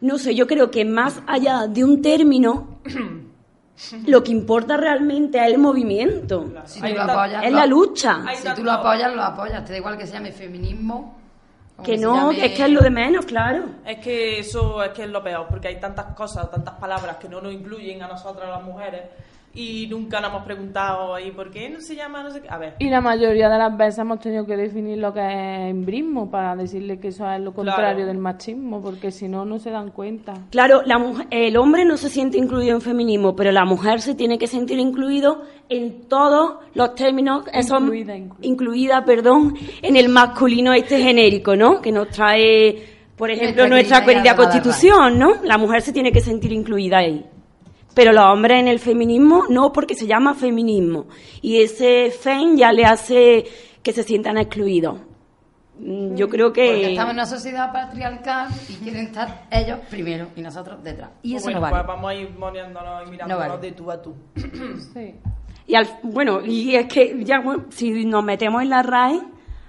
no 0.00 0.18
sé, 0.18 0.34
yo 0.34 0.46
creo 0.46 0.70
que 0.70 0.84
más 0.84 1.20
allá 1.26 1.66
de 1.68 1.84
un 1.84 2.02
término, 2.02 2.78
lo 4.06 4.22
que 4.22 4.30
importa 4.30 4.76
realmente 4.76 5.38
es 5.38 5.52
el 5.52 5.58
movimiento. 5.58 6.52
Si 6.66 6.80
tú 6.80 6.86
lo 6.94 7.02
apoyas, 7.02 7.44
es 7.44 7.52
la 7.52 7.66
lucha. 7.66 8.22
Si 8.36 8.48
tú 8.54 8.62
lo 8.64 8.72
apoyas, 8.72 9.12
lo 9.14 9.22
apoyas. 9.22 9.64
Te 9.64 9.72
da 9.72 9.78
igual 9.78 9.96
que 9.98 10.06
se 10.06 10.12
llame 10.14 10.32
feminismo. 10.32 11.18
Que 11.82 11.96
no, 11.98 12.30
llame- 12.30 12.44
es 12.44 12.52
que 12.52 12.64
es 12.64 12.70
lo 12.70 12.80
de 12.80 12.90
menos, 12.90 13.24
claro. 13.26 13.64
Es 13.84 13.98
que 13.98 14.38
eso 14.38 14.82
es 14.84 14.90
que 14.90 15.04
es 15.04 15.08
lo 15.10 15.22
peor, 15.22 15.46
porque 15.48 15.68
hay 15.68 15.80
tantas 15.80 16.14
cosas, 16.14 16.48
tantas 16.50 16.74
palabras 16.74 17.16
que 17.16 17.28
no 17.28 17.40
nos 17.40 17.52
incluyen 17.52 18.02
a 18.02 18.08
nosotras 18.08 18.48
las 18.48 18.62
mujeres 18.62 19.02
y 19.54 19.86
nunca 19.88 20.18
nos 20.20 20.30
hemos 20.30 20.44
preguntado 20.44 21.14
ahí 21.14 21.30
por 21.30 21.50
qué 21.50 21.68
no 21.68 21.80
se 21.80 21.94
llama, 21.94 22.22
no 22.22 22.30
sé 22.30 22.40
qué. 22.40 22.48
A 22.48 22.56
ver, 22.56 22.74
Y 22.78 22.88
la 22.88 23.00
mayoría 23.02 23.50
de 23.50 23.58
las 23.58 23.76
veces 23.76 23.98
hemos 23.98 24.18
tenido 24.20 24.46
que 24.46 24.56
definir 24.56 24.96
lo 24.98 25.12
que 25.12 25.20
es 25.20 25.70
embrismo 25.70 26.30
para 26.30 26.56
decirle 26.56 26.98
que 26.98 27.08
eso 27.08 27.30
es 27.30 27.38
lo 27.40 27.52
contrario 27.52 27.96
Claro. 27.96 28.06
del 28.06 28.16
machismo, 28.18 28.80
porque 28.80 29.10
si 29.10 29.28
no, 29.28 29.44
no 29.44 29.58
se 29.58 29.70
dan 29.70 29.90
cuenta. 29.90 30.32
Claro, 30.50 30.80
la 30.86 30.98
mujer- 30.98 31.26
el 31.30 31.56
hombre 31.58 31.84
no 31.84 31.96
se 31.98 32.08
siente 32.08 32.38
incluido 32.38 32.74
en 32.74 32.80
feminismo, 32.80 33.36
pero 33.36 33.52
la 33.52 33.64
mujer 33.66 34.00
se 34.00 34.14
tiene 34.14 34.38
que 34.38 34.46
sentir 34.46 34.78
incluido 34.78 35.42
en 35.68 36.08
todos 36.08 36.54
los 36.74 36.94
términos, 36.94 37.44
esos- 37.52 37.80
Incluida, 37.82 38.16
incluida, 38.40 39.04
perdón, 39.04 39.54
en 39.82 39.96
el 39.96 40.08
masculino 40.08 40.72
este 40.72 40.98
genérico, 41.02 41.56
¿no? 41.56 41.80
Que 41.82 41.92
nos 41.92 42.08
trae, 42.08 42.84
por 43.16 43.30
ejemplo, 43.30 43.68
Nuestra 43.68 43.98
nuestra 44.00 44.04
querida 44.04 44.34
Constitución, 44.36 45.18
¿no? 45.18 45.34
La 45.44 45.58
mujer 45.58 45.82
se 45.82 45.92
tiene 45.92 46.10
que 46.10 46.20
sentir 46.20 46.52
incluida 46.52 46.98
ahí. 46.98 47.24
Pero 47.94 48.12
los 48.12 48.24
hombres 48.24 48.58
en 48.60 48.68
el 48.68 48.78
feminismo 48.78 49.44
no, 49.50 49.72
porque 49.72 49.94
se 49.94 50.06
llama 50.06 50.34
feminismo. 50.34 51.06
Y 51.42 51.60
ese 51.62 52.10
FEM 52.10 52.56
ya 52.56 52.72
le 52.72 52.84
hace 52.86 53.44
que 53.82 53.92
se 53.92 54.02
sientan 54.02 54.38
excluidos. 54.38 54.98
Mm, 55.78 56.14
Yo 56.14 56.28
creo 56.28 56.46
Porque 56.48 56.62
que... 56.62 56.90
estamos 56.92 57.10
en 57.10 57.16
una 57.16 57.26
sociedad 57.26 57.72
patriarcal 57.72 58.48
y 58.68 58.74
quieren 58.76 59.06
estar 59.06 59.46
ellos 59.50 59.80
primero 59.90 60.28
y 60.36 60.40
nosotros 60.42 60.82
detrás. 60.82 61.10
Y 61.22 61.34
eso 61.34 61.44
bueno, 61.44 61.58
no 61.58 61.62
vale. 61.62 61.74
pues 61.76 61.86
vamos 61.86 62.10
a 62.10 62.14
ir 62.14 62.28
poniéndonos 62.36 63.06
y 63.06 63.10
mirándonos 63.10 63.44
No 63.44 63.50
vale. 63.56 63.66
de 63.66 63.72
tú 63.72 63.90
a 63.90 64.00
tú. 64.02 64.14
Sí. 64.94 65.14
Y 65.66 65.74
al- 65.74 65.98
bueno, 66.02 66.40
y 66.44 66.74
es 66.76 66.86
que 66.86 67.22
ya 67.24 67.40
bueno, 67.40 67.64
si 67.70 68.04
nos 68.04 68.24
metemos 68.24 68.62
en 68.62 68.70
la 68.70 68.82
RAE, 68.82 69.20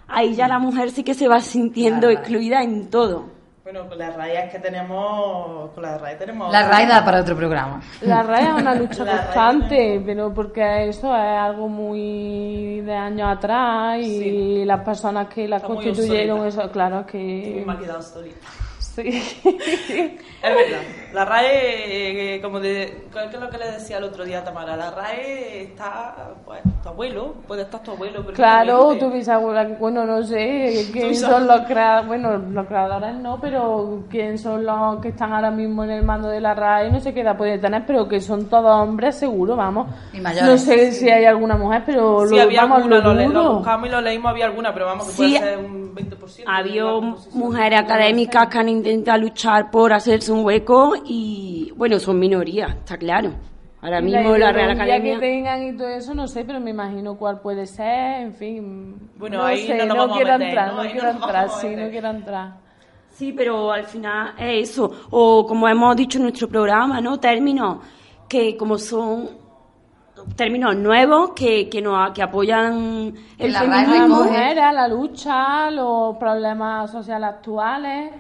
ahí 0.08 0.34
ya 0.36 0.48
la 0.48 0.60
mujer 0.60 0.92
sí 0.92 1.04
que 1.04 1.14
se 1.14 1.28
va 1.28 1.40
sintiendo 1.42 2.10
excluida 2.10 2.64
en 2.64 2.90
todo. 2.90 3.33
Bueno, 3.64 3.88
con 3.88 3.98
la 3.98 4.10
RAE 4.10 4.46
es 4.46 4.52
que 4.52 4.60
tenemos. 4.60 5.72
Con 5.72 5.84
la 5.84 5.98
RAE 5.98 6.18
tenemos. 6.18 6.52
La 6.52 6.68
RAE 6.68 6.86
da 6.86 7.06
para 7.06 7.22
otro 7.22 7.34
programa. 7.34 7.82
La 8.02 8.22
RAE 8.22 8.44
es 8.44 8.54
una 8.62 8.76
lucha 8.82 9.06
constante, 9.06 10.02
pero 10.06 10.34
porque 10.34 10.90
eso 10.90 11.16
es 11.16 11.40
algo 11.40 11.70
muy 11.70 12.82
de 12.82 12.94
años 12.94 13.38
atrás 13.38 14.00
y 14.00 14.66
las 14.66 14.82
personas 14.84 15.28
que 15.34 15.48
la 15.48 15.58
Está 15.58 15.68
constituyeron, 15.70 16.46
eso, 16.46 16.70
claro 16.72 17.06
que... 17.06 17.64
Me 17.66 17.72
ha 17.72 17.78
quedado 17.78 18.02
solita. 18.02 18.48
Sí. 18.96 19.10
Es 20.44 20.54
verdad. 20.54 20.82
La 21.14 21.24
RAE, 21.24 22.36
eh, 22.36 22.42
como 22.42 22.60
de, 22.60 23.06
¿qué 23.14 23.20
es 23.34 23.40
lo 23.40 23.50
que 23.50 23.58
le 23.58 23.72
decía 23.72 23.98
el 23.98 24.04
otro 24.04 24.26
día 24.26 24.40
a 24.40 24.44
Tamara? 24.44 24.76
La 24.76 24.92
RAE 24.92 25.64
está, 25.64 26.34
pues, 26.46 26.60
tu 26.84 26.90
abuelo, 26.90 27.36
puede 27.48 27.62
estar 27.62 27.82
tu 27.82 27.92
abuelo. 27.92 28.26
Claro, 28.34 28.90
perfectamente. 28.90 29.06
tu 29.06 29.12
bisabuela, 29.12 29.64
bueno, 29.80 30.06
no 30.06 30.22
sé 30.24 30.90
quién 30.92 31.16
son 31.16 31.48
los 31.48 31.62
creadores, 31.62 32.08
bueno, 32.08 32.38
los 32.38 32.68
creadores 32.68 33.16
no, 33.16 33.40
pero 33.40 34.04
quién 34.10 34.38
son 34.38 34.66
los 34.66 35.00
que 35.00 35.10
están 35.10 35.32
ahora 35.32 35.50
mismo 35.50 35.86
en 35.86 35.92
el 35.92 36.04
mando 36.04 36.28
de 36.28 36.42
la 36.42 36.54
RAE, 36.54 36.92
no 36.92 37.00
sé 37.00 37.14
qué 37.14 37.22
edad 37.22 37.38
puede 37.38 37.58
tener, 37.58 37.86
pero 37.88 38.06
que 38.10 38.20
son 38.20 38.50
todos 38.50 38.70
hombres, 38.70 39.16
seguro, 39.16 39.56
vamos. 39.56 39.88
Y 40.12 40.20
mayores. 40.20 40.50
No 40.52 40.58
sé 40.58 40.92
si 40.92 41.10
hay 41.10 41.24
alguna 41.24 41.56
mujer, 41.56 41.84
pero 41.86 42.28
Sí, 42.28 42.36
lo, 42.36 42.42
había 42.42 42.62
vamos, 42.64 42.78
alguna, 42.80 42.98
lo 42.98 43.04
lo, 43.04 43.14
le- 43.14 43.28
lo 43.30 43.44
dudo. 43.44 43.54
buscamos 43.60 43.88
y 43.88 43.92
lo 43.92 44.02
leímos, 44.02 44.30
había 44.32 44.46
alguna, 44.46 44.74
pero 44.74 44.88
vamos, 44.88 45.06
que 45.06 45.12
Sí, 45.14 45.18
puede 45.38 45.40
ser 45.40 45.58
un 45.60 45.83
20%. 45.96 46.44
Había 46.46 46.84
la 46.84 47.02
mujeres 47.34 47.80
académicas 47.80 48.48
que 48.48 48.58
han 48.58 48.70
intentado 48.70 49.20
luchar 49.20 49.72
por 49.72 49.94
hacerse 49.94 50.32
un 50.32 50.46
hueco 50.46 50.94
y, 51.06 51.72
bueno, 51.76 52.00
son 52.00 52.20
minorías, 52.20 52.76
está 52.76 52.98
claro. 52.98 53.34
Ahora 53.82 54.00
mismo 54.00 54.38
la 54.38 54.54
Real 54.54 54.72
ideología 54.72 54.84
Academia... 54.84 55.14
que 55.16 55.20
tengan 55.20 55.64
y 55.64 55.78
todo 55.78 55.90
eso, 55.90 56.14
no 56.14 56.28
sé, 56.28 56.46
pero 56.46 56.60
me 56.62 56.70
imagino 56.70 57.18
cuál 57.18 57.42
puede 57.42 57.66
ser, 57.66 58.22
en 58.22 58.34
fin. 58.34 59.10
Bueno, 59.18 59.40
no 59.40 59.44
ahí 59.44 59.68
sé, 59.68 59.76
no 59.76 59.86
nos 59.88 59.98
vamos 59.98 60.16
a 60.16 60.22
quiero 60.22 60.38
meter, 60.38 60.48
entrar, 60.48 60.74
¿no? 60.74 60.84
no, 60.84 60.90
quiero 60.90 61.10
entrar, 61.10 61.50
sí, 61.50 61.76
no 61.76 61.90
quiero 61.90 62.10
entrar. 62.10 62.54
Sí, 63.10 63.34
pero 63.34 63.72
al 63.72 63.84
final 63.84 64.36
es 64.40 64.70
eso. 64.70 64.90
O 65.12 65.46
como 65.46 65.68
hemos 65.68 65.96
dicho 65.98 66.18
en 66.18 66.24
nuestro 66.24 66.48
programa, 66.48 67.02
¿no? 67.02 67.20
Términos 67.20 67.80
que 68.28 68.56
como 68.56 68.78
son 68.78 69.30
términos 70.36 70.76
nuevos 70.76 71.32
que, 71.36 71.70
que, 71.70 71.82
nos, 71.82 72.12
que 72.12 72.22
apoyan 72.24 73.14
el 73.38 73.52
la 73.54 73.60
feminismo. 73.62 73.94
recoge- 74.24 74.28
mujeres, 74.28 74.64
a 74.64 74.72
la 74.74 74.88
lucha, 74.88 75.72
los 75.72 76.18
problemas 76.18 76.92
sociales 76.92 77.30
actuales, 77.30 78.12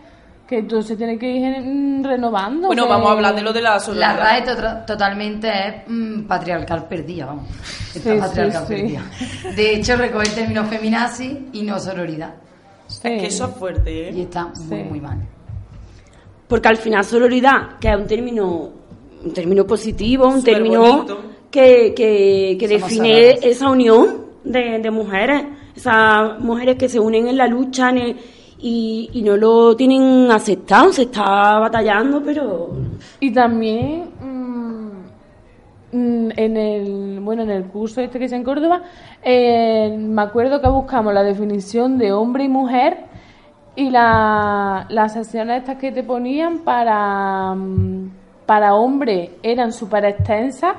que 0.48 0.60
entonces 0.60 0.98
tiene 0.98 1.18
que 1.18 1.32
ir 1.32 1.62
mm, 1.62 2.04
renovando. 2.04 2.68
Bueno, 2.68 2.84
que- 2.84 2.90
vamos 2.90 3.10
a 3.10 3.12
hablar 3.14 3.36
de 3.36 3.42
lo 3.42 3.54
de 3.54 3.62
la 3.62 3.72
La 3.76 3.80
sororidad. 3.80 4.18
RAE 4.20 4.42
to- 4.42 4.86
totalmente 4.86 5.48
es 5.50 5.76
mm, 5.88 6.24
patriarcal 6.24 6.88
perdida, 6.88 7.26
vamos. 7.28 7.46
Está 7.96 8.14
Sí, 8.14 8.20
patriarcal 8.20 8.68
sí, 8.68 8.76
sí. 8.76 8.82
perdida. 8.82 9.02
De 9.56 9.76
hecho, 9.76 9.96
recoge 9.96 10.28
el 10.30 10.36
término 10.36 10.64
feminazi 10.66 11.50
y 11.54 11.64
no 11.64 11.80
sororidad. 11.80 12.34
Es 12.88 13.00
que 13.00 13.26
eso 13.26 13.46
es 13.48 13.56
fuerte, 13.56 14.10
¿eh? 14.10 14.12
Y 14.14 14.22
está 14.22 14.46
muy, 14.70 14.84
muy 14.84 15.02
mal. 15.02 15.18
Porque 16.48 16.68
al 16.68 16.78
final 16.78 17.04
sororidad, 17.04 17.78
que 17.80 17.90
es 17.90 17.96
un 17.98 18.06
término, 18.06 18.70
un 19.24 19.34
término 19.34 19.66
positivo, 19.66 20.28
un 20.28 20.40
Súper 20.40 20.54
término 20.56 20.82
bonito. 20.82 21.22
Que, 21.54 21.94
que, 22.60 22.68
define 22.68 23.34
esa 23.44 23.70
unión 23.70 24.26
de, 24.44 24.80
de 24.80 24.90
mujeres, 24.90 25.44
esas 25.76 26.40
mujeres 26.40 26.78
que 26.78 26.90
se 26.90 27.00
unen 27.00 27.28
en 27.28 27.38
la 27.38 27.46
lucha 27.48 27.90
en 27.90 27.98
el- 28.00 28.18
y, 28.58 29.10
y 29.14 29.22
no 29.22 29.38
lo 29.38 29.76
tienen 29.76 30.32
aceptado, 30.32 30.92
se 30.92 31.04
está 31.04 31.60
batallando, 31.60 32.24
pero 32.24 32.70
Y 33.20 33.32
también 33.32 34.10
mm, 34.22 34.88
mm, 35.92 36.32
en 36.38 36.58
el 36.58 37.20
bueno 37.20 37.44
en 37.44 37.52
el 37.52 37.66
curso 37.66 38.02
este 38.02 38.18
que 38.18 38.26
hice 38.26 38.36
en 38.38 38.44
Córdoba 38.44 38.82
eh, 39.22 39.96
me 40.00 40.22
acuerdo 40.24 40.60
que 40.60 40.70
buscamos 40.70 41.14
la 41.14 41.24
definición 41.24 41.98
de 42.00 42.14
hombre 42.14 42.46
y 42.46 42.50
mujer 42.50 42.98
y 43.76 43.90
la, 43.92 44.86
las 44.90 45.14
sesiones 45.14 45.60
estas 45.60 45.78
que 45.78 45.92
te 45.92 46.04
ponían 46.04 46.60
para 46.60 47.54
mm, 47.54 48.12
para 48.46 48.74
hombre 48.76 49.32
eran 49.44 49.72
súper 49.72 50.06
extensas 50.06 50.76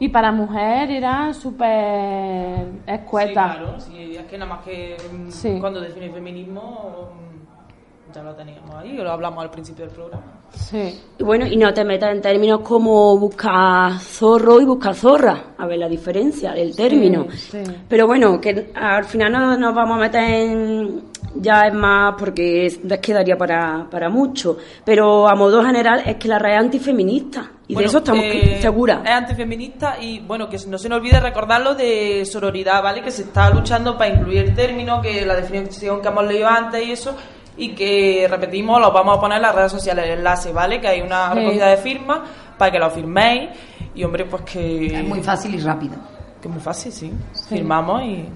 y 0.00 0.08
para 0.08 0.30
mujer 0.32 0.90
eran 0.90 1.34
súper 1.34 2.66
Sí, 2.66 2.80
escuetas. 2.86 3.56
claro, 3.56 3.80
sí, 3.80 4.16
es 4.16 4.26
que 4.26 4.38
nada 4.38 4.54
más 4.54 4.64
que 4.64 4.96
mm, 5.12 5.30
Sí. 5.30 5.56
cuando 5.60 5.80
define 5.80 6.10
feminismo 6.10 7.10
mm, 7.14 8.12
ya 8.14 8.22
lo 8.22 8.34
teníamos 8.34 8.74
ahí, 8.76 8.92
lo 8.94 9.10
hablamos 9.10 9.42
al 9.44 9.50
principio 9.50 9.84
del 9.84 9.94
programa. 9.94 10.24
Sí. 10.50 10.98
Y 11.18 11.22
bueno, 11.24 11.46
y 11.46 11.56
no 11.58 11.74
te 11.74 11.84
metas 11.84 12.10
en 12.14 12.22
términos 12.22 12.60
como 12.60 13.18
buscar 13.18 13.92
zorro 14.00 14.60
y 14.62 14.64
buscar 14.64 14.94
zorra, 14.94 15.42
a 15.58 15.66
ver 15.66 15.78
la 15.78 15.88
diferencia 15.88 16.52
del 16.52 16.74
término. 16.74 17.26
sí. 17.30 17.62
Pero 17.86 18.06
bueno, 18.06 18.40
que 18.40 18.70
al 18.74 19.04
final 19.04 19.32
no 19.32 19.56
nos 19.58 19.74
vamos 19.74 19.96
a 19.98 20.00
meter 20.00 20.22
en, 20.24 21.02
ya 21.34 21.62
es 21.66 21.74
más 21.74 22.14
porque 22.18 22.66
es, 22.66 22.80
es 22.88 22.98
que 23.00 23.12
daría 23.12 23.36
para, 23.36 23.86
para 23.90 24.08
mucho. 24.08 24.56
Pero 24.84 25.28
a 25.28 25.34
modo 25.34 25.62
general 25.64 26.02
es 26.06 26.16
que 26.16 26.28
la 26.28 26.38
red 26.38 26.54
es 26.54 26.58
antifeminista 26.60 27.50
y 27.68 27.74
Bueno, 27.74 27.84
de 27.84 27.88
eso 27.88 27.98
estamos 27.98 28.24
eh, 28.24 28.58
seguras. 28.60 29.00
Es 29.04 29.10
antifeminista 29.10 29.96
y 30.00 30.20
bueno, 30.20 30.48
que 30.48 30.56
no 30.68 30.78
se 30.78 30.88
nos 30.88 30.98
olvide 30.98 31.20
recordarlo 31.20 31.74
de 31.74 32.24
sororidad, 32.24 32.82
¿vale? 32.82 33.02
Que 33.02 33.10
se 33.10 33.22
está 33.22 33.50
luchando 33.50 33.96
para 33.98 34.14
incluir 34.14 34.38
el 34.38 34.54
término, 34.54 35.00
que 35.02 35.24
la 35.26 35.36
definición 35.36 36.00
que 36.00 36.08
hemos 36.08 36.26
leído 36.26 36.48
antes 36.48 36.86
y 36.86 36.92
eso, 36.92 37.14
y 37.56 37.74
que 37.74 38.26
repetimos, 38.30 38.80
lo 38.80 38.90
vamos 38.92 39.18
a 39.18 39.20
poner 39.20 39.36
en 39.36 39.42
las 39.42 39.54
redes 39.54 39.72
sociales, 39.72 40.04
el 40.06 40.18
enlace, 40.18 40.52
¿vale? 40.52 40.80
Que 40.80 40.88
hay 40.88 41.00
una 41.02 41.32
Sí. 41.32 41.38
recogida 41.40 41.66
de 41.68 41.76
firmas 41.76 42.20
para 42.56 42.72
que 42.72 42.78
lo 42.78 42.90
firméis 42.90 43.50
y 43.94 44.02
hombre, 44.04 44.24
pues 44.24 44.42
que... 44.42 44.86
Es 44.86 45.04
muy 45.04 45.20
fácil 45.22 45.54
y 45.54 45.58
rápido. 45.58 45.94
Que 46.40 46.48
es 46.48 46.54
muy 46.54 46.62
fácil, 46.62 46.92
sí. 46.92 47.12
Firmamos 47.48 48.02
y... 48.02 48.28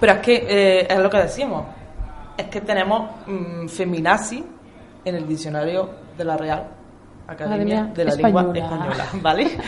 Pero 0.00 0.12
es 0.14 0.18
que 0.20 0.46
eh, 0.48 0.86
es 0.88 0.98
lo 0.98 1.10
que 1.10 1.18
decíamos. 1.18 1.64
Es 2.36 2.46
que 2.46 2.60
tenemos 2.60 3.10
mm, 3.26 3.66
feminazi 3.68 4.44
en 5.04 5.14
el 5.14 5.26
diccionario 5.26 5.90
de 6.16 6.24
la 6.24 6.36
Real 6.36 6.68
Academia 7.26 7.84
de 7.94 8.04
la 8.04 8.14
Lengua 8.14 8.42
Española. 8.42 8.64
Española, 8.64 9.06
¿vale? 9.22 9.58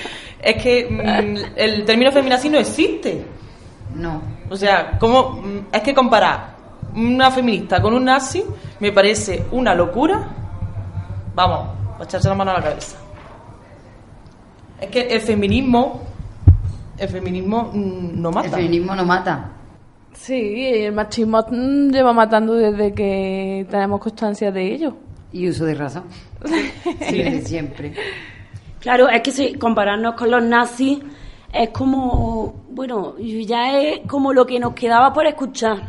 es 0.40 0.62
que 0.62 0.88
mm, 0.88 1.52
el 1.56 1.84
término 1.84 2.12
feminazi 2.12 2.48
no 2.48 2.58
existe. 2.58 3.26
No. 3.94 4.22
O 4.48 4.56
sea, 4.56 4.96
¿cómo? 4.98 5.40
mm, 5.42 5.58
Es 5.72 5.82
que 5.82 5.94
comparar 5.94 6.60
una 6.94 7.30
feminista 7.30 7.80
con 7.80 7.94
un 7.94 8.04
nazi 8.04 8.44
me 8.80 8.92
parece 8.92 9.46
una 9.52 9.74
locura. 9.74 10.28
Vamos, 11.34 11.68
para 11.92 12.04
echarse 12.04 12.28
la 12.28 12.34
mano 12.34 12.50
a 12.52 12.54
la 12.54 12.62
cabeza. 12.62 12.96
Es 14.80 14.88
que 14.88 15.02
el 15.02 15.20
feminismo, 15.20 16.02
el 16.96 17.08
feminismo 17.08 17.70
no 17.74 18.30
mata. 18.30 18.48
El 18.48 18.54
feminismo 18.54 18.94
no 18.94 19.04
mata. 19.04 19.50
Sí, 20.12 20.66
el 20.66 20.92
machismo 20.92 21.44
mm, 21.50 21.90
lleva 21.90 22.12
matando 22.12 22.54
desde 22.54 22.92
que 22.92 23.66
tenemos 23.70 24.00
constancia 24.00 24.50
de 24.52 24.74
ello. 24.74 24.96
Y 25.32 25.48
uso 25.48 25.64
de 25.64 25.74
razón. 25.74 26.04
Desde 27.00 27.42
siempre. 27.42 27.94
Claro, 28.80 29.08
es 29.08 29.20
que 29.22 29.30
si 29.30 29.54
compararnos 29.54 30.14
con 30.14 30.30
los 30.30 30.42
nazis 30.42 30.98
es 31.52 31.70
como, 31.70 32.64
bueno, 32.70 33.16
ya 33.18 33.78
es 33.80 34.00
como 34.08 34.32
lo 34.32 34.44
que 34.46 34.58
nos 34.58 34.74
quedaba 34.74 35.12
por 35.12 35.26
escuchar. 35.26 35.82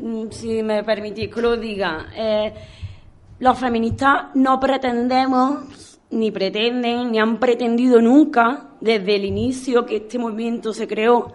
Mm, 0.00 0.30
Si 0.30 0.62
me 0.62 0.82
permitís 0.82 1.28
que 1.28 1.42
lo 1.42 1.56
diga. 1.56 2.06
Eh, 2.16 2.52
los 3.40 3.58
feministas 3.58 4.26
no 4.34 4.58
pretendemos, 4.58 5.98
ni 6.10 6.30
pretenden, 6.30 7.10
ni 7.12 7.18
han 7.18 7.38
pretendido 7.38 8.00
nunca, 8.00 8.68
desde 8.80 9.16
el 9.16 9.24
inicio 9.24 9.84
que 9.84 9.96
este 9.96 10.18
movimiento 10.18 10.72
se 10.72 10.86
creó, 10.86 11.32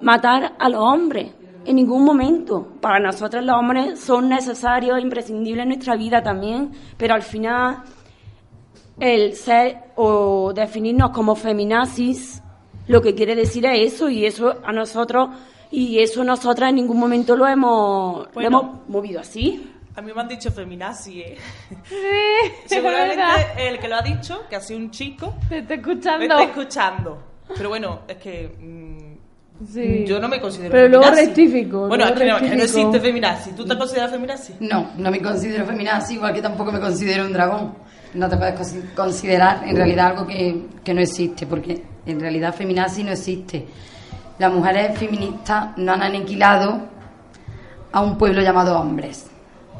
matar 0.00 0.54
a 0.58 0.68
los 0.68 0.80
hombres. 0.80 1.32
En 1.64 1.76
ningún 1.76 2.02
momento. 2.04 2.66
Para 2.80 2.98
nosotros 2.98 3.44
los 3.44 3.54
hombres 3.54 4.00
son 4.00 4.28
necesarios 4.30 4.96
e 4.96 5.02
imprescindibles 5.02 5.64
en 5.64 5.68
nuestra 5.68 5.96
vida 5.96 6.22
también, 6.22 6.72
pero 6.96 7.14
al 7.14 7.22
final 7.22 7.82
el 8.98 9.34
ser 9.34 9.76
o 9.96 10.52
definirnos 10.54 11.10
como 11.10 11.34
feminazis 11.36 12.42
lo 12.88 13.02
que 13.02 13.14
quiere 13.14 13.36
decir 13.36 13.66
es 13.66 13.94
eso 13.94 14.08
y 14.08 14.24
eso 14.24 14.54
a 14.64 14.72
nosotros 14.72 15.28
y 15.70 15.98
eso 15.98 16.24
nosotras 16.24 16.70
en 16.70 16.76
ningún 16.76 16.98
momento 16.98 17.36
lo 17.36 17.46
hemos, 17.46 18.28
lo 18.34 18.40
hemos 18.40 18.88
movido 18.88 19.20
así. 19.20 19.70
A 19.94 20.00
mí 20.00 20.12
me 20.14 20.20
han 20.20 20.28
dicho 20.28 20.50
feminazi, 20.50 21.20
¿eh? 21.20 21.36
es 22.64 22.70
Seguramente 22.70 23.22
el 23.58 23.78
que 23.78 23.88
lo 23.88 23.96
ha 23.96 24.02
dicho, 24.02 24.46
que 24.48 24.56
ha 24.56 24.60
sido 24.60 24.78
un 24.78 24.90
chico, 24.90 25.34
Te 25.48 25.58
está 25.58 25.74
me 25.76 25.80
escuchando. 25.80 26.24
está 26.24 26.42
escuchando. 26.44 27.22
Pero 27.54 27.68
bueno, 27.68 28.00
es 28.08 28.16
que 28.16 28.48
mm, 28.58 29.07
Sí. 29.66 30.04
yo 30.06 30.20
no 30.20 30.28
me 30.28 30.40
considero 30.40 30.70
Pero 30.70 30.88
luego 30.88 31.04
feminazi. 31.04 31.26
rectifico, 31.26 31.88
Bueno, 31.88 32.04
luego 32.04 32.14
es 32.14 32.20
que 32.20 32.26
no, 32.28 32.36
que 32.36 32.42
no 32.42 32.48
rectifico. 32.50 32.78
existe 32.80 33.00
feminazi. 33.00 33.50
¿Tú 33.52 33.64
te 33.64 33.76
consideras 33.76 34.10
feminazi? 34.12 34.54
No, 34.60 34.90
no 34.96 35.10
me 35.10 35.20
considero 35.20 35.66
feminazi, 35.66 36.14
igual 36.14 36.32
que 36.32 36.42
tampoco 36.42 36.70
me 36.72 36.78
considero 36.80 37.24
un 37.24 37.32
dragón. 37.32 37.74
No 38.14 38.28
te 38.28 38.36
puedes 38.36 38.54
consi- 38.58 38.94
considerar 38.94 39.62
en 39.66 39.76
realidad 39.76 40.06
algo 40.12 40.26
que, 40.26 40.66
que 40.84 40.94
no 40.94 41.00
existe, 41.00 41.46
porque 41.46 41.82
en 42.06 42.20
realidad 42.20 42.54
feminazi 42.54 43.02
no 43.02 43.10
existe. 43.10 43.66
Las 44.38 44.52
mujeres 44.52 44.96
feministas 44.98 45.76
no 45.76 45.92
han 45.92 46.02
aniquilado 46.02 46.80
a 47.92 48.00
un 48.00 48.16
pueblo 48.16 48.40
llamado 48.40 48.78
hombres. 48.78 49.26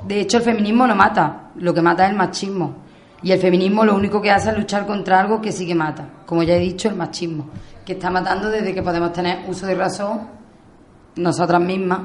De 0.07 0.21
hecho, 0.21 0.39
el 0.39 0.43
feminismo 0.43 0.87
no 0.87 0.95
mata, 0.97 1.51
lo 1.57 1.73
que 1.73 1.81
mata 1.83 2.05
es 2.05 2.11
el 2.11 2.17
machismo. 2.17 2.77
Y 3.23 3.33
el 3.33 3.41
feminismo 3.41 3.85
lo 3.85 3.95
único 3.97 4.21
que 4.23 4.31
hace 4.31 4.51
es 4.51 4.57
luchar 4.57 4.87
contra 4.87 5.21
algo 5.21 5.41
que 5.41 5.51
sí 5.53 5.67
que 5.67 5.75
mata. 5.75 6.09
Como 6.27 6.43
ya 6.43 6.55
he 6.55 6.61
dicho, 6.61 6.89
el 6.89 6.95
machismo, 6.97 7.49
que 7.89 7.95
está 7.95 8.11
matando 8.11 8.51
desde 8.51 8.75
que 8.75 8.83
podemos 8.83 9.15
tener 9.15 9.49
uso 9.49 9.67
de 9.67 9.75
razón 9.75 10.29
nosotras 11.17 11.59
mismas, 11.63 12.01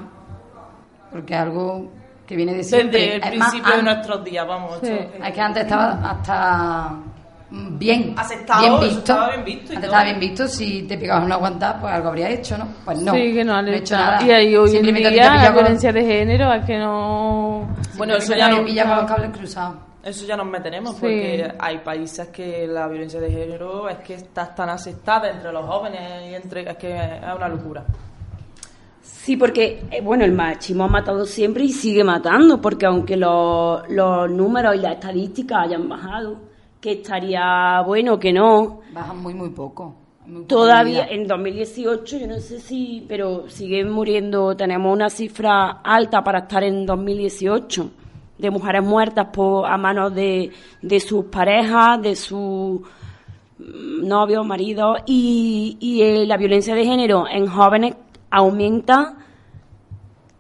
porque 1.12 1.34
es 1.34 1.40
algo 1.42 1.92
que 2.26 2.38
viene 2.38 2.54
de 2.54 2.64
siempre. 2.64 3.00
Desde 3.00 3.16
el 3.18 3.34
Es 3.34 3.38
más, 3.40 3.50
principio 3.50 3.74
de 3.74 3.80
an- 3.80 3.86
nuestros 3.86 4.24
días, 4.24 4.48
vamos. 4.48 4.80
Sí. 4.82 4.88
es 4.92 5.34
que 5.34 5.42
antes 5.42 5.64
estaba 5.64 6.00
hasta 6.10 6.94
bien, 7.52 8.16
Aceptado, 8.18 8.62
bien 8.62 8.80
visto. 8.80 9.00
estaba 9.00 9.28
bien 9.32 9.44
visto 9.44 9.74
y 9.74 9.76
antes 9.76 9.76
todo. 9.76 9.86
estaba 9.86 10.04
bien 10.06 10.20
visto, 10.22 10.48
si 10.48 10.84
te 10.84 10.98
pegabas 10.98 11.26
una 11.26 11.36
aguantada, 11.36 11.80
pues 11.82 11.94
algo 11.94 12.08
habría 12.08 12.30
hecho, 12.30 12.58
¿no? 12.58 12.68
Pues 12.86 13.02
no, 13.02 13.14
sí, 13.14 13.34
que 13.34 13.44
no, 13.44 13.60
he 13.60 13.76
hecho 13.78 13.96
nada. 13.98 14.24
Y 14.24 14.32
ahí 14.32 14.56
hoy 14.56 14.78
en 14.78 14.96
día 14.96 15.12
la 15.36 15.46
con- 15.48 15.54
violencia 15.56 15.92
de 15.92 16.02
género 16.06 16.54
es 16.54 16.66
que 16.66 16.80
no... 16.80 17.68
Bueno, 17.98 18.16
eso 18.16 18.34
ya 18.36 18.48
no, 18.48 18.64
pilla 18.64 18.86
con 18.88 18.96
los 19.00 19.06
cables 19.06 19.38
cruzados. 19.38 19.76
Eso 20.04 20.26
ya 20.26 20.36
nos 20.36 20.48
meteremos 20.48 20.96
Sí. 20.96 21.02
porque 21.02 21.54
hay 21.60 21.78
países 21.80 22.28
que 22.28 22.68
la 22.68 22.88
violencia 22.88 23.20
de 23.20 23.32
género 23.32 23.88
es 23.90 23.98
que 24.00 24.16
está 24.16 24.54
tan 24.54 24.70
aceptada 24.70 25.30
entre 25.30 25.52
los 25.52 25.66
jóvenes 25.66 26.30
y 26.30 26.36
entre 26.36 26.70
es 26.70 26.78
que 26.78 26.94
es 26.96 27.36
una 27.36 27.48
locura. 27.48 27.86
Sí, 29.02 29.38
porque, 29.38 29.86
eh, 29.90 30.02
bueno, 30.02 30.26
el 30.26 30.34
machismo 30.34 30.84
ha 30.84 30.88
matado 30.90 31.26
siempre 31.26 31.64
y 31.64 31.70
sigue 31.70 32.04
matando, 32.04 32.60
porque 32.62 32.86
aunque 32.86 33.16
los, 33.16 33.88
los 33.90 34.30
números 34.30 34.76
y 34.76 34.80
las 34.80 34.94
estadísticas 34.96 35.60
hayan 35.66 35.88
bajado, 35.88 36.38
que 36.82 36.92
estaría 36.94 37.82
bueno 37.86 38.20
que 38.20 38.34
no, 38.34 38.82
Bajan 38.94 39.22
muy, 39.24 39.34
muy 39.34 39.50
poco. 39.52 39.96
muy 40.26 40.44
Todavía 40.44 41.06
en 41.08 41.26
2018, 41.26 42.18
yo 42.18 42.28
no 42.28 42.40
sé 42.42 42.60
si, 42.60 43.06
pero 43.08 43.50
siguen 43.50 43.90
muriendo, 43.90 44.58
tenemos 44.58 44.94
una 44.94 45.10
cifra 45.10 45.80
alta 45.82 46.22
para 46.22 46.40
estar 46.40 46.62
en 46.64 46.86
2018 46.86 47.92
de 48.44 48.52
mujeres 48.52 48.84
muertas 48.84 49.28
por, 49.32 49.66
a 49.66 49.78
manos 49.78 50.14
de, 50.14 50.52
de 50.82 51.00
sus 51.00 51.26
parejas, 51.26 52.02
de 52.02 52.14
sus 52.14 52.82
novios, 53.58 54.46
maridos, 54.46 55.00
y, 55.06 55.78
y 55.80 56.02
eh, 56.02 56.26
la 56.26 56.36
violencia 56.36 56.76
de 56.76 56.84
género 56.84 57.26
en 57.26 57.48
jóvenes 57.48 57.96
aumenta 58.30 59.16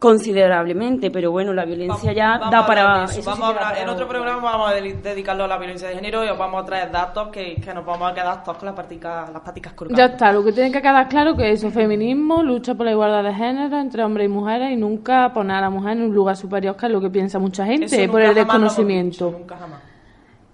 considerablemente, 0.03 1.09
pero 1.11 1.31
bueno, 1.31 1.53
la 1.53 1.65
violencia 1.65 2.11
ya 2.13 2.37
Vamos 2.37 2.51
da 2.51 2.65
para... 2.65 3.03
eso, 3.05 3.19
eso 3.19 3.29
vamos 3.29 3.37
sí 3.37 3.43
a 3.43 3.47
hablar- 3.47 3.73
en 3.77 3.79
para 3.81 3.91
otro 3.93 4.05
otro. 4.05 4.07
programa 4.09 4.41
vamos 4.51 4.69
a 4.71 4.75
dedi- 4.75 5.01
dedicarlo 5.01 5.43
a 5.45 5.47
la 5.47 5.57
violencia 5.57 5.87
de 5.87 5.95
género 5.95 6.25
y 6.25 6.29
os 6.29 6.37
vamos 6.37 6.61
a 6.61 6.65
traer 6.65 6.91
datos 6.91 7.29
que, 7.29 7.55
que 7.55 7.73
nos 7.73 7.85
vamos 7.85 8.11
a 8.11 8.13
quedar 8.13 8.43
todos 8.43 8.57
con 8.57 8.65
las 8.67 8.75
paticas, 8.75 9.29
las 9.31 9.41
paticas 9.41 9.73
colgando. 9.73 9.97
Ya 9.97 10.13
está, 10.13 10.31
lo 10.31 10.43
que 10.43 10.51
tiene 10.51 10.71
que 10.71 10.81
quedar 10.81 11.07
claro 11.07 11.35
que 11.35 11.51
eso, 11.51 11.69
feminismo, 11.71 12.43
lucha 12.43 12.75
por 12.75 12.85
la 12.85 12.91
igualdad 12.91 13.23
de 13.23 13.33
género 13.33 13.79
entre 13.79 14.03
hombres 14.03 14.25
y 14.25 14.29
mujeres 14.29 14.71
y 14.71 14.75
nunca 14.75 15.31
poner 15.33 15.57
a 15.57 15.61
la 15.61 15.69
mujer 15.69 15.93
en 15.97 16.03
un 16.03 16.13
lugar 16.13 16.35
superior 16.35 16.75
que 16.75 16.85
es 16.87 16.91
lo 16.91 17.01
que 17.01 17.09
piensa 17.09 17.39
mucha 17.39 17.65
gente 17.65 18.07
por 18.09 18.21
el 18.21 18.35
desconocimiento. 18.35 19.27
dicho, 19.27 19.37
nunca 19.39 19.57
jamás. 19.57 19.79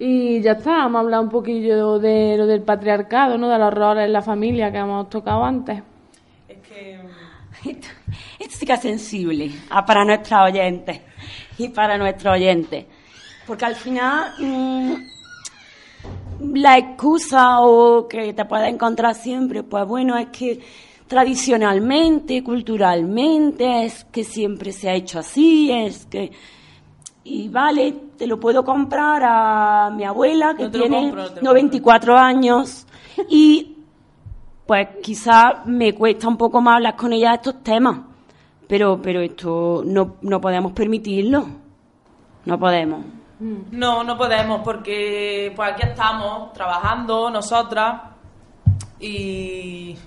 Y 0.01 0.41
ya 0.41 0.53
está, 0.53 0.71
vamos 0.77 0.99
a 0.99 1.01
hablar 1.01 1.19
un 1.19 1.29
poquillo 1.29 1.99
de 1.99 2.35
lo 2.37 2.45
del 2.47 2.61
patriarcado, 2.61 3.37
¿no? 3.37 3.49
De 3.49 3.57
los 3.57 3.73
roles 3.73 4.05
en 4.05 4.13
la 4.13 4.21
familia 4.21 4.71
que 4.71 4.77
hemos 4.77 5.09
tocado 5.09 5.43
antes. 5.43 5.81
Es 6.47 6.57
que 6.59 6.97
Esto 7.65 8.55
sí 8.57 8.65
que 8.65 8.73
es 8.73 8.81
sensible 8.81 9.51
ah, 9.69 9.85
para 9.85 10.05
nuestros 10.05 10.39
oyentes 10.49 11.01
y 11.57 11.69
para 11.69 11.97
nuestros 11.97 12.33
oyentes. 12.35 12.85
Porque 13.45 13.65
al 13.65 13.75
final 13.75 14.33
mm, 14.39 14.93
la 16.53 16.77
excusa 16.77 17.61
o 17.61 18.07
que 18.07 18.33
te 18.33 18.45
puedes 18.45 18.69
encontrar 18.69 19.15
siempre, 19.15 19.63
pues 19.63 19.85
bueno, 19.87 20.17
es 20.17 20.27
que 20.27 20.59
tradicionalmente, 21.07 22.43
culturalmente, 22.43 23.85
es 23.85 24.05
que 24.05 24.23
siempre 24.23 24.71
se 24.71 24.89
ha 24.89 24.93
hecho 24.93 25.19
así, 25.19 25.71
es 25.71 26.05
que... 26.05 26.31
Y 27.23 27.49
vale, 27.49 27.93
te 28.17 28.25
lo 28.25 28.39
puedo 28.39 28.63
comprar 28.63 29.21
a 29.23 29.91
mi 29.95 30.03
abuela 30.03 30.55
que 30.55 30.63
No 30.63 30.71
tiene 30.71 31.01
compro, 31.01 31.23
no 31.23 31.31
te 31.31 31.41
lo 31.41 31.53
94 31.53 32.17
años 32.17 32.87
y 33.29 33.78
pues 34.69 34.87
quizás 35.01 35.65
me 35.65 35.95
cuesta 35.95 36.27
un 36.27 36.37
poco 36.37 36.61
más 36.61 36.75
hablar 36.75 36.95
con 36.95 37.11
ella 37.11 37.29
de 37.29 37.35
estos 37.37 37.63
temas, 37.63 38.01
pero, 38.67 39.01
pero 39.01 39.19
esto 39.19 39.81
no, 39.83 40.17
no 40.21 40.39
podemos 40.39 40.73
permitirlo, 40.73 41.43
no 42.45 42.59
podemos. 42.59 43.03
No, 43.39 44.03
no 44.03 44.15
podemos 44.15 44.61
porque 44.63 45.51
pues 45.55 45.71
aquí 45.71 45.87
estamos 45.87 46.53
trabajando 46.53 47.31
nosotras 47.31 47.99
y 48.99 49.97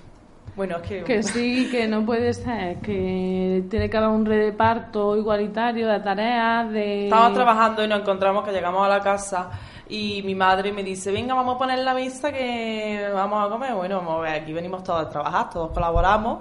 bueno, 0.55 0.77
es 0.77 0.81
que... 0.83 1.03
Que 1.03 1.23
sí, 1.23 1.67
que 1.69 1.85
no 1.85 2.05
puede 2.05 2.33
ser, 2.33 2.79
que 2.79 3.65
tiene 3.69 3.89
que 3.89 3.97
haber 3.97 4.11
un 4.11 4.25
reparto 4.25 5.17
igualitario 5.17 5.89
de 5.89 5.99
tareas, 5.99 6.71
de... 6.71 7.03
Estábamos 7.03 7.33
trabajando 7.33 7.83
y 7.83 7.89
nos 7.89 7.99
encontramos 7.99 8.45
que 8.45 8.53
llegamos 8.53 8.85
a 8.85 8.87
la 8.87 9.01
casa 9.01 9.49
y 9.95 10.23
mi 10.23 10.33
madre 10.33 10.73
me 10.73 10.83
dice, 10.83 11.11
venga, 11.11 11.35
vamos 11.35 11.53
a 11.55 11.57
poner 11.59 11.77
la 11.79 11.93
mesa 11.93 12.31
que 12.31 13.09
vamos 13.13 13.45
a 13.45 13.49
comer. 13.49 13.75
Bueno, 13.75 13.97
vamos 13.97 14.17
a 14.17 14.21
ver, 14.21 14.41
aquí 14.41 14.51
venimos 14.51 14.83
todos 14.83 15.05
a 15.05 15.09
trabajar, 15.09 15.51
todos 15.51 15.71
colaboramos 15.71 16.39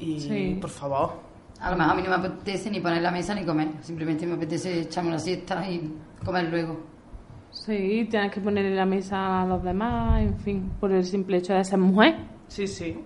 y 0.00 0.18
Sí. 0.18 0.58
por 0.60 0.70
favor. 0.70 1.12
A 1.60 1.70
lo 1.70 1.76
mejor 1.76 1.92
a 1.92 1.94
mí 1.94 2.02
no 2.02 2.08
me 2.10 2.16
apetece 2.16 2.68
ni 2.68 2.80
poner 2.80 3.00
la 3.00 3.12
mesa 3.12 3.32
ni 3.36 3.44
comer. 3.44 3.68
Simplemente 3.82 4.26
me 4.26 4.34
apetece 4.34 4.80
echarme 4.80 5.10
una 5.10 5.20
siesta 5.20 5.64
y 5.70 5.94
comer 6.24 6.46
luego. 6.50 6.80
Sí, 7.52 8.08
tienes 8.10 8.32
que 8.32 8.40
ponerle 8.40 8.74
la 8.74 8.86
mesa 8.86 9.42
a 9.42 9.46
los 9.46 9.62
demás, 9.62 10.20
en 10.22 10.36
fin, 10.40 10.72
por 10.80 10.90
el 10.90 11.04
simple 11.04 11.36
hecho 11.36 11.52
de 11.54 11.62
ser 11.64 11.78
mujer. 11.78 12.16
Sí, 12.48 12.66
sí. 12.66 12.98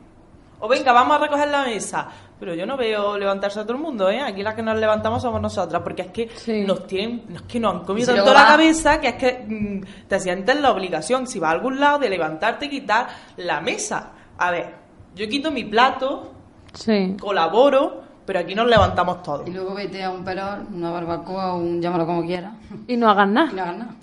O 0.61 0.68
venga, 0.68 0.92
vamos 0.92 1.16
a 1.16 1.20
recoger 1.20 1.48
la 1.48 1.62
mesa. 1.64 2.09
Pero 2.38 2.54
yo 2.54 2.66
no 2.66 2.76
veo 2.76 3.16
levantarse 3.16 3.61
a 3.61 3.62
todo 3.62 3.74
el 3.74 3.82
mundo, 3.82 4.11
¿eh? 4.11 4.20
Aquí 4.20 4.42
las 4.42 4.54
que 4.54 4.62
nos 4.62 4.76
levantamos 4.78 5.22
somos 5.22 5.40
nosotras, 5.40 5.80
porque 5.82 6.02
es 6.02 6.09
que 6.09 6.64
nos 6.66 6.86
tienen, 6.86 7.24
es 7.34 7.42
que 7.42 7.59
nos 7.59 7.74
han 7.74 7.80
comido 7.84 8.07
si 8.11 8.14
tanto 8.16 8.34
la 8.34 8.46
cabeza 8.46 9.00
que 9.00 9.09
es 9.09 9.14
que 9.14 9.44
mm, 9.48 10.07
te 10.07 10.20
sientes 10.20 10.61
la 10.61 10.70
obligación, 10.70 11.26
si 11.26 11.38
vas 11.38 11.48
a 11.48 11.52
algún 11.52 11.80
lado, 11.80 11.98
de 11.98 12.11
levantarte 12.11 12.66
y 12.66 12.68
quitar 12.68 13.07
la 13.38 13.61
mesa. 13.62 14.11
A 14.36 14.50
ver, 14.50 14.74
yo 15.14 15.26
quito 15.28 15.50
mi 15.50 15.64
plato, 15.64 16.32
Sí. 16.74 17.16
colaboro, 17.18 18.02
pero 18.26 18.40
aquí 18.40 18.54
nos 18.54 18.66
levantamos 18.66 19.22
todos. 19.22 19.48
Y 19.48 19.52
luego 19.52 19.74
vete 19.74 20.04
a 20.04 20.11
un 20.11 20.22
perón, 20.22 20.68
una 20.74 20.90
barbacoa, 20.90 21.54
un 21.54 21.80
llámalo 21.80 22.04
como 22.04 22.22
quieras. 22.26 22.52
Y 22.86 22.98
no 22.98 23.09
hagan 23.09 23.32
nada. 23.32 23.50
Y 23.50 23.54
no 23.54 23.62
hagas 23.62 23.78
nada. 23.78 23.94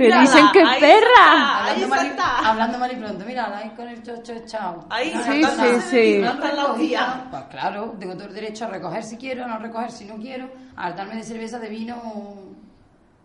Te 0.00 0.06
Mírala, 0.06 0.22
dicen 0.22 0.46
que 0.54 0.62
ahí 0.62 0.80
perra. 0.80 1.58
Hablando 1.68 1.88
mal, 1.88 2.06
y, 2.06 2.46
hablando 2.46 2.78
mal 2.78 2.92
y 2.92 2.96
pronto, 2.96 3.24
mira, 3.26 3.58
ahí 3.58 3.68
con 3.76 3.86
el 3.86 4.02
chocho 4.02 4.32
echado. 4.32 4.86
Ahí, 4.88 5.12
Sí, 5.26 5.42
sí, 5.44 5.80
sí. 5.90 6.24
Pues 7.30 7.42
claro, 7.50 7.94
tengo 8.00 8.14
todo 8.14 8.28
el 8.28 8.32
derecho 8.34 8.64
a 8.64 8.68
recoger 8.68 9.02
si 9.02 9.18
quiero, 9.18 9.44
a 9.44 9.48
no 9.48 9.58
recoger 9.58 9.90
si 9.90 10.06
no 10.06 10.16
quiero, 10.16 10.48
a 10.74 10.86
hartarme 10.86 11.16
de 11.16 11.22
cerveza, 11.22 11.58
de 11.58 11.68
vino, 11.68 11.96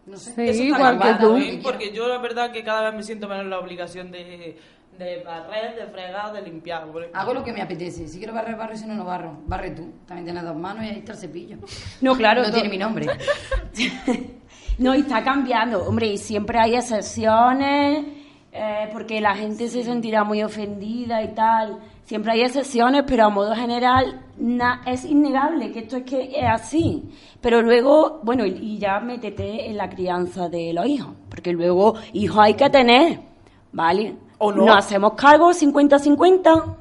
no 0.05 0.17
sé. 0.17 0.34
Sí, 0.36 0.41
Eso 0.49 0.63
está 0.63 0.78
igual 0.93 0.99
que 1.01 1.13
tú. 1.23 1.38
¿eh? 1.38 1.59
Porque 1.63 1.93
yo 1.93 2.09
la 2.09 2.17
verdad 2.17 2.51
que 2.51 2.61
cada 2.61 2.82
vez 2.89 2.93
me 2.93 3.03
siento 3.03 3.30
menos 3.30 3.45
la 3.45 3.59
obligación 3.59 4.11
de, 4.11 4.59
de 4.99 5.23
barrer, 5.23 5.76
de 5.78 5.88
fregar, 5.88 6.34
de 6.34 6.41
limpiar. 6.41 6.86
Hago 7.13 7.34
lo 7.34 7.41
que 7.41 7.53
me 7.53 7.61
apetece. 7.61 8.05
Si 8.09 8.17
quiero 8.17 8.34
barrer, 8.34 8.57
barro 8.57 8.76
si 8.76 8.86
no, 8.86 8.95
no 8.95 9.05
barro. 9.05 9.38
Barre 9.47 9.71
tú. 9.71 9.93
También 10.05 10.26
tienes 10.26 10.43
dos 10.43 10.57
manos 10.57 10.84
y 10.84 10.88
ahí 10.89 10.97
está 10.99 11.13
el 11.13 11.19
cepillo. 11.19 11.57
No, 12.01 12.17
claro, 12.17 12.41
No 12.41 12.47
to- 12.47 12.53
tiene 12.55 12.67
mi 12.67 12.78
nombre. 12.78 13.07
No, 14.78 14.93
está 14.93 15.23
cambiando, 15.23 15.84
hombre, 15.88 16.07
y 16.07 16.17
siempre 16.17 16.59
hay 16.59 16.76
excepciones, 16.76 18.05
eh, 18.51 18.89
porque 18.93 19.19
la 19.21 19.36
gente 19.36 19.67
se 19.67 19.84
sentirá 19.84 20.23
muy 20.23 20.43
ofendida 20.43 21.21
y 21.23 21.34
tal. 21.34 21.80
Siempre 22.03 22.34
hay 22.34 22.41
excepciones, 22.41 23.03
pero 23.07 23.26
a 23.26 23.30
modo 23.30 23.55
general 23.55 24.21
na- 24.38 24.82
es 24.86 25.05
innegable 25.05 25.71
que 25.71 25.80
esto 25.80 25.97
es 25.97 26.03
que 26.03 26.32
es 26.39 26.45
así. 26.47 27.03
Pero 27.41 27.61
luego, 27.61 28.19
bueno, 28.23 28.45
y, 28.45 28.51
y 28.51 28.78
ya 28.78 28.99
métete 28.99 29.69
en 29.69 29.78
la 29.78 29.89
crianza 29.89 30.47
de 30.49 30.71
los 30.73 30.86
hijos, 30.86 31.13
porque 31.30 31.51
luego 31.53 31.95
hijos 32.13 32.38
hay 32.39 32.53
que 32.53 32.69
tener, 32.69 33.19
¿vale? 33.71 34.15
O 34.38 34.51
no. 34.51 34.65
Nos 34.65 34.78
hacemos 34.78 35.13
cargo 35.13 35.51
50-50 35.51 36.76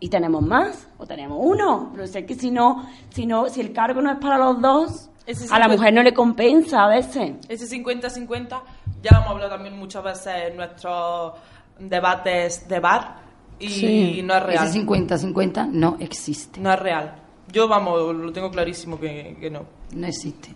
y 0.00 0.08
tenemos 0.08 0.42
más, 0.42 0.86
o 0.98 1.06
tenemos 1.06 1.38
uno. 1.40 1.90
Pero 1.94 2.06
sé 2.06 2.24
que 2.26 2.34
si 2.34 2.50
no, 2.50 2.86
si 3.10 3.26
no, 3.26 3.48
si 3.48 3.60
el 3.62 3.72
cargo 3.72 4.00
no 4.02 4.10
es 4.12 4.18
para 4.18 4.38
los 4.38 4.60
dos, 4.60 5.08
a 5.26 5.58
la 5.58 5.64
50 5.66 5.68
mujer 5.68 5.92
no 5.94 6.02
le 6.02 6.12
compensa 6.14 6.84
a 6.84 6.88
veces. 6.88 7.32
Ese 7.48 7.66
50-50 7.82 8.60
ya 9.02 9.10
lo 9.12 9.18
hemos 9.18 9.30
hablado 9.30 9.50
también 9.50 9.76
muchas 9.78 10.02
veces 10.04 10.32
en 10.50 10.56
nuestros 10.56 11.32
debates 11.78 12.68
de 12.68 12.80
bar 12.80 13.16
y 13.58 13.68
Sí. 13.68 14.22
no 14.22 14.34
es 14.36 14.42
real. 14.42 14.66
Ese 14.68 14.80
50-50 14.80 15.68
no 15.70 15.96
existe. 16.00 16.60
No 16.60 16.72
es 16.72 16.78
real. 16.78 17.14
Yo, 17.52 17.68
vamos, 17.68 18.14
lo 18.14 18.32
tengo 18.32 18.50
clarísimo 18.50 18.98
que, 18.98 19.36
que 19.40 19.50
no. 19.50 19.64
No 19.94 20.06
existe. 20.06 20.54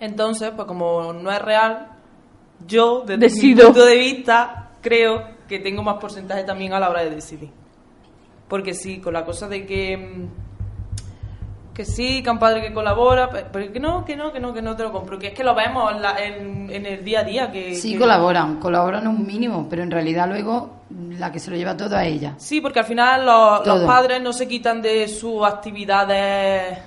Entonces, 0.00 0.52
pues 0.54 0.66
como 0.66 1.12
no 1.12 1.30
es 1.30 1.42
real, 1.42 1.88
yo, 2.66 3.02
desde 3.06 3.18
Decido. 3.18 3.68
mi 3.68 3.74
punto 3.74 3.84
de 3.84 3.98
vista, 3.98 4.70
creo 4.80 5.22
que 5.48 5.58
tengo 5.58 5.82
más 5.82 5.96
porcentaje 5.98 6.44
también 6.44 6.72
a 6.72 6.80
la 6.80 6.88
hora 6.90 7.02
de 7.02 7.10
decidir. 7.10 7.50
Porque 8.48 8.74
sí, 8.74 8.98
con 8.98 9.12
la 9.12 9.24
cosa 9.24 9.48
de 9.48 9.66
que... 9.66 10.26
Que 11.78 11.84
sí, 11.84 12.24
que 12.24 12.28
un 12.30 12.40
padre 12.40 12.60
que 12.60 12.72
colabora, 12.74 13.30
pe- 13.30 13.46
pero 13.52 13.72
que 13.72 13.78
no, 13.78 14.04
que 14.04 14.16
no, 14.16 14.32
que 14.32 14.40
no, 14.40 14.52
que 14.52 14.60
no 14.60 14.74
te 14.74 14.82
lo 14.82 14.90
compro. 14.90 15.16
Que 15.16 15.28
es 15.28 15.32
que 15.32 15.44
lo 15.44 15.54
vemos 15.54 15.92
en, 15.92 16.02
la- 16.02 16.18
en- 16.18 16.68
en 16.72 16.84
el 16.86 17.04
día 17.04 17.20
a 17.20 17.22
día. 17.22 17.52
Que, 17.52 17.76
Sí 17.76 17.92
que- 17.92 18.00
colaboran, 18.00 18.56
colaboran 18.58 19.06
un 19.06 19.24
mínimo, 19.24 19.68
pero 19.70 19.84
en 19.84 19.90
realidad 19.92 20.28
luego 20.28 20.70
la 20.90 21.30
que 21.30 21.38
se 21.38 21.52
lo 21.52 21.56
lleva 21.56 21.76
todo 21.76 21.96
a 21.96 22.04
ella. 22.04 22.34
Sí, 22.36 22.60
porque 22.60 22.80
al 22.80 22.84
final 22.84 23.24
los, 23.24 23.84
padres 23.86 24.20
no 24.20 24.32
se 24.32 24.48
quitan 24.48 24.82
de 24.82 25.06
sus 25.06 25.44
actividades 25.46 26.78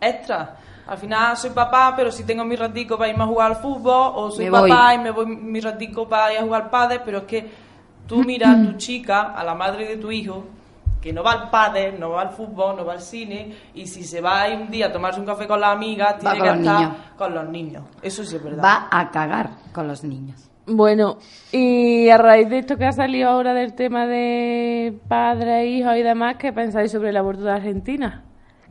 extras. 0.00 0.50
Al 0.86 0.98
final 0.98 1.36
soy 1.36 1.50
papá, 1.50 1.92
pero 1.96 2.12
si 2.12 2.22
tengo 2.24 2.44
mi 2.44 2.54
ratico 2.56 2.96
para 2.96 3.10
irme 3.10 3.24
a 3.24 3.26
jugar 3.26 3.50
al 3.50 3.56
fútbol, 3.56 4.12
o 4.14 4.30
soy 4.30 4.44
Me 4.44 4.50
voy. 4.52 4.70
papá 4.70 4.94
y 4.94 4.98
me 4.98 5.10
voy 5.10 5.26
mi 5.26 5.60
ratico 5.60 6.08
para 6.08 6.32
ir 6.32 6.38
a 6.38 6.42
jugar 6.42 6.62
al 6.62 6.70
padre, 6.70 7.00
pero 7.04 7.18
es 7.18 7.24
que 7.24 7.44
tú 8.06 8.22
miras 8.22 8.56
a 8.56 8.62
tu 8.70 8.76
chica, 8.78 9.34
a 9.34 9.42
la 9.44 9.54
madre 9.54 9.86
de 9.88 9.96
tu 9.96 10.10
hijo, 10.12 10.44
que 11.00 11.12
no 11.12 11.22
va 11.22 11.32
al 11.32 11.50
padre, 11.50 11.92
no 11.98 12.10
va 12.10 12.22
al 12.22 12.30
fútbol, 12.30 12.76
no 12.76 12.84
va 12.84 12.94
al 12.94 13.00
cine, 13.00 13.54
y 13.74 13.86
si 13.86 14.02
se 14.04 14.20
va 14.20 14.42
ahí 14.42 14.54
un 14.54 14.70
día 14.70 14.86
a 14.86 14.92
tomarse 14.92 15.20
un 15.20 15.26
café 15.26 15.46
con 15.46 15.60
las 15.60 15.70
amigas, 15.74 16.18
tiene 16.18 16.34
que 16.40 16.46
los 16.46 16.58
estar 16.58 16.80
niños. 16.80 16.92
con 17.16 17.34
los 17.34 17.48
niños. 17.48 17.84
Eso 18.02 18.24
sí 18.24 18.36
es 18.36 18.42
verdad. 18.42 18.64
Va 18.64 18.88
a 18.90 19.10
cagar 19.10 19.50
con 19.72 19.86
los 19.88 20.02
niños. 20.04 20.50
Bueno, 20.70 21.16
y 21.50 22.10
a 22.10 22.18
raíz 22.18 22.48
de 22.50 22.58
esto 22.58 22.76
que 22.76 22.84
ha 22.84 22.92
salido 22.92 23.30
ahora 23.30 23.54
del 23.54 23.74
tema 23.74 24.06
de 24.06 24.98
padres, 25.08 25.66
hijos 25.66 25.96
y 25.96 26.02
demás, 26.02 26.36
¿qué 26.38 26.52
pensáis 26.52 26.92
sobre 26.92 27.08
el 27.08 27.16
aborto 27.16 27.44
de 27.44 27.52
Argentina? 27.52 28.24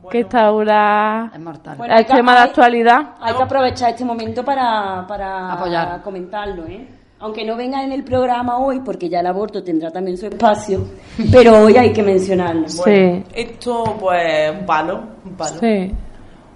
Que 0.08 0.20
está 0.20 0.46
ahora 0.46 1.32
Es 1.34 1.40
mortal. 1.40 1.76
Bueno, 1.76 1.96
el 1.96 2.06
tema 2.06 2.34
de 2.34 2.38
actualidad. 2.42 3.14
Hay 3.20 3.34
que 3.34 3.42
aprovechar 3.42 3.90
este 3.90 4.04
momento 4.04 4.44
para, 4.44 5.04
para 5.08 5.52
Apoyar. 5.54 6.00
comentarlo, 6.02 6.66
¿eh? 6.66 6.86
Aunque 7.20 7.44
no 7.44 7.56
venga 7.56 7.82
en 7.82 7.90
el 7.90 8.04
programa 8.04 8.58
hoy, 8.58 8.80
porque 8.80 9.08
ya 9.08 9.18
el 9.20 9.26
aborto 9.26 9.62
tendrá 9.64 9.90
también 9.90 10.16
su 10.16 10.26
espacio, 10.26 10.84
pero 11.32 11.64
hoy 11.64 11.76
hay 11.76 11.92
que 11.92 12.02
mencionarlo. 12.02 12.68
Sí. 12.68 13.24
Esto, 13.34 13.96
pues, 13.98 14.52
un 14.52 14.64
palo, 14.64 15.00
un 15.24 15.32
palo. 15.32 15.58
Sí. 15.58 15.92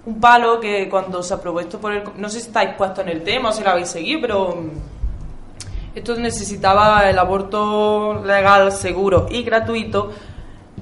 un 0.05 0.19
palo 0.21 0.61
que 0.61 0.89
cuando 0.89 1.21
se 1.21 1.33
aprobó 1.33 1.59
esto 1.59 1.79
por 1.79 1.91
el... 1.91 2.03
No 2.15 2.29
sé 2.29 2.39
si 2.39 2.47
estáis 2.47 2.75
puestos 2.77 3.05
en 3.05 3.09
el 3.09 3.23
tema 3.23 3.49
o 3.49 3.51
si 3.51 3.61
lo 3.61 3.71
habéis 3.71 3.89
seguido, 3.89 4.21
pero 4.21 4.55
mm, 4.55 5.97
esto 5.97 6.15
necesitaba 6.15 7.09
el 7.09 7.19
aborto 7.19 8.23
legal, 8.23 8.71
seguro 8.71 9.27
y 9.29 9.43
gratuito, 9.43 10.11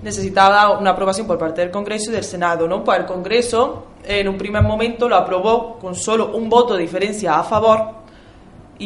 necesitaba 0.04 0.78
una 0.78 0.92
aprobación 0.92 1.26
por 1.26 1.40
parte 1.40 1.62
del 1.62 1.72
Congreso 1.72 2.12
y 2.12 2.14
del 2.14 2.24
Senado, 2.24 2.68
¿no? 2.68 2.84
Pues 2.84 3.00
el 3.00 3.06
Congreso 3.08 3.88
en 4.04 4.28
un 4.28 4.38
primer 4.38 4.62
momento 4.62 5.10
lo 5.10 5.16
aprobó 5.16 5.80
con 5.80 5.96
solo 5.96 6.36
un 6.36 6.50
voto 6.50 6.76
de 6.76 6.82
diferencia 6.82 7.40
a 7.40 7.44
favor 7.44 8.01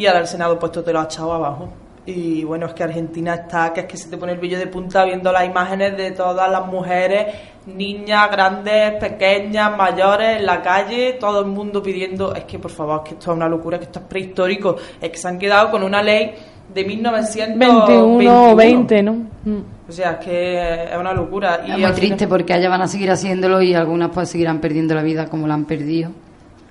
y 0.00 0.06
ahora 0.06 0.20
el 0.20 0.26
Senado 0.26 0.58
puesto 0.58 0.82
te 0.82 0.92
lo 0.92 1.00
ha 1.00 1.04
echado 1.04 1.32
abajo. 1.32 1.68
Y 2.04 2.44
bueno, 2.44 2.66
es 2.66 2.74
que 2.74 2.84
Argentina 2.84 3.34
está, 3.34 3.72
que 3.72 3.80
es 3.80 3.86
que 3.86 3.96
se 3.96 4.08
te 4.08 4.16
pone 4.16 4.32
el 4.32 4.38
vello 4.38 4.58
de 4.58 4.68
punta 4.68 5.04
viendo 5.04 5.32
las 5.32 5.44
imágenes 5.44 5.96
de 5.96 6.12
todas 6.12 6.48
las 6.48 6.64
mujeres, 6.66 7.34
niñas, 7.66 8.30
grandes, 8.30 8.92
pequeñas, 9.00 9.76
mayores, 9.76 10.38
en 10.38 10.46
la 10.46 10.62
calle, 10.62 11.14
todo 11.18 11.40
el 11.40 11.46
mundo 11.46 11.82
pidiendo, 11.82 12.32
es 12.32 12.44
que 12.44 12.60
por 12.60 12.70
favor, 12.70 13.00
es 13.02 13.08
que 13.08 13.14
esto 13.18 13.32
es 13.32 13.36
una 13.36 13.48
locura, 13.48 13.78
que 13.78 13.86
esto 13.86 13.98
es 13.98 14.04
prehistórico, 14.04 14.76
es 15.00 15.10
que 15.10 15.16
se 15.18 15.26
han 15.26 15.36
quedado 15.38 15.68
con 15.72 15.82
una 15.82 16.00
ley 16.00 16.32
de 16.72 16.84
1921. 16.84 17.86
21 18.18 18.52
o 18.52 18.56
20, 18.56 19.02
¿no? 19.02 19.12
Mm. 19.44 19.58
O 19.88 19.92
sea, 19.92 20.12
es 20.12 20.24
que 20.24 20.84
es 20.84 20.96
una 20.98 21.12
locura. 21.12 21.56
Es 21.62 21.68
y 21.68 21.72
muy 21.72 21.84
al 21.84 21.94
triste 21.94 22.16
final- 22.18 22.28
porque 22.28 22.54
ellas 22.54 22.70
van 22.70 22.82
a 22.82 22.88
seguir 22.88 23.10
haciéndolo 23.10 23.60
y 23.62 23.74
algunas 23.74 24.10
pues 24.10 24.28
seguirán 24.28 24.60
perdiendo 24.60 24.94
la 24.94 25.02
vida 25.02 25.26
como 25.26 25.46
la 25.48 25.54
han 25.54 25.64
perdido. 25.64 26.10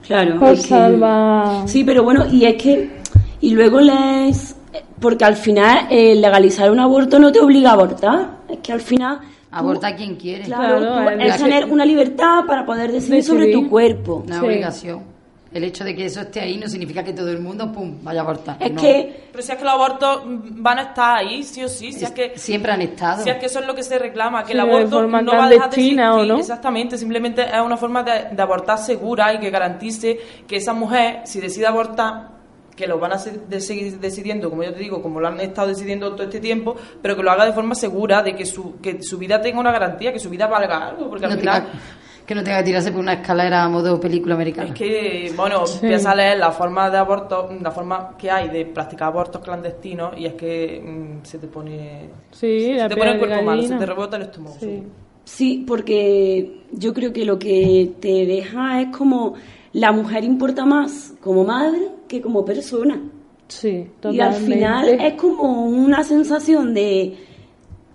Claro. 0.05 0.39
Por 0.39 0.53
es 0.53 0.61
que- 0.61 0.67
salva. 0.67 1.63
Sí, 1.65 1.83
pero 1.83 2.03
bueno, 2.03 2.25
y 2.31 2.45
es 2.45 2.61
que. 2.61 3.03
Y 3.45 3.51
luego 3.51 3.79
les. 3.79 4.55
Porque 4.99 5.23
al 5.25 5.35
final, 5.35 5.87
eh, 5.89 6.15
legalizar 6.15 6.69
un 6.71 6.79
aborto 6.79 7.19
no 7.19 7.31
te 7.31 7.39
obliga 7.39 7.69
a 7.69 7.73
abortar. 7.73 8.29
Es 8.49 8.59
que 8.59 8.71
al 8.73 8.81
final... 8.81 9.19
tú- 9.19 9.25
Aborta 9.51 9.95
quien 9.95 10.15
quiere. 10.15 10.43
Claro, 10.43 10.79
Claro, 10.79 11.15
tú- 11.15 11.21
es 11.23 11.35
es 11.35 11.41
tener 11.41 11.65
una 11.65 11.85
libertad 11.85 12.43
para 12.45 12.65
poder 12.65 12.91
decidir, 12.91 13.23
sobre 13.23 13.45
Decidir. 13.45 13.63
tu 13.65 13.69
cuerpo. 13.69 14.23
Una 14.25 14.39
Sí. 14.39 14.45
obligación. 14.45 15.15
El 15.53 15.63
hecho 15.63 15.85
de 15.85 15.95
que 15.95 16.05
eso 16.05 16.19
esté 16.19 16.41
ahí 16.41 16.57
no 16.57 16.67
significa 16.67 17.01
que 17.01 17.13
todo 17.13 17.29
el 17.31 17.39
mundo, 17.39 17.71
pum, 17.71 17.99
vaya 18.03 18.19
a 18.19 18.23
abortar. 18.23 18.57
Es 18.59 18.73
No. 18.73 18.81
que 18.81 19.23
Pero 19.31 19.41
si 19.43 19.51
es 19.53 19.57
que 19.57 19.63
los 19.63 19.73
abortos 19.73 20.21
van 20.25 20.79
a 20.79 20.81
estar 20.81 21.17
ahí, 21.17 21.43
sí 21.43 21.63
o 21.63 21.69
sí. 21.69 21.93
Si 21.93 22.03
es 22.03 22.11
que, 22.11 22.33
Siempre 22.37 22.73
han 22.73 22.81
estado. 22.81 23.23
si 23.23 23.29
es 23.29 23.37
que 23.37 23.45
eso 23.45 23.59
es 23.59 23.65
lo 23.67 23.73
que 23.75 23.83
se 23.83 23.97
reclama, 23.97 24.41
que 24.43 24.47
Sí, 24.47 24.53
el 24.53 24.59
aborto 24.59 25.03
no 25.03 25.09
va 25.11 25.19
a 25.19 25.21
dejar 25.21 25.49
de 25.49 25.55
clandestina, 25.57 26.11
¿o 26.11 26.15
existir. 26.17 26.33
no? 26.33 26.39
Exactamente, 26.39 26.97
simplemente 26.97 27.43
es 27.43 27.61
una 27.65 27.77
forma 27.77 28.03
de, 28.03 28.35
de 28.35 28.41
abortar 28.41 28.77
segura 28.79 29.33
y 29.33 29.39
que 29.39 29.49
garantice 29.49 30.19
que 30.45 30.57
esa 30.57 30.73
mujer, 30.73 31.21
si 31.23 31.39
decide 31.39 31.67
abortar, 31.67 32.35
que 32.75 32.87
lo 32.87 32.99
van 32.99 33.13
a 33.13 33.17
seguir 33.17 33.99
decidiendo, 33.99 34.49
como 34.49 34.63
yo 34.63 34.73
te 34.73 34.79
digo, 34.79 35.01
como 35.01 35.19
lo 35.19 35.27
han 35.27 35.39
estado 35.39 35.67
decidiendo 35.69 36.11
todo 36.13 36.23
este 36.23 36.39
tiempo, 36.39 36.75
pero 37.01 37.15
que 37.15 37.23
lo 37.23 37.31
haga 37.31 37.45
de 37.45 37.53
forma 37.53 37.73
segura, 37.75 38.21
de 38.21 38.35
que 38.35 38.45
su, 38.45 38.79
que 38.81 39.01
su 39.01 39.17
vida 39.17 39.41
tenga 39.41 39.59
una 39.59 39.71
garantía, 39.71 40.11
que 40.11 40.19
su 40.19 40.29
vida 40.29 40.47
valga 40.47 40.89
algo, 40.89 41.09
porque 41.09 41.25
No 41.27 41.33
al 41.33 41.39
final... 41.39 41.63
tenga- 41.63 41.79
que 42.25 42.33
no 42.33 42.43
tenga 42.43 42.57
que 42.57 42.63
tirarse 42.63 42.91
por 42.91 43.01
una 43.01 43.13
escalera 43.13 43.63
a 43.63 43.69
modo 43.69 43.99
película 43.99 44.33
americana. 44.33 44.69
Es 44.69 44.73
que, 44.73 45.31
bueno, 45.37 45.63
empieza 45.79 46.09
a 46.09 46.15
leer 46.15 46.39
la 46.39 46.49
forma 46.51 46.89
de 46.89 46.97
aborto, 46.97 47.49
la 47.61 47.69
forma 47.69 48.15
que 48.17 48.31
hay 48.31 48.49
de 48.49 48.65
practicar 48.65 49.09
abortos 49.09 49.43
clandestinos 49.43 50.17
y 50.17 50.25
es 50.25 50.33
que 50.33 50.81
mm, 50.83 51.23
se 51.23 51.37
te 51.37 51.45
pone... 51.45 52.09
Sí, 52.31 52.61
se 52.61 52.73
la 52.77 52.89
te 52.89 52.97
pone 52.97 53.11
el 53.11 53.19
cuerpo 53.19 53.43
mal, 53.43 53.63
se 53.67 53.75
te 53.75 53.85
rebota 53.85 54.17
el 54.17 54.23
estómago. 54.23 54.55
Sí. 54.59 54.81
Sí, 55.23 55.65
porque 55.67 56.61
yo 56.71 56.95
creo 56.95 57.13
que 57.13 57.25
lo 57.25 57.37
que 57.37 57.91
te 57.99 58.25
deja 58.25 58.81
es 58.81 58.87
como 58.97 59.35
la 59.73 59.91
mujer 59.91 60.23
importa 60.23 60.65
más 60.65 61.13
como 61.21 61.43
madre 61.43 61.89
que 62.15 62.21
como 62.21 62.43
persona. 62.45 63.01
Sí, 63.47 63.87
Y 64.11 64.19
al 64.19 64.33
final 64.33 64.89
es 64.89 65.13
como 65.13 65.65
una 65.65 66.03
sensación 66.03 66.73
de, 66.73 67.15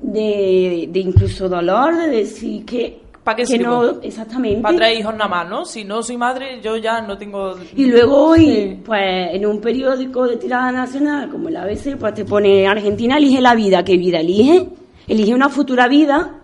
de, 0.00 0.88
de 0.90 1.00
incluso 1.00 1.48
dolor, 1.48 1.96
de 1.96 2.08
decir 2.08 2.64
que, 2.64 3.00
¿Para 3.24 3.36
qué 3.36 3.42
que 3.42 3.46
sirvo? 3.46 3.82
no, 3.82 4.00
exactamente. 4.02 4.60
Para 4.62 4.76
traer 4.76 4.98
hijos 4.98 5.12
nada 5.14 5.28
más, 5.28 5.48
¿no? 5.48 5.64
Si 5.64 5.84
no 5.84 6.02
soy 6.02 6.16
madre, 6.16 6.60
yo 6.62 6.76
ya 6.76 7.00
no 7.00 7.18
tengo... 7.18 7.56
Y 7.74 7.86
luego 7.86 8.16
hoy, 8.28 8.80
pues 8.84 9.34
en 9.34 9.44
un 9.44 9.60
periódico 9.60 10.26
de 10.26 10.36
tirada 10.36 10.70
nacional 10.70 11.28
como 11.28 11.48
el 11.48 11.56
ABC, 11.56 11.96
pues 11.98 12.14
te 12.14 12.24
pone 12.24 12.66
Argentina 12.68 13.16
elige 13.16 13.40
la 13.40 13.54
vida. 13.54 13.84
¿Qué 13.84 13.96
vida 13.96 14.20
elige? 14.20 14.68
Elige 15.08 15.34
una 15.34 15.48
futura 15.48 15.88
vida 15.88 16.36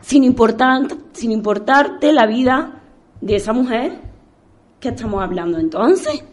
sin, 0.00 0.22
importar, 0.22 0.82
sin 1.12 1.32
importarte 1.32 2.12
la 2.12 2.26
vida 2.26 2.80
de 3.20 3.36
esa 3.36 3.52
mujer 3.52 4.09
que 4.80 4.88
estamos 4.88 5.22
hablando 5.22 5.58
entonces. 5.58 6.24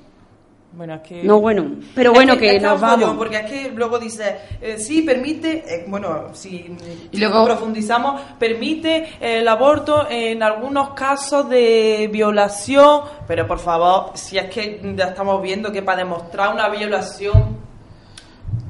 Bueno, 0.73 0.93
es 0.95 1.01
que... 1.01 1.23
No, 1.23 1.39
bueno, 1.39 1.65
pero 1.95 2.11
Es 2.11 2.15
bueno, 2.15 2.37
que 2.37 2.57
es 2.57 2.61
nos 2.61 2.73
un 2.73 2.79
follón, 2.79 2.99
vamos. 3.01 3.17
Porque 3.17 3.37
es 3.37 3.49
que 3.49 3.71
luego 3.71 3.97
dice, 3.97 4.37
eh, 4.61 4.77
sí, 4.77 5.01
permite, 5.01 5.63
eh, 5.67 5.85
bueno, 5.87 6.25
si 6.33 6.77
Y 7.11 7.17
luego- 7.17 7.45
profundizamos, 7.45 8.21
permite 8.37 9.07
el 9.19 9.47
aborto 9.47 10.07
en 10.07 10.43
algunos 10.43 10.91
casos 10.91 11.49
de 11.49 12.07
violación, 12.13 13.01
pero 13.27 13.47
por 13.47 13.57
favor, 13.57 14.11
si 14.13 14.37
es 14.37 14.45
que 14.53 14.79
ya 14.95 15.05
estamos 15.05 15.41
viendo 15.41 15.71
que 15.71 15.81
para 15.81 15.99
demostrar 15.99 16.53
una 16.53 16.69
violación 16.69 17.57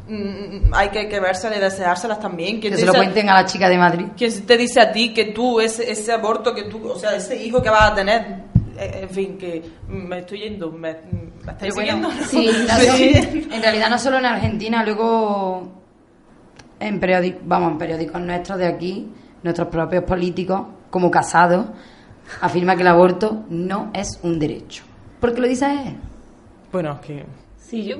mm, 0.07 0.73
hay 0.73 0.89
que, 0.89 1.09
que 1.09 1.17
y 1.17 1.59
deseárselas 1.59 2.21
también. 2.21 2.61
¿Quién 2.61 2.71
Que 2.73 2.79
se 2.79 2.85
lo 2.85 2.93
cuenten 2.93 3.29
a 3.29 3.41
la 3.41 3.45
chica 3.45 3.67
de 3.67 3.77
Madrid. 3.77 4.05
¿Quién 4.15 4.45
te 4.45 4.55
dice 4.55 4.79
a 4.79 4.93
ti 4.93 5.13
que 5.13 5.25
tú, 5.25 5.59
ese, 5.59 5.91
ese 5.91 6.13
aborto 6.13 6.53
que 6.55 6.63
tú, 6.63 6.87
o 6.89 6.97
sea, 6.97 7.17
ese 7.17 7.35
hijo 7.43 7.61
que 7.61 7.69
vas 7.69 7.91
a 7.91 7.95
tener, 7.95 8.43
en 8.77 9.09
fin, 9.09 9.37
que 9.37 9.63
me 9.87 10.19
estoy 10.19 10.39
yendo, 10.41 10.71
me, 10.71 10.93
me 11.45 11.51
estáis 11.51 11.73
bueno, 11.75 12.11
siguiendo? 12.11 12.25
sí, 12.27 12.49
no, 12.67 13.47
no, 13.49 13.55
en 13.55 13.61
realidad 13.61 13.89
no 13.89 13.97
solo 13.99 14.17
en 14.19 14.25
Argentina, 14.25 14.83
luego 14.83 15.71
en 16.79 16.99
periódicos, 16.99 17.41
vamos, 17.45 17.71
en 17.73 17.77
periódicos 17.77 18.21
nuestros 18.21 18.57
de 18.59 18.67
aquí, 18.67 19.07
nuestros 19.43 19.67
propios 19.69 20.03
políticos, 20.03 20.61
como 20.89 21.09
casados, 21.09 21.65
afirma 22.41 22.75
que 22.75 22.81
el 22.81 22.87
aborto 22.87 23.45
no 23.49 23.89
es 23.93 24.19
un 24.23 24.37
derecho. 24.39 24.83
Porque 25.19 25.41
lo 25.41 25.47
dice 25.47 25.65
él. 25.65 25.95
Bueno, 26.71 26.93
es 27.01 27.07
que... 27.07 27.25
Sí, 27.57 27.83
yo, 27.85 27.97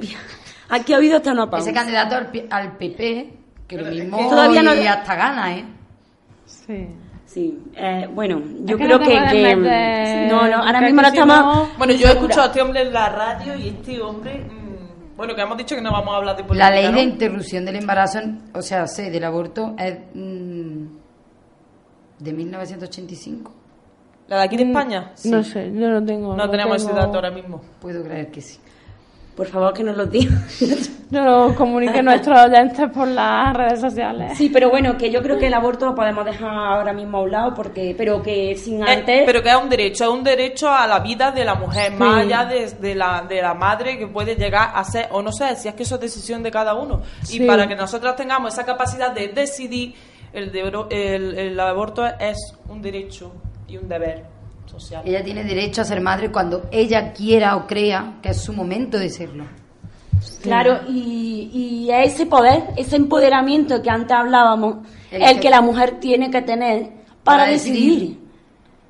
aquí 0.70 0.94
ha 0.94 0.98
habido 0.98 1.18
hasta 1.18 1.32
una 1.32 1.50
pausa. 1.50 1.70
Ese 1.70 1.74
candidato 1.74 2.16
al, 2.16 2.30
al 2.50 2.78
PP, 2.78 3.34
que 3.68 3.78
lo 3.78 3.90
mismo 3.90 4.30
todavía 4.30 4.62
no- 4.62 4.76
y 4.76 4.86
hasta 4.86 5.16
gana, 5.16 5.58
¿eh? 5.58 5.66
Sí. 6.46 6.88
Sí, 7.28 7.60
eh, 7.76 8.08
bueno, 8.12 8.42
yo 8.64 8.78
que 8.78 8.86
creo 8.86 8.98
no 8.98 9.06
que, 9.06 9.20
meter, 9.20 10.28
no, 10.32 10.48
no, 10.48 10.56
ahora 10.64 10.82
mismo 10.82 11.02
no 11.02 11.08
estamos. 11.10 11.38
no- 11.40 11.70
Bueno, 11.78 11.94
yo 11.94 12.08
he 12.08 12.12
escuchado 12.12 12.44
a 12.44 12.46
este 12.48 12.62
hombre 12.62 12.82
en 12.82 12.94
la 12.94 13.10
radio 13.10 13.54
y 13.56 13.68
este 13.68 14.02
hombre... 14.02 14.40
mm, 14.46 15.18
bueno, 15.18 15.36
que 15.36 15.42
hemos 15.42 15.58
dicho 15.58 15.76
que 15.76 15.82
no 15.82 15.92
vamos 15.92 16.14
a 16.14 16.18
hablar 16.18 16.36
de 16.38 16.42
La 16.44 16.48
política, 16.48 16.72
ley 16.72 16.90
¿no? 16.90 16.98
de 16.98 17.04
interrupción 17.04 17.66
del 17.66 17.76
embarazo, 17.76 18.20
o 18.54 18.62
sea, 18.62 18.88
sé, 18.88 19.12
del 19.12 19.24
aborto 19.26 19.76
es 19.78 19.98
mm, 20.14 20.86
de 22.20 22.34
1985. 22.34 23.52
¿La 24.30 24.38
de 24.38 24.44
aquí 24.44 24.58
de 24.58 24.64
España? 24.64 25.12
Mm, 25.26 25.30
No 25.30 25.44
sé, 25.44 25.72
yo 25.74 25.90
no 25.90 26.04
tengo. 26.06 26.36
No 26.36 26.50
tenemos 26.50 26.82
ese 26.84 26.94
dato 26.94 27.16
ahora 27.16 27.32
mismo. 27.32 27.62
Puedo 27.80 28.04
creer 28.04 28.32
que 28.32 28.42
sí. 28.42 28.58
Por 29.38 29.46
favor, 29.48 29.72
que 29.74 29.84
nos 29.84 29.96
lo 29.96 30.06
digan. 30.08 30.46
No 31.10 31.24
lo 31.48 31.56
comuniquen 31.56 32.04
nuestros 32.04 32.38
oyentes 32.38 32.92
por 32.94 33.08
las 33.08 33.54
redes 33.56 33.80
sociales. 33.80 34.38
Sí, 34.38 34.50
pero 34.50 34.70
bueno, 34.70 34.98
que 34.98 35.10
yo 35.10 35.22
creo 35.22 35.38
que 35.40 35.48
el 35.48 35.54
aborto 35.54 35.86
lo 35.86 35.96
podemos 35.96 36.26
dejar 36.26 36.50
ahora 36.50 36.92
mismo 36.92 37.20
a 37.20 37.22
un 37.22 37.32
lado, 37.32 37.54
porque, 37.54 37.96
pero 37.98 38.22
que 38.22 38.58
sin 38.58 38.82
Eh, 38.82 38.92
antes. 38.92 39.24
pero 39.26 39.42
que 39.42 39.48
es 39.50 39.56
un 39.56 39.70
derecho, 39.70 40.04
es 40.04 40.10
un 40.10 40.22
derecho 40.22 40.70
a 40.70 40.86
la 40.86 41.00
vida 41.00 41.32
de 41.32 41.46
la 41.46 41.56
mujer, 41.56 41.94
más 41.94 42.26
allá 42.26 42.44
de, 42.44 42.70
de 42.82 42.94
la, 42.94 43.22
de 43.26 43.42
la 43.42 43.54
madre 43.54 43.98
que 43.98 44.08
puede 44.08 44.36
llegar 44.36 44.72
a 44.74 44.84
ser 44.84 45.08
o 45.12 45.22
no 45.22 45.32
ser, 45.32 45.56
si 45.56 45.70
es 45.70 45.76
que 45.76 45.84
eso 45.84 45.96
es 45.96 46.02
decisión 46.02 46.44
de 46.44 46.52
cada 46.52 46.74
uno. 46.74 47.02
Sí. 47.24 47.42
Y 47.42 47.48
para 47.48 47.70
que 47.70 47.76
nosotras 47.78 48.18
tengamos 48.18 48.52
esa 48.54 48.66
capacidad 48.66 49.14
de 49.14 49.30
decidir, 49.30 49.96
el, 50.34 50.52
de- 50.52 50.74
el, 50.90 51.38
el 51.40 51.58
aborto 51.62 52.06
es 52.06 52.36
un 52.68 52.82
derecho 52.82 53.32
y 53.66 53.78
un 53.78 53.88
deber 53.88 54.26
social. 54.68 55.02
Ella 55.06 55.24
tiene 55.24 55.44
derecho 55.44 55.82
a 55.82 55.86
ser 55.86 56.02
madre 56.02 56.32
cuando 56.32 56.64
ella 56.72 57.12
quiera 57.14 57.56
o 57.56 57.66
crea 57.68 58.20
que 58.22 58.30
es 58.30 58.38
su 58.42 58.54
momento 58.54 58.98
de 59.00 59.10
serlo. 59.10 59.46
Claro, 60.42 60.80
y, 60.90 61.50
y 61.54 61.92
ese 61.92 62.26
poder, 62.26 62.64
ese 62.76 62.96
empoderamiento 62.96 63.82
que 63.82 63.90
antes 63.90 64.12
hablábamos, 64.18 64.78
El 65.12 65.22
el, 65.22 65.36
que- 65.36 65.42
que, 65.42 65.50
la 65.50 65.62
mujer 65.62 66.00
tiene 66.00 66.32
que 66.32 66.42
tener 66.42 66.90
para, 67.24 67.44
Para 67.44 67.46
decidir. 67.52 67.94
decidir. 67.94 68.28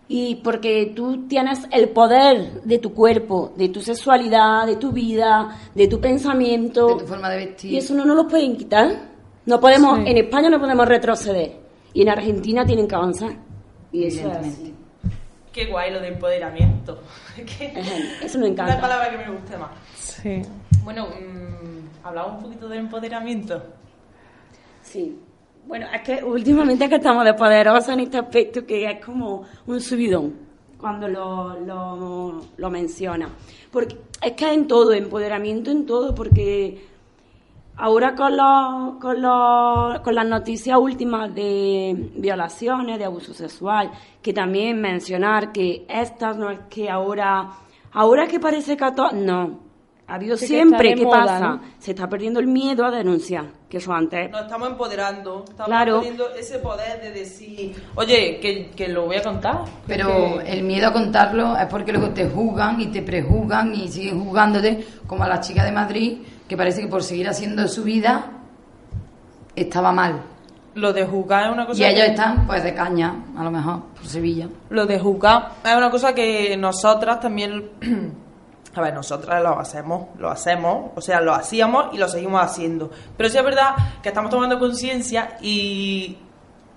Y 0.09 0.35
porque 0.35 0.93
tú 0.95 1.27
tienes 1.27 1.59
el 1.71 1.89
poder 1.89 2.61
de 2.63 2.77
tu 2.79 2.93
cuerpo, 2.93 3.51
de 3.57 3.67
tu 3.67 3.81
sexualidad, 3.81 4.65
de 4.65 4.77
tu 4.77 4.93
vida, 4.93 5.49
de 5.75 5.87
tu 5.89 5.99
pensamiento. 5.99 6.87
De 6.95 7.01
tu 7.03 7.07
forma 7.07 7.29
de 7.29 7.45
vestir. 7.45 7.73
Y 7.73 7.77
eso 7.77 7.93
no 7.93 8.05
nos 8.05 8.15
lo 8.15 8.25
pueden 8.27 8.55
quitar. 8.55 9.09
No 9.45 9.59
podemos, 9.59 9.97
Sí. 9.99 10.03
en 10.07 10.17
España 10.17 10.49
no 10.49 10.59
podemos 10.61 10.87
retroceder. 10.87 11.57
Y 11.93 12.03
en 12.03 12.09
Argentina 12.09 12.65
tienen 12.65 12.87
que 12.87 12.95
avanzar. 12.95 13.31
Y 13.91 14.05
eso 14.05 14.29
es 14.31 14.37
así. 14.37 14.73
Qué 15.57 15.65
guay 15.65 15.91
lo 15.91 15.99
de 15.99 16.09
empoderamiento. 16.09 17.01
Eso 18.21 18.37
me 18.37 18.45
Una 18.45 18.53
encanta. 18.53 18.79
palabra 18.79 19.09
que 19.09 19.17
me 19.17 19.31
guste 19.31 19.57
más. 19.57 19.71
Sí. 19.95 20.39
Bueno, 20.83 21.07
mm, 21.07 22.05
hablamos 22.05 22.35
un 22.37 22.43
poquito 22.43 22.69
de 22.69 22.77
empoderamiento. 22.77 23.63
Sí. 24.83 25.19
Bueno, 25.65 25.87
es 25.91 26.01
que 26.03 26.23
últimamente 26.23 26.83
es 26.83 26.89
que 26.91 26.97
estamos 26.97 27.25
de 27.25 27.33
poderosos 27.33 27.89
en 27.89 28.01
este 28.01 28.19
aspecto 28.19 28.67
que 28.67 28.85
es 28.85 29.03
como 29.03 29.45
un 29.65 29.81
subidón 29.81 30.35
cuando 30.77 31.07
lo, 31.07 31.59
lo, 31.61 32.39
lo 32.55 32.69
menciona. 32.69 33.27
Porque 33.71 33.97
es 34.21 34.33
que 34.33 34.53
en 34.53 34.67
todo, 34.67 34.93
empoderamiento 34.93 35.71
en 35.71 35.87
todo, 35.87 36.13
porque 36.13 36.85
ahora 37.77 38.15
con, 38.15 38.35
los, 38.35 38.95
con, 38.99 39.21
los, 39.21 39.99
con 40.01 40.15
las 40.15 40.25
noticias 40.25 40.77
últimas 40.79 41.33
de 41.33 42.09
violaciones, 42.15 42.97
de 42.97 43.05
abuso 43.05 43.33
sexual, 43.33 43.91
que 44.21 44.33
también 44.33 44.79
mencionar 44.81 45.51
que 45.51 45.85
estas 45.87 46.37
no 46.37 46.49
es 46.49 46.59
que 46.69 46.89
ahora, 46.89 47.49
ahora 47.93 48.27
que 48.27 48.39
parece 48.39 48.75
que 48.77 48.83
a 48.85 48.93
to- 48.95 49.11
no. 49.13 49.67
Ha 50.09 50.15
habido 50.15 50.37
Sí, 50.37 50.47
siempre, 50.47 50.95
¿qué 50.95 51.03
moda, 51.03 51.25
pasa? 51.25 51.39
¿no? 51.49 51.61
Se 51.79 51.91
está 51.91 52.07
perdiendo 52.07 52.39
el 52.39 52.47
miedo 52.47 52.85
a 52.85 52.91
denunciar, 52.91 53.43
que 53.69 53.75
eso 53.75 53.91
antes 53.91 54.31
Nos 54.31 54.43
estamos 54.43 54.69
empoderando, 54.69 55.43
estamos 55.43 55.65
Claro. 55.65 55.99
teniendo 55.99 56.29
ese 56.33 56.59
poder 56.59 57.01
de 57.01 57.11
decir, 57.11 57.75
oye, 57.95 58.39
que, 58.41 58.69
que 58.69 58.87
lo 58.87 59.05
voy 59.07 59.17
a 59.17 59.21
contar. 59.21 59.65
Pero 59.85 60.39
Que- 60.39 60.53
el 60.53 60.63
miedo 60.63 60.87
a 60.87 60.93
contarlo 60.93 61.57
es 61.57 61.65
porque 61.65 61.91
luego 61.91 62.11
te 62.11 62.25
juzgan 62.29 62.79
y 62.79 62.85
te 62.87 63.01
prejuzgan 63.01 63.75
y 63.75 63.89
siguen 63.89 64.23
juzgándote, 64.23 64.87
como 65.05 65.25
a 65.25 65.27
la 65.27 65.41
chica 65.41 65.65
de 65.65 65.73
Madrid, 65.73 66.17
que 66.47 66.57
parece 66.57 66.81
que 66.81 66.87
por 66.87 67.03
seguir 67.03 67.27
haciendo 67.27 67.67
su 67.67 67.83
vida 67.83 68.31
estaba 69.55 69.91
mal. 69.91 70.21
Lo 70.75 70.93
de 70.93 71.05
juzgar 71.05 71.47
es 71.47 71.51
una 71.53 71.65
cosa 71.65 71.81
Y 71.81 71.85
ellos 71.85 72.05
que- 72.05 72.11
están, 72.11 72.45
pues, 72.45 72.63
de 72.63 72.73
caña, 72.73 73.15
a 73.35 73.43
lo 73.43 73.49
mejor, 73.51 73.81
por 73.95 74.05
Sevilla. 74.05 74.47
Lo 74.69 74.85
de 74.85 74.99
juzgar 74.99 75.49
es 75.63 75.75
una 75.75 75.89
cosa 75.89 76.13
que 76.13 76.55
nosotras 76.55 77.19
también, 77.19 77.71
a 78.75 78.81
ver, 78.81 78.93
nosotras 78.93 79.41
lo 79.41 79.59
hacemos, 79.59 80.07
lo 80.19 80.29
hacemos, 80.29 80.91
o 80.95 81.01
sea, 81.01 81.19
lo 81.19 81.33
hacíamos 81.33 81.87
y 81.93 81.97
lo 81.97 82.07
seguimos 82.07 82.43
haciendo. 82.43 82.91
Pero 83.17 83.27
sí 83.29 83.37
es 83.39 83.43
verdad 83.43 83.71
que 84.03 84.09
estamos 84.09 84.29
tomando 84.29 84.59
conciencia 84.59 85.37
y, 85.41 86.15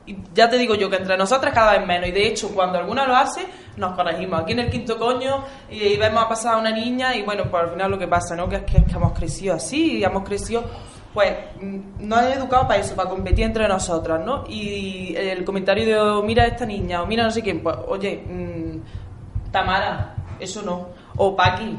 y 0.06 0.16
ya 0.34 0.48
te 0.48 0.56
digo 0.56 0.74
yo 0.74 0.88
que 0.88 0.96
entre 0.96 1.18
nosotras 1.18 1.52
cada 1.52 1.72
vez 1.76 1.86
menos. 1.86 2.08
Y 2.08 2.12
de 2.12 2.26
hecho, 2.26 2.48
cuando 2.54 2.78
alguna 2.78 3.06
lo 3.06 3.14
hace, 3.14 3.42
nos 3.76 3.94
corregimos. 3.94 4.40
Aquí 4.40 4.52
en 4.52 4.60
el 4.60 4.70
quinto 4.70 4.98
coño 4.98 5.44
y, 5.70 5.82
y 5.82 5.96
vemos 5.96 6.24
a 6.24 6.28
pasar 6.28 6.54
a 6.54 6.58
una 6.58 6.70
niña 6.70 7.14
y 7.14 7.22
bueno, 7.22 7.44
pues 7.50 7.64
al 7.64 7.70
final 7.70 7.90
lo 7.90 7.98
que 7.98 8.08
pasa, 8.08 8.36
¿no? 8.36 8.48
Que 8.48 8.56
es 8.56 8.62
que, 8.62 8.78
es 8.78 8.84
que 8.84 8.92
hemos 8.92 9.12
crecido 9.12 9.54
así 9.54 9.98
y 9.98 10.04
hemos 10.04 10.22
crecido 10.24 10.64
pues 11.12 11.32
mm, 11.60 12.06
nos 12.06 12.18
han 12.18 12.32
educado 12.32 12.66
para 12.68 12.80
eso, 12.80 12.94
para 12.94 13.08
competir 13.08 13.44
entre 13.44 13.66
nosotras, 13.66 14.24
¿no? 14.24 14.44
Y 14.48 15.14
el 15.16 15.44
comentario 15.44 15.84
de, 15.86 15.98
oh, 15.98 16.22
mira 16.22 16.44
a 16.44 16.46
esta 16.46 16.66
niña, 16.66 17.02
o 17.02 17.06
mira 17.06 17.24
no 17.24 17.30
sé 17.30 17.42
quién, 17.42 17.62
pues, 17.62 17.76
oye, 17.88 18.24
mm, 18.28 19.50
Tamara, 19.50 20.14
eso 20.38 20.62
no. 20.62 20.88
O 21.16 21.34
Paqui. 21.34 21.76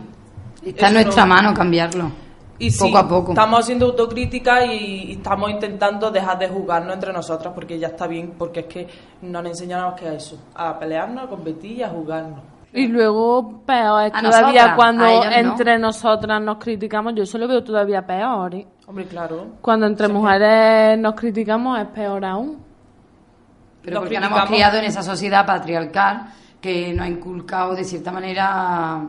Está 0.66 0.90
en 0.90 0.94
nuestra 0.96 1.26
no. 1.26 1.36
mano 1.36 1.54
cambiarlo. 1.54 2.12
Y 2.62 2.70
sí, 2.70 2.86
poco 2.86 2.98
a 3.00 3.08
poco. 3.08 3.32
Estamos 3.32 3.60
haciendo 3.60 3.88
autocrítica 3.88 4.64
y, 4.64 5.06
y 5.06 5.12
estamos 5.14 5.50
intentando 5.50 6.12
dejar 6.12 6.38
de 6.38 6.48
jugarnos 6.48 6.94
entre 6.94 7.12
nosotras 7.12 7.54
porque 7.56 7.80
ya 7.80 7.88
está 7.88 8.06
bien, 8.06 8.36
porque 8.38 8.60
es 8.62 8.66
que 8.68 8.88
nos 9.24 9.40
han 9.40 9.48
enseñado 9.48 9.96
que 9.96 10.08
a 10.08 10.14
eso, 10.14 10.38
a 10.54 10.78
pelearnos, 10.78 11.26
a 11.26 11.28
competir 11.28 11.72
y 11.72 11.84
a 11.84 11.90
jugarnos. 11.90 12.40
Y 12.74 12.88
luego 12.88 13.64
peor 13.66 14.04
es 14.04 14.14
todavía 14.14 14.42
nosotras, 14.42 14.76
cuando 14.76 15.04
no. 15.06 15.32
entre 15.32 15.80
nosotras 15.80 16.42
nos 16.42 16.58
criticamos, 16.58 17.16
yo 17.16 17.24
eso 17.24 17.40
lo 17.40 17.48
veo 17.48 17.64
todavía 17.64 18.06
peor. 18.06 18.54
¿eh? 18.54 18.68
Hombre, 18.86 19.06
claro. 19.06 19.48
Cuando 19.60 19.88
entre 19.88 20.08
mujeres 20.08 21.00
nos 21.00 21.16
criticamos 21.16 21.80
es 21.80 21.88
peor 21.88 22.24
aún. 22.24 22.60
Pero 23.82 23.96
Nos 23.96 24.04
porque 24.04 24.20
nos 24.20 24.30
hemos 24.30 24.46
criado 24.46 24.78
en 24.78 24.86
esa 24.86 25.02
sociedad 25.02 25.46
patriarcal 25.48 26.28
que 26.62 26.94
nos 26.94 27.06
ha 27.08 27.10
inculcado 27.10 27.74
de 27.74 27.84
cierta 27.84 28.12
manera 28.12 29.02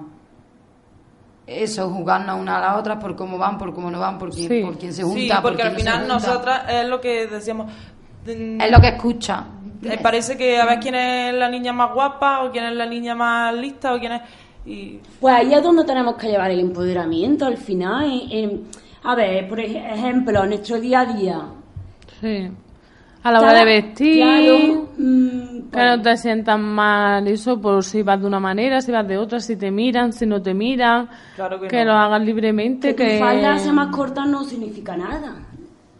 eso, 1.61 1.88
jugarnos 1.90 2.40
una 2.40 2.59
a 2.59 2.61
la 2.61 2.76
otra 2.76 2.98
por 2.98 3.14
cómo 3.16 3.36
van, 3.38 3.59
por 3.59 3.74
cómo 3.74 3.90
no 3.90 3.98
van, 4.00 4.18
por 4.18 4.30
quién, 4.30 4.48
Sí. 4.48 4.62
por 4.62 4.78
quién 4.78 4.92
se 4.92 5.03
junta. 5.03 5.20
Sí, 5.20 5.28
por 5.28 5.42
porque 5.42 5.57
quién 5.62 5.68
al 5.72 5.76
final 5.76 6.09
nosotras 6.09 6.62
es 6.68 6.86
lo 6.88 7.00
que 7.00 7.26
decíamos. 7.26 7.70
mm, 8.26 8.61
Es 8.61 8.70
lo 8.70 8.80
que 8.80 8.88
escucha. 8.88 9.44
eh, 9.84 9.98
parece 10.03 10.36
que 10.36 10.61
a 10.61 10.64
ver 10.64 10.78
quién 10.78 10.94
es 10.94 11.34
la 11.34 11.48
niña 11.48 11.72
más 11.72 11.92
guapa 11.92 12.44
o 12.44 12.50
quién 12.53 12.64
es 12.64 12.74
la 12.76 12.86
niña 12.86 13.14
más 13.14 13.53
lista 13.55 13.94
o 13.94 13.98
quién 13.98 14.12
es... 14.12 14.22
Y 14.64 15.00
Pues 15.20 15.34
ahí 15.34 15.53
es 15.53 15.61
donde 15.62 15.82
tenemos 15.84 16.14
que 16.14 16.28
llevar 16.28 16.50
el 16.53 16.61
empoderamiento 16.61 17.46
al 17.46 17.57
final. 17.57 18.05
en- 18.05 18.30
en- 18.50 18.62
a 19.03 19.16
ver, 19.16 19.48
por 19.48 19.59
ej- 19.59 19.76
ejemplo, 19.92 20.44
en 20.44 20.48
nuestro 20.50 20.78
día 20.80 21.00
a 21.00 21.05
día. 21.07 21.40
Sí. 22.20 22.48
A 23.25 23.31
la 23.31 23.41
hora 23.41 23.53
de 23.55 23.64
vestir, 23.64 24.23
claro, 24.23 24.89
mm, 24.99 25.70
que 25.70 25.79
no 25.85 26.03
te 26.03 26.16
sientas 26.16 26.59
mal, 26.59 27.27
eso, 27.29 27.61
por 27.61 27.85
si 27.85 28.03
vas 28.03 28.20
de 28.20 28.27
una 28.27 28.41
manera, 28.41 28.81
si 28.81 28.91
vas 28.91 29.07
de 29.07 29.16
otra, 29.16 29.39
si 29.41 29.57
te 29.57 29.70
miran, 29.70 30.12
si 30.12 30.27
no 30.27 30.43
te 30.43 30.53
miran, 30.55 31.09
Claro 31.37 31.61
que 31.61 31.85
no. 31.85 31.93
lo 31.93 31.99
hagas 31.99 32.20
libremente, 32.23 32.95
que 32.95 33.05
que... 33.07 33.18
tu 33.18 33.25
falda 33.25 33.59
sea 33.59 33.73
más 33.73 33.95
corta 33.95 34.25
no 34.27 34.43
significa 34.45 34.97
nada. 34.97 35.37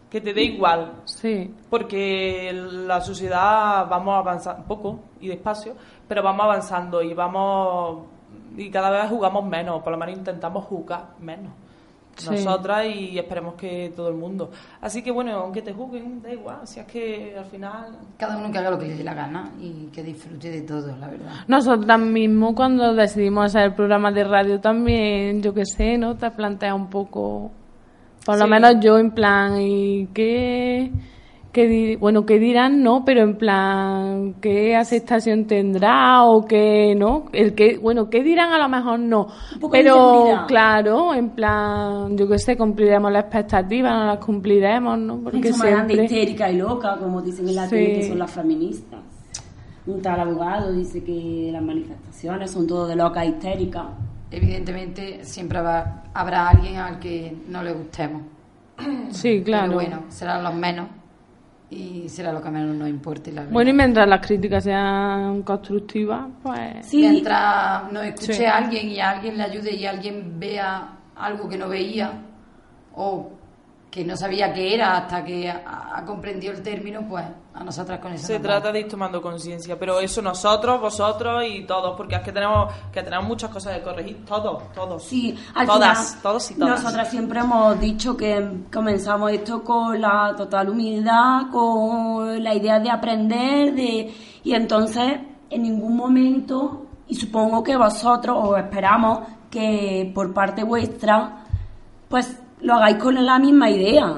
que 0.09 0.21
te 0.21 0.31
dé 0.33 0.43
igual. 0.43 0.91
Sí. 1.05 1.49
Porque 1.71 2.51
la 2.53 3.01
sociedad 3.01 3.87
vamos 3.89 4.15
avanzando 4.15 4.63
poco 4.67 4.99
y 5.19 5.27
despacio, 5.29 5.73
pero 6.07 6.21
vamos 6.21 6.43
avanzando 6.43 7.01
y 7.01 7.13
vamos 7.15 8.03
y 8.55 8.69
cada 8.69 8.91
vez 8.91 9.09
jugamos 9.09 9.43
menos, 9.45 9.81
por 9.81 9.91
lo 9.93 9.97
menos 9.97 10.15
intentamos 10.17 10.65
jugar 10.65 11.05
menos. 11.19 11.51
Sí. 12.15 12.29
Nosotras 12.29 12.85
y 12.85 13.17
esperemos 13.17 13.55
que 13.55 13.91
todo 13.95 14.09
el 14.09 14.15
mundo. 14.15 14.51
Así 14.81 15.01
que 15.01 15.11
bueno, 15.11 15.31
aunque 15.31 15.61
te 15.61 15.73
juzguen, 15.73 16.21
da 16.21 16.31
igual, 16.31 16.59
si 16.67 16.79
es 16.79 16.85
que 16.85 17.35
al 17.37 17.45
final 17.45 17.97
Cada 18.17 18.37
uno 18.37 18.51
que 18.51 18.57
haga 18.59 18.69
lo 18.69 18.79
que 18.79 18.87
le 18.87 18.95
dé 18.95 19.03
la 19.03 19.13
gana 19.13 19.51
y 19.59 19.87
que 19.87 20.03
disfrute 20.03 20.49
de 20.49 20.61
todo, 20.61 20.95
la 20.97 21.07
verdad. 21.07 21.31
Nosotras 21.47 21.99
mismos 21.99 22.53
cuando 22.55 22.93
decidimos 22.93 23.45
hacer 23.45 23.63
el 23.63 23.73
programa 23.73 24.11
de 24.11 24.23
radio 24.23 24.59
también, 24.59 25.41
yo 25.41 25.53
qué 25.53 25.65
sé, 25.65 25.97
¿no? 25.97 26.15
Te 26.15 26.29
planteas 26.31 26.75
un 26.75 26.89
poco, 26.89 27.51
por 28.25 28.37
lo 28.37 28.47
menos 28.47 28.75
yo 28.79 28.97
en 28.97 29.11
plan, 29.11 29.59
¿y 29.59 30.07
qué, 30.13 30.91
di- 31.67 31.95
bueno, 31.95 32.25
qué 32.25 32.39
dirán, 32.39 32.81
no? 32.81 33.05
Pero 33.05 33.21
en 33.21 33.37
plan, 33.37 34.33
¿qué 34.41 34.75
aceptación 34.75 35.45
tendrá 35.45 36.23
o 36.23 36.45
qué, 36.45 36.95
no? 36.97 37.25
El 37.31 37.53
que, 37.53 37.77
bueno, 37.77 38.09
¿qué 38.09 38.23
dirán 38.23 38.51
a 38.53 38.57
lo 38.57 38.67
mejor 38.69 38.99
no? 38.99 39.27
Pero 39.71 40.45
claro, 40.47 41.13
en 41.13 41.29
plan, 41.29 42.17
yo 42.17 42.27
qué 42.27 42.39
sé, 42.39 42.57
cumpliremos 42.57 43.11
las 43.11 43.25
expectativas, 43.25 43.93
no 43.93 44.05
las 44.07 44.17
cumpliremos, 44.25 44.97
¿no? 44.97 45.17
Porque 45.19 45.39
grande, 45.39 45.53
siempre... 45.93 46.03
histérica 46.05 46.51
y 46.51 46.57
loca, 46.57 46.97
como 46.97 47.21
dicen 47.21 47.47
en 47.47 47.55
la 47.55 47.63
Sí. 47.67 47.75
tele, 47.75 47.93
que 47.93 48.07
son 48.07 48.19
las 48.19 48.31
feministas. 48.31 48.99
Un 49.85 50.01
tal 50.01 50.19
abogado 50.21 50.71
dice 50.71 51.03
que 51.03 51.49
las 51.51 51.61
manifestaciones 51.61 52.49
son 52.51 52.65
todo 52.65 52.87
de 52.87 52.95
loca 52.95 53.23
histérica. 53.25 53.89
Evidentemente 54.31 55.23
siempre 55.23 55.59
habrá, 55.59 56.03
habrá 56.13 56.49
alguien 56.49 56.77
al 56.77 56.99
que 56.99 57.35
no 57.49 57.61
le 57.61 57.73
gustemos. 57.73 58.23
Sí, 59.11 59.43
claro. 59.43 59.63
Pero 59.67 59.73
bueno, 59.75 59.99
serán 60.09 60.43
los 60.43 60.55
menos 60.55 60.87
y 61.73 62.09
será 62.09 62.31
lo 62.31 62.41
que 62.41 62.49
menos 62.49 62.75
nos 62.75 62.87
importe, 62.89 63.31
la 63.31 63.41
verdad. 63.41 63.53
Bueno, 63.53 63.69
y 63.71 63.73
mientras 63.73 64.07
las 64.07 64.25
críticas 64.25 64.63
sean 64.63 65.41
constructivas, 65.43 66.27
pues... 66.41 66.93
Mientras 66.93 67.91
nos 67.91 68.05
escuche 68.05 68.33
Sí. 68.33 68.45
alguien 68.45 68.89
y 68.89 68.99
a 68.99 69.09
alguien 69.11 69.37
le 69.37 69.43
ayude 69.43 69.73
y 69.75 69.85
alguien 69.85 70.39
vea 70.39 70.89
algo 71.15 71.49
que 71.49 71.57
no 71.57 71.67
veía 71.69 72.11
o 72.95 73.32
que 73.93 74.03
no 74.03 74.17
sabía 74.17 74.51
qué 74.51 74.73
era 74.73 74.97
hasta 74.97 75.23
que 75.23 75.47
ha, 75.47 76.03
comprendido 76.03 76.51
el 76.51 76.63
término, 76.63 77.07
pues 77.07 77.23
a 77.53 77.63
nosotras 77.63 77.99
con 77.99 78.11
eso 78.11 78.25
se 78.25 78.39
trata 78.39 78.71
de 78.71 78.79
ir 78.79 78.87
tomando 78.87 79.21
conciencia, 79.21 79.77
pero 79.77 79.99
eso 79.99 80.19
nosotros, 80.19 80.81
vosotros 80.81 81.43
y 81.47 81.63
todos, 81.67 81.95
porque 81.95 82.15
es 82.15 82.21
que 82.21 82.31
tenemos 82.31 82.73
que 82.91 83.03
tenemos 83.03 83.27
muchas 83.27 83.51
cosas 83.51 83.77
que 83.77 83.83
corregir, 83.83 84.25
todos, 84.25 84.71
todos. 84.73 85.03
Sí, 85.03 85.37
al 85.53 85.67
todas, 85.67 86.07
final, 86.07 86.21
todos 86.23 86.49
y 86.49 86.55
todas. 86.55 86.81
Nosotras 86.81 87.11
siempre 87.11 87.41
hemos 87.41 87.79
dicho 87.79 88.17
que 88.17 88.63
comenzamos 88.73 89.31
esto 89.31 89.63
con 89.63 90.01
la 90.01 90.33
total 90.35 90.69
humildad, 90.69 91.51
con 91.51 92.43
la 92.43 92.55
idea 92.55 92.79
de 92.79 92.89
aprender, 92.89 93.75
de 93.75 94.11
y 94.43 94.55
entonces 94.55 95.19
en 95.51 95.61
ningún 95.61 95.95
momento, 95.95 96.87
y 97.07 97.13
supongo 97.13 97.61
que 97.61 97.77
vosotros, 97.77 98.35
o 98.41 98.57
esperamos 98.57 99.19
que 99.51 100.11
por 100.15 100.33
parte 100.33 100.63
vuestra, 100.63 101.45
pues 102.09 102.39
lo 102.63 102.73
hagáis 102.75 102.97
con 102.97 103.23
la 103.25 103.37
misma 103.39 103.69
idea. 103.69 104.15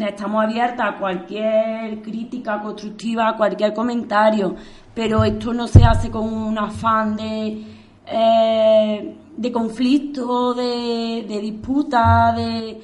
Estamos 0.00 0.44
abiertas 0.44 0.94
a 0.94 0.98
cualquier 0.98 2.00
crítica 2.02 2.60
constructiva, 2.60 3.28
a 3.28 3.36
cualquier 3.36 3.74
comentario, 3.74 4.54
pero 4.94 5.22
esto 5.24 5.52
no 5.52 5.66
se 5.66 5.84
hace 5.84 6.10
con 6.10 6.32
un 6.32 6.58
afán 6.58 7.16
de, 7.16 7.62
eh, 8.06 9.16
de 9.36 9.52
conflicto, 9.52 10.54
de, 10.54 11.24
de 11.28 11.40
disputa, 11.40 12.32
de... 12.36 12.82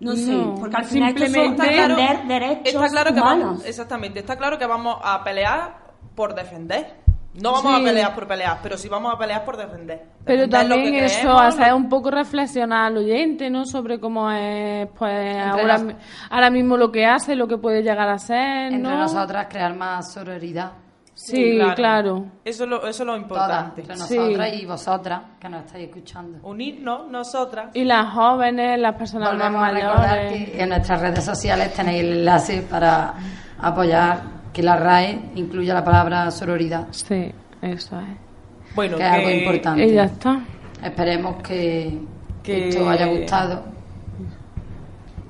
No 0.00 0.16
sé, 0.16 0.32
No, 0.34 0.56
porque 0.56 0.76
al 0.76 0.84
final 0.84 1.08
esto 1.10 1.20
son 1.26 1.32
simplemente- 1.32 1.62
Está 1.62 1.74
claro- 1.86 1.96
defender 1.96 2.26
derechos 2.26 2.74
Está 2.74 2.88
claro 2.88 3.14
que 3.14 3.20
vamos, 3.20 3.64
exactamente, 3.64 4.18
está 4.18 4.36
claro 4.36 4.58
que 4.58 4.66
vamos 4.66 4.96
a 5.02 5.22
pelear 5.22 5.76
por 6.16 6.34
defender. 6.34 7.01
No 7.34 7.52
vamos 7.52 7.76
Sí. 7.76 7.80
a 7.80 7.84
pelear 7.84 8.14
por 8.14 8.26
pelear, 8.28 8.58
pero 8.62 8.76
sí 8.76 8.88
vamos 8.88 9.14
a 9.14 9.16
pelear 9.18 9.42
por 9.44 9.56
defender. 9.56 10.02
Pero 10.24 10.42
Defender 10.46 10.64
lo 10.68 10.74
también 10.74 10.92
que 10.94 11.04
eso 11.06 11.18
creemos, 11.20 11.42
hacer 11.42 11.72
un 11.74 11.88
poco 11.88 12.10
reflexionar 12.10 12.84
al 12.86 12.98
oyente, 12.98 13.48
¿no? 13.48 13.64
Sobre 13.64 13.98
cómo 13.98 14.30
es, 14.30 14.86
pues, 14.98 15.36
ahora, 15.38 15.80
ahora 16.28 16.50
mismo 16.50 16.76
lo 16.76 16.92
que 16.92 17.06
hace, 17.06 17.34
lo 17.34 17.48
que 17.48 17.56
puede 17.56 17.82
llegar 17.82 18.08
a 18.08 18.18
ser, 18.18 18.72
Entre 18.72 18.78
¿no? 18.90 18.98
nosotras 18.98 19.46
crear 19.48 19.74
más 19.74 20.12
sororidad. 20.12 20.72
Sí, 21.14 21.58
claro. 21.76 22.24
Eso 22.44 22.64
es 22.64 22.70
lo, 22.70 22.76
eso 22.86 22.88
es 22.88 22.98
lo 23.00 23.12
Todas, 23.12 23.22
importante. 23.22 23.80
entre 23.82 23.96
Sí. 23.96 24.16
nosotras 24.18 24.52
y 24.54 24.66
vosotras 24.66 25.22
que 25.38 25.48
nos 25.48 25.64
estáis 25.66 25.88
escuchando. 25.88 26.38
Unirnos, 26.42 27.08
nosotras. 27.10 27.68
Y 27.74 27.84
las 27.84 28.12
jóvenes, 28.14 28.78
las 28.78 28.94
personas 28.96 29.30
Volvemos 29.30 29.60
más 29.60 29.70
a 29.70 29.74
recordar 29.74 30.16
mayores. 30.18 30.50
que 30.50 30.62
en 30.62 30.68
nuestras 30.70 31.00
redes 31.00 31.24
sociales 31.24 31.72
tenéis 31.74 32.00
el 32.02 32.12
enlace 32.18 32.62
para 32.62 33.14
apoyar 33.58 34.20
que 34.52 34.62
la 34.62 34.76
RAE 34.76 35.18
incluya 35.36 35.74
la 35.74 35.84
palabra 35.84 36.30
sororidad. 36.30 36.88
Sí, 36.90 37.32
eso 37.62 38.00
es. 38.00 38.74
Bueno, 38.74 38.96
que 38.96 39.02
es 39.02 39.10
algo 39.10 39.30
importante. 39.30 39.86
Y 39.86 39.92
ya 39.92 40.04
está. 40.04 40.40
Esperemos 40.82 41.36
que, 41.42 41.98
que 42.42 42.68
esto 42.68 42.82
os 42.82 42.88
haya 42.88 43.06
gustado. 43.06 43.62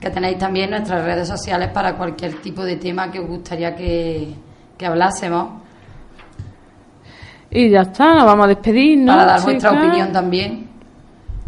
Que 0.01 0.11
tenéis 0.11 0.39
también 0.39 0.71
nuestras 0.71 1.05
redes 1.05 1.29
sociales 1.29 1.69
para 1.69 1.95
cualquier 1.95 2.35
tipo 2.41 2.65
de 2.65 2.77
tema 2.77 3.11
que 3.11 3.21
os 3.21 3.29
gustaría 3.29 3.75
que, 3.77 4.35
que 4.77 4.87
hablásemos. 4.87 5.63
Y 7.51 7.69
ya 7.71 7.83
está, 7.83 8.15
nos 8.15 8.25
vamos 8.25 8.47
a 8.47 8.49
despedir, 8.49 8.99
¿no? 8.99 9.13
para 9.13 9.25
dar 9.27 9.43
vuestra 9.43 9.73
opinión 9.73 10.11
también. 10.11 10.72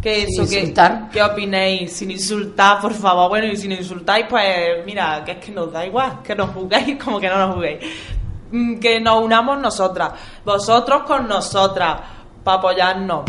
Eso, 0.05 0.47
que, 0.47 0.59
insultar. 0.59 1.09
¿qué 1.11 1.23
opinéis? 1.23 1.93
Sin 1.93 2.11
insultar, 2.11 2.79
por 2.81 2.93
favor. 2.93 3.29
Bueno, 3.29 3.47
y 3.47 3.57
si 3.57 3.67
no 3.67 3.75
insultáis, 3.75 4.25
pues 4.29 4.85
mira, 4.85 5.23
que 5.25 5.31
es 5.33 5.37
que 5.37 5.51
nos 5.51 5.71
da 5.71 5.85
igual, 5.85 6.21
que 6.23 6.35
nos 6.35 6.51
juguéis 6.51 6.97
como 7.03 7.19
que 7.19 7.27
no 7.29 7.37
nos 7.39 7.55
juguéis. 7.55 7.79
Mm, 8.51 8.75
Que 8.79 8.99
nos 8.99 9.23
unamos 9.23 9.59
nosotras, 9.59 10.11
vosotros 10.43 11.03
con 11.03 11.27
nosotras, 11.27 11.99
para 12.43 12.57
apoyarnos. 12.57 13.23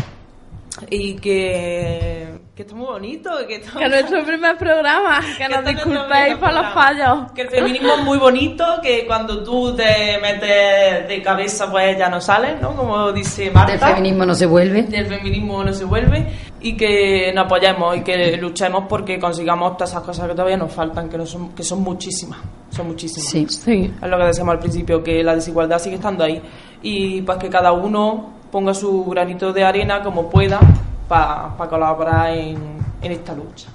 Y 0.89 1.15
que, 1.15 2.36
que 2.57 2.63
está 2.63 2.73
muy 2.75 2.87
bonito. 2.87 3.29
Que, 3.47 3.57
esto- 3.57 3.77
Que 3.77 3.87
nuestro 3.87 4.25
primer 4.25 4.57
programa, 4.57 5.19
que 5.37 5.47
nos 5.47 5.59
es 5.59 5.63
nuestro 5.63 5.91
disculpéis 5.91 6.35
por 6.37 6.51
los 6.53 6.73
fallos. 6.73 7.31
Que 7.35 7.41
el 7.43 7.49
feminismo 7.49 7.93
es 7.99 8.03
muy 8.03 8.17
bonito, 8.17 8.65
que 8.81 9.05
cuando 9.05 9.43
tú 9.43 9.75
te 9.75 10.17
metes 10.19 11.07
de 11.07 11.21
cabeza, 11.23 11.69
pues 11.69 11.95
ya 11.99 12.09
no 12.09 12.19
sales, 12.19 12.59
¿no? 12.59 12.75
Como 12.75 13.11
dice 13.11 13.51
Marta. 13.51 13.73
Del 13.73 13.79
feminismo 13.79 14.25
no 14.25 14.33
se 14.33 14.47
vuelve. 14.47 14.81
Del 14.83 15.05
feminismo 15.05 15.63
no 15.63 15.71
se 15.71 15.85
vuelve. 15.85 16.27
Y 16.59 16.75
que 16.75 17.31
nos 17.35 17.45
apoyemos 17.45 17.95
y 17.95 18.01
que 18.01 18.35
luchemos 18.37 18.85
porque 18.89 19.19
consigamos 19.19 19.77
todas 19.77 19.91
esas 19.91 20.01
cosas 20.01 20.27
que 20.27 20.33
todavía 20.33 20.57
nos 20.57 20.73
faltan, 20.73 21.07
que, 21.09 21.17
no 21.19 21.27
son, 21.27 21.49
que 21.53 21.61
son 21.61 21.83
muchísimas. 21.83 22.39
Son 22.71 22.87
muchísimas. 22.87 23.29
Sí. 23.29 23.45
Sí. 23.47 23.93
Es 24.01 24.09
lo 24.09 24.17
que 24.17 24.23
decíamos 24.23 24.53
al 24.53 24.59
principio, 24.59 25.03
que 25.03 25.23
la 25.23 25.35
desigualdad 25.35 25.77
sigue 25.77 25.97
estando 25.97 26.23
ahí. 26.23 26.41
Y 26.81 27.21
pues 27.21 27.37
que 27.37 27.49
cada 27.49 27.71
uno 27.71 28.33
ponga 28.51 28.73
su 28.73 29.05
granito 29.05 29.53
de 29.53 29.63
arena 29.63 30.01
como 30.01 30.27
pueda 30.31 30.59
para 31.07 31.69
colaborar 31.69 32.31
en, 32.37 32.57
en 33.01 33.11
esta 33.11 33.33
lucha. 33.33 33.69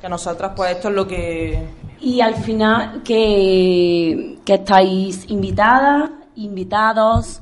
Que 0.00 0.08
nosotras, 0.08 0.52
pues 0.54 0.72
esto 0.72 0.88
es 0.88 0.94
lo 0.94 1.06
que... 1.06 1.62
Y 2.00 2.20
al 2.20 2.34
final 2.34 3.02
que, 3.02 4.38
que 4.44 4.54
estáis 4.54 5.28
invitadas, 5.30 6.10
invitados, 6.34 7.40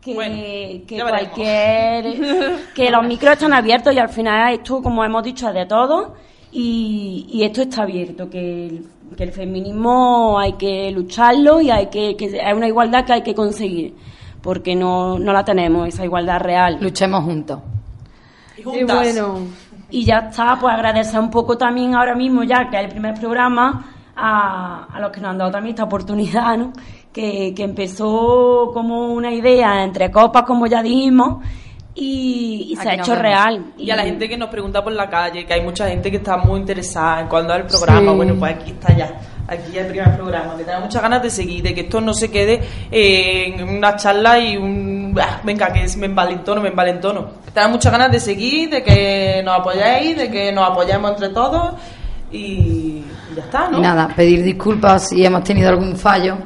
que, 0.00 0.84
que 0.86 1.00
cualquier... 1.00 2.62
que 2.74 2.90
los 2.90 3.04
micros 3.04 3.32
están 3.32 3.52
abiertos 3.52 3.92
y 3.92 3.98
al 3.98 4.08
final 4.08 4.54
esto, 4.54 4.80
como 4.80 5.04
hemos 5.04 5.24
dicho, 5.24 5.48
es 5.48 5.54
de 5.54 5.66
todo 5.66 6.14
y, 6.52 7.26
y 7.32 7.42
esto 7.42 7.62
está 7.62 7.82
abierto, 7.82 8.30
que 8.30 8.66
el, 8.66 8.86
que 9.16 9.24
el 9.24 9.32
feminismo 9.32 10.38
hay 10.38 10.52
que 10.52 10.90
lucharlo 10.92 11.60
y 11.60 11.70
hay 11.70 11.86
que, 11.86 12.16
que 12.16 12.26
es 12.26 12.54
una 12.54 12.68
igualdad 12.68 13.04
que 13.04 13.14
hay 13.14 13.22
que 13.22 13.34
conseguir, 13.34 13.94
porque 14.40 14.76
no, 14.76 15.18
no 15.18 15.32
la 15.32 15.44
tenemos, 15.44 15.88
esa 15.88 16.04
igualdad 16.04 16.40
real. 16.40 16.78
Luchemos 16.80 17.24
juntos. 17.24 17.58
Y 18.64 18.78
Y 18.80 18.84
bueno, 18.84 19.38
Y 19.90 20.04
ya 20.04 20.28
está, 20.30 20.56
pues 20.60 20.72
agradecer 20.72 21.20
un 21.20 21.30
poco 21.30 21.58
también 21.58 21.94
ahora 21.94 22.14
mismo, 22.14 22.44
ya 22.44 22.68
que 22.70 22.78
es 22.78 22.84
el 22.84 22.90
primer 22.90 23.14
programa, 23.14 23.84
a, 24.16 24.84
a 24.92 25.00
los 25.00 25.10
que 25.10 25.20
nos 25.20 25.30
han 25.30 25.38
dado 25.38 25.50
también 25.50 25.74
esta 25.74 25.84
oportunidad, 25.84 26.56
¿no? 26.56 26.72
Que, 27.12 27.52
que 27.54 27.62
empezó 27.64 28.70
como 28.72 29.12
una 29.12 29.30
idea 29.30 29.82
entre 29.84 30.10
copas, 30.10 30.44
como 30.44 30.66
ya 30.66 30.82
dijimos, 30.82 31.44
y, 31.94 32.68
y 32.72 32.76
se 32.76 32.88
ha 32.88 32.94
hecho 32.94 33.10
vemos. 33.12 33.18
real. 33.22 33.64
Y 33.76 33.90
a 33.90 33.96
la 33.96 34.02
gente 34.04 34.28
que 34.28 34.36
nos 34.38 34.48
pregunta 34.48 34.82
por 34.82 34.92
la 34.92 35.08
calle, 35.10 35.44
que 35.44 35.52
hay 35.54 35.60
mucha 35.60 35.88
gente 35.88 36.10
que 36.10 36.16
está 36.18 36.36
muy 36.38 36.60
interesada 36.60 37.20
en 37.20 37.28
cuándo 37.28 37.54
es 37.54 37.60
el 37.60 37.66
programa. 37.66 38.10
Sí. 38.12 38.16
Bueno, 38.16 38.34
pues 38.38 38.54
aquí 38.54 38.70
está 38.70 38.96
ya. 38.96 39.20
Aquí 39.48 39.72
ya 39.72 39.80
el 39.82 39.86
primer 39.88 40.16
programa. 40.16 40.56
Que 40.56 40.64
tenemos 40.64 40.84
muchas 40.86 41.02
ganas 41.02 41.22
de 41.22 41.28
seguir, 41.30 41.62
de 41.62 41.74
que 41.74 41.82
esto 41.82 42.00
no 42.00 42.14
se 42.14 42.30
quede 42.30 42.60
eh, 42.90 43.54
en 43.54 43.68
una 43.76 43.96
charla 43.96 44.38
y 44.38 44.56
un. 44.56 45.14
ah, 45.20 45.40
venga, 45.44 45.70
que 45.72 45.84
es- 45.84 45.96
me 45.96 46.06
envalentono, 46.06 46.62
me 46.62 46.68
envalentono. 46.68 47.28
Tenemos 47.52 47.72
muchas 47.76 47.92
ganas 47.92 48.10
de 48.10 48.20
seguir, 48.20 48.70
de 48.70 48.82
que 48.82 49.42
nos 49.44 49.60
apoyéis, 49.60 50.16
de 50.16 50.30
que 50.30 50.50
nos 50.52 50.70
apoyemos 50.70 51.10
entre 51.12 51.28
todos. 51.28 51.74
Y 52.30 53.02
ya 53.36 53.42
está, 53.42 53.68
¿no? 53.68 53.78
Y 53.78 53.80
nada, 53.82 54.08
pedir 54.16 54.42
disculpas 54.42 55.08
si 55.10 55.24
hemos 55.26 55.44
tenido 55.44 55.68
algún 55.68 55.96
fallo 55.96 56.38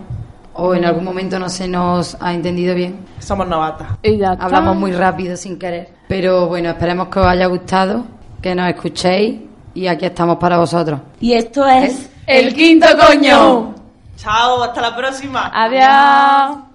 o 0.59 0.75
en 0.75 0.85
algún 0.85 1.05
momento 1.05 1.39
no 1.39 1.49
se 1.49 1.69
nos 1.69 2.17
ha 2.21 2.33
entendido 2.33 2.75
bien. 2.75 2.99
Somos 3.19 3.47
novatas. 3.47 3.89
y 4.03 4.17
ya 4.19 4.33
está. 4.33 4.45
Hablamos 4.45 4.77
muy 4.77 4.93
rápido 4.93 5.37
sin 5.37 5.59
querer. 5.59 5.91
Pero 6.09 6.47
bueno, 6.49 6.71
esperemos 6.71 7.09
que 7.09 7.19
os 7.21 7.27
haya 7.27 7.47
gustado, 7.47 8.05
que 8.41 8.55
nos 8.55 8.69
escuchéis 8.69 9.41
y 9.75 9.87
aquí 9.87 10.07
estamos 10.07 10.37
para 10.39 10.59
vosotros. 10.59 11.01
Y 11.21 11.33
esto 11.35 11.67
es... 11.67 12.11
El 12.27 12.55
quinto 12.55 12.87
coño. 12.99 13.75
Chao, 14.17 14.63
hasta 14.63 14.81
la 14.81 14.97
próxima. 14.97 15.51
Adiós. 15.55 16.66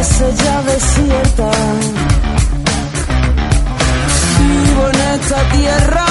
A 0.00 0.02
veces 0.02 0.34
ya 0.42 0.62
desierta. 0.62 1.50
Vivo 4.38 4.88
en 4.88 5.00
esta 5.20 5.42
tierra, 5.50 6.06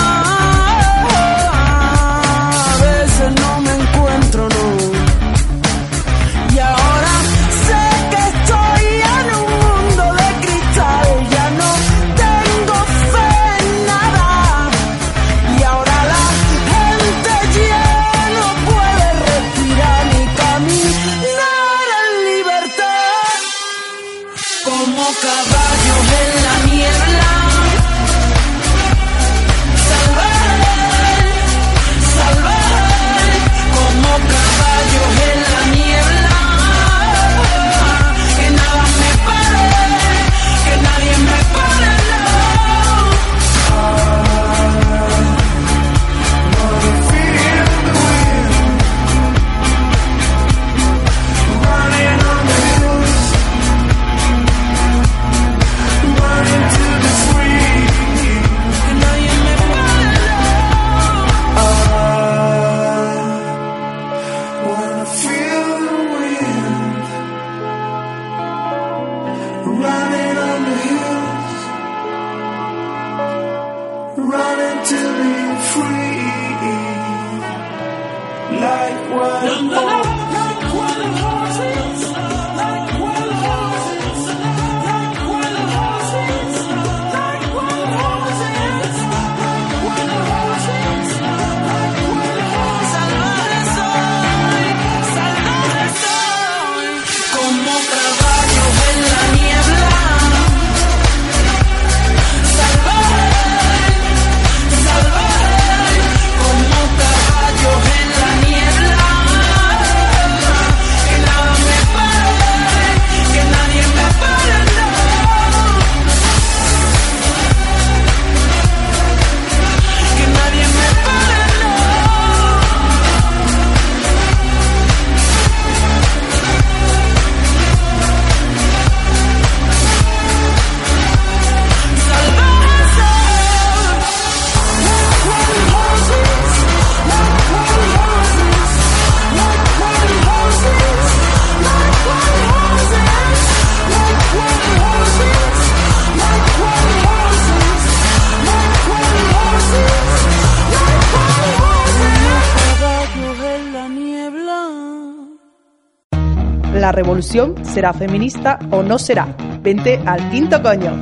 revolución 157.00 157.56
será 157.64 157.94
feminista 157.94 158.60
o 158.72 158.84
no 158.84 159.00
será. 159.00 159.26
Vente 159.62 160.02
al 160.06 160.30
quinto 160.32 160.62
coño. 160.62 161.02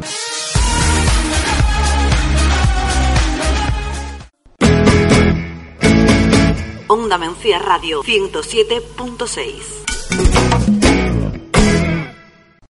Onda 6.88 7.18
Mencía 7.18 7.58
Radio 7.58 8.04
107.6 8.04 9.77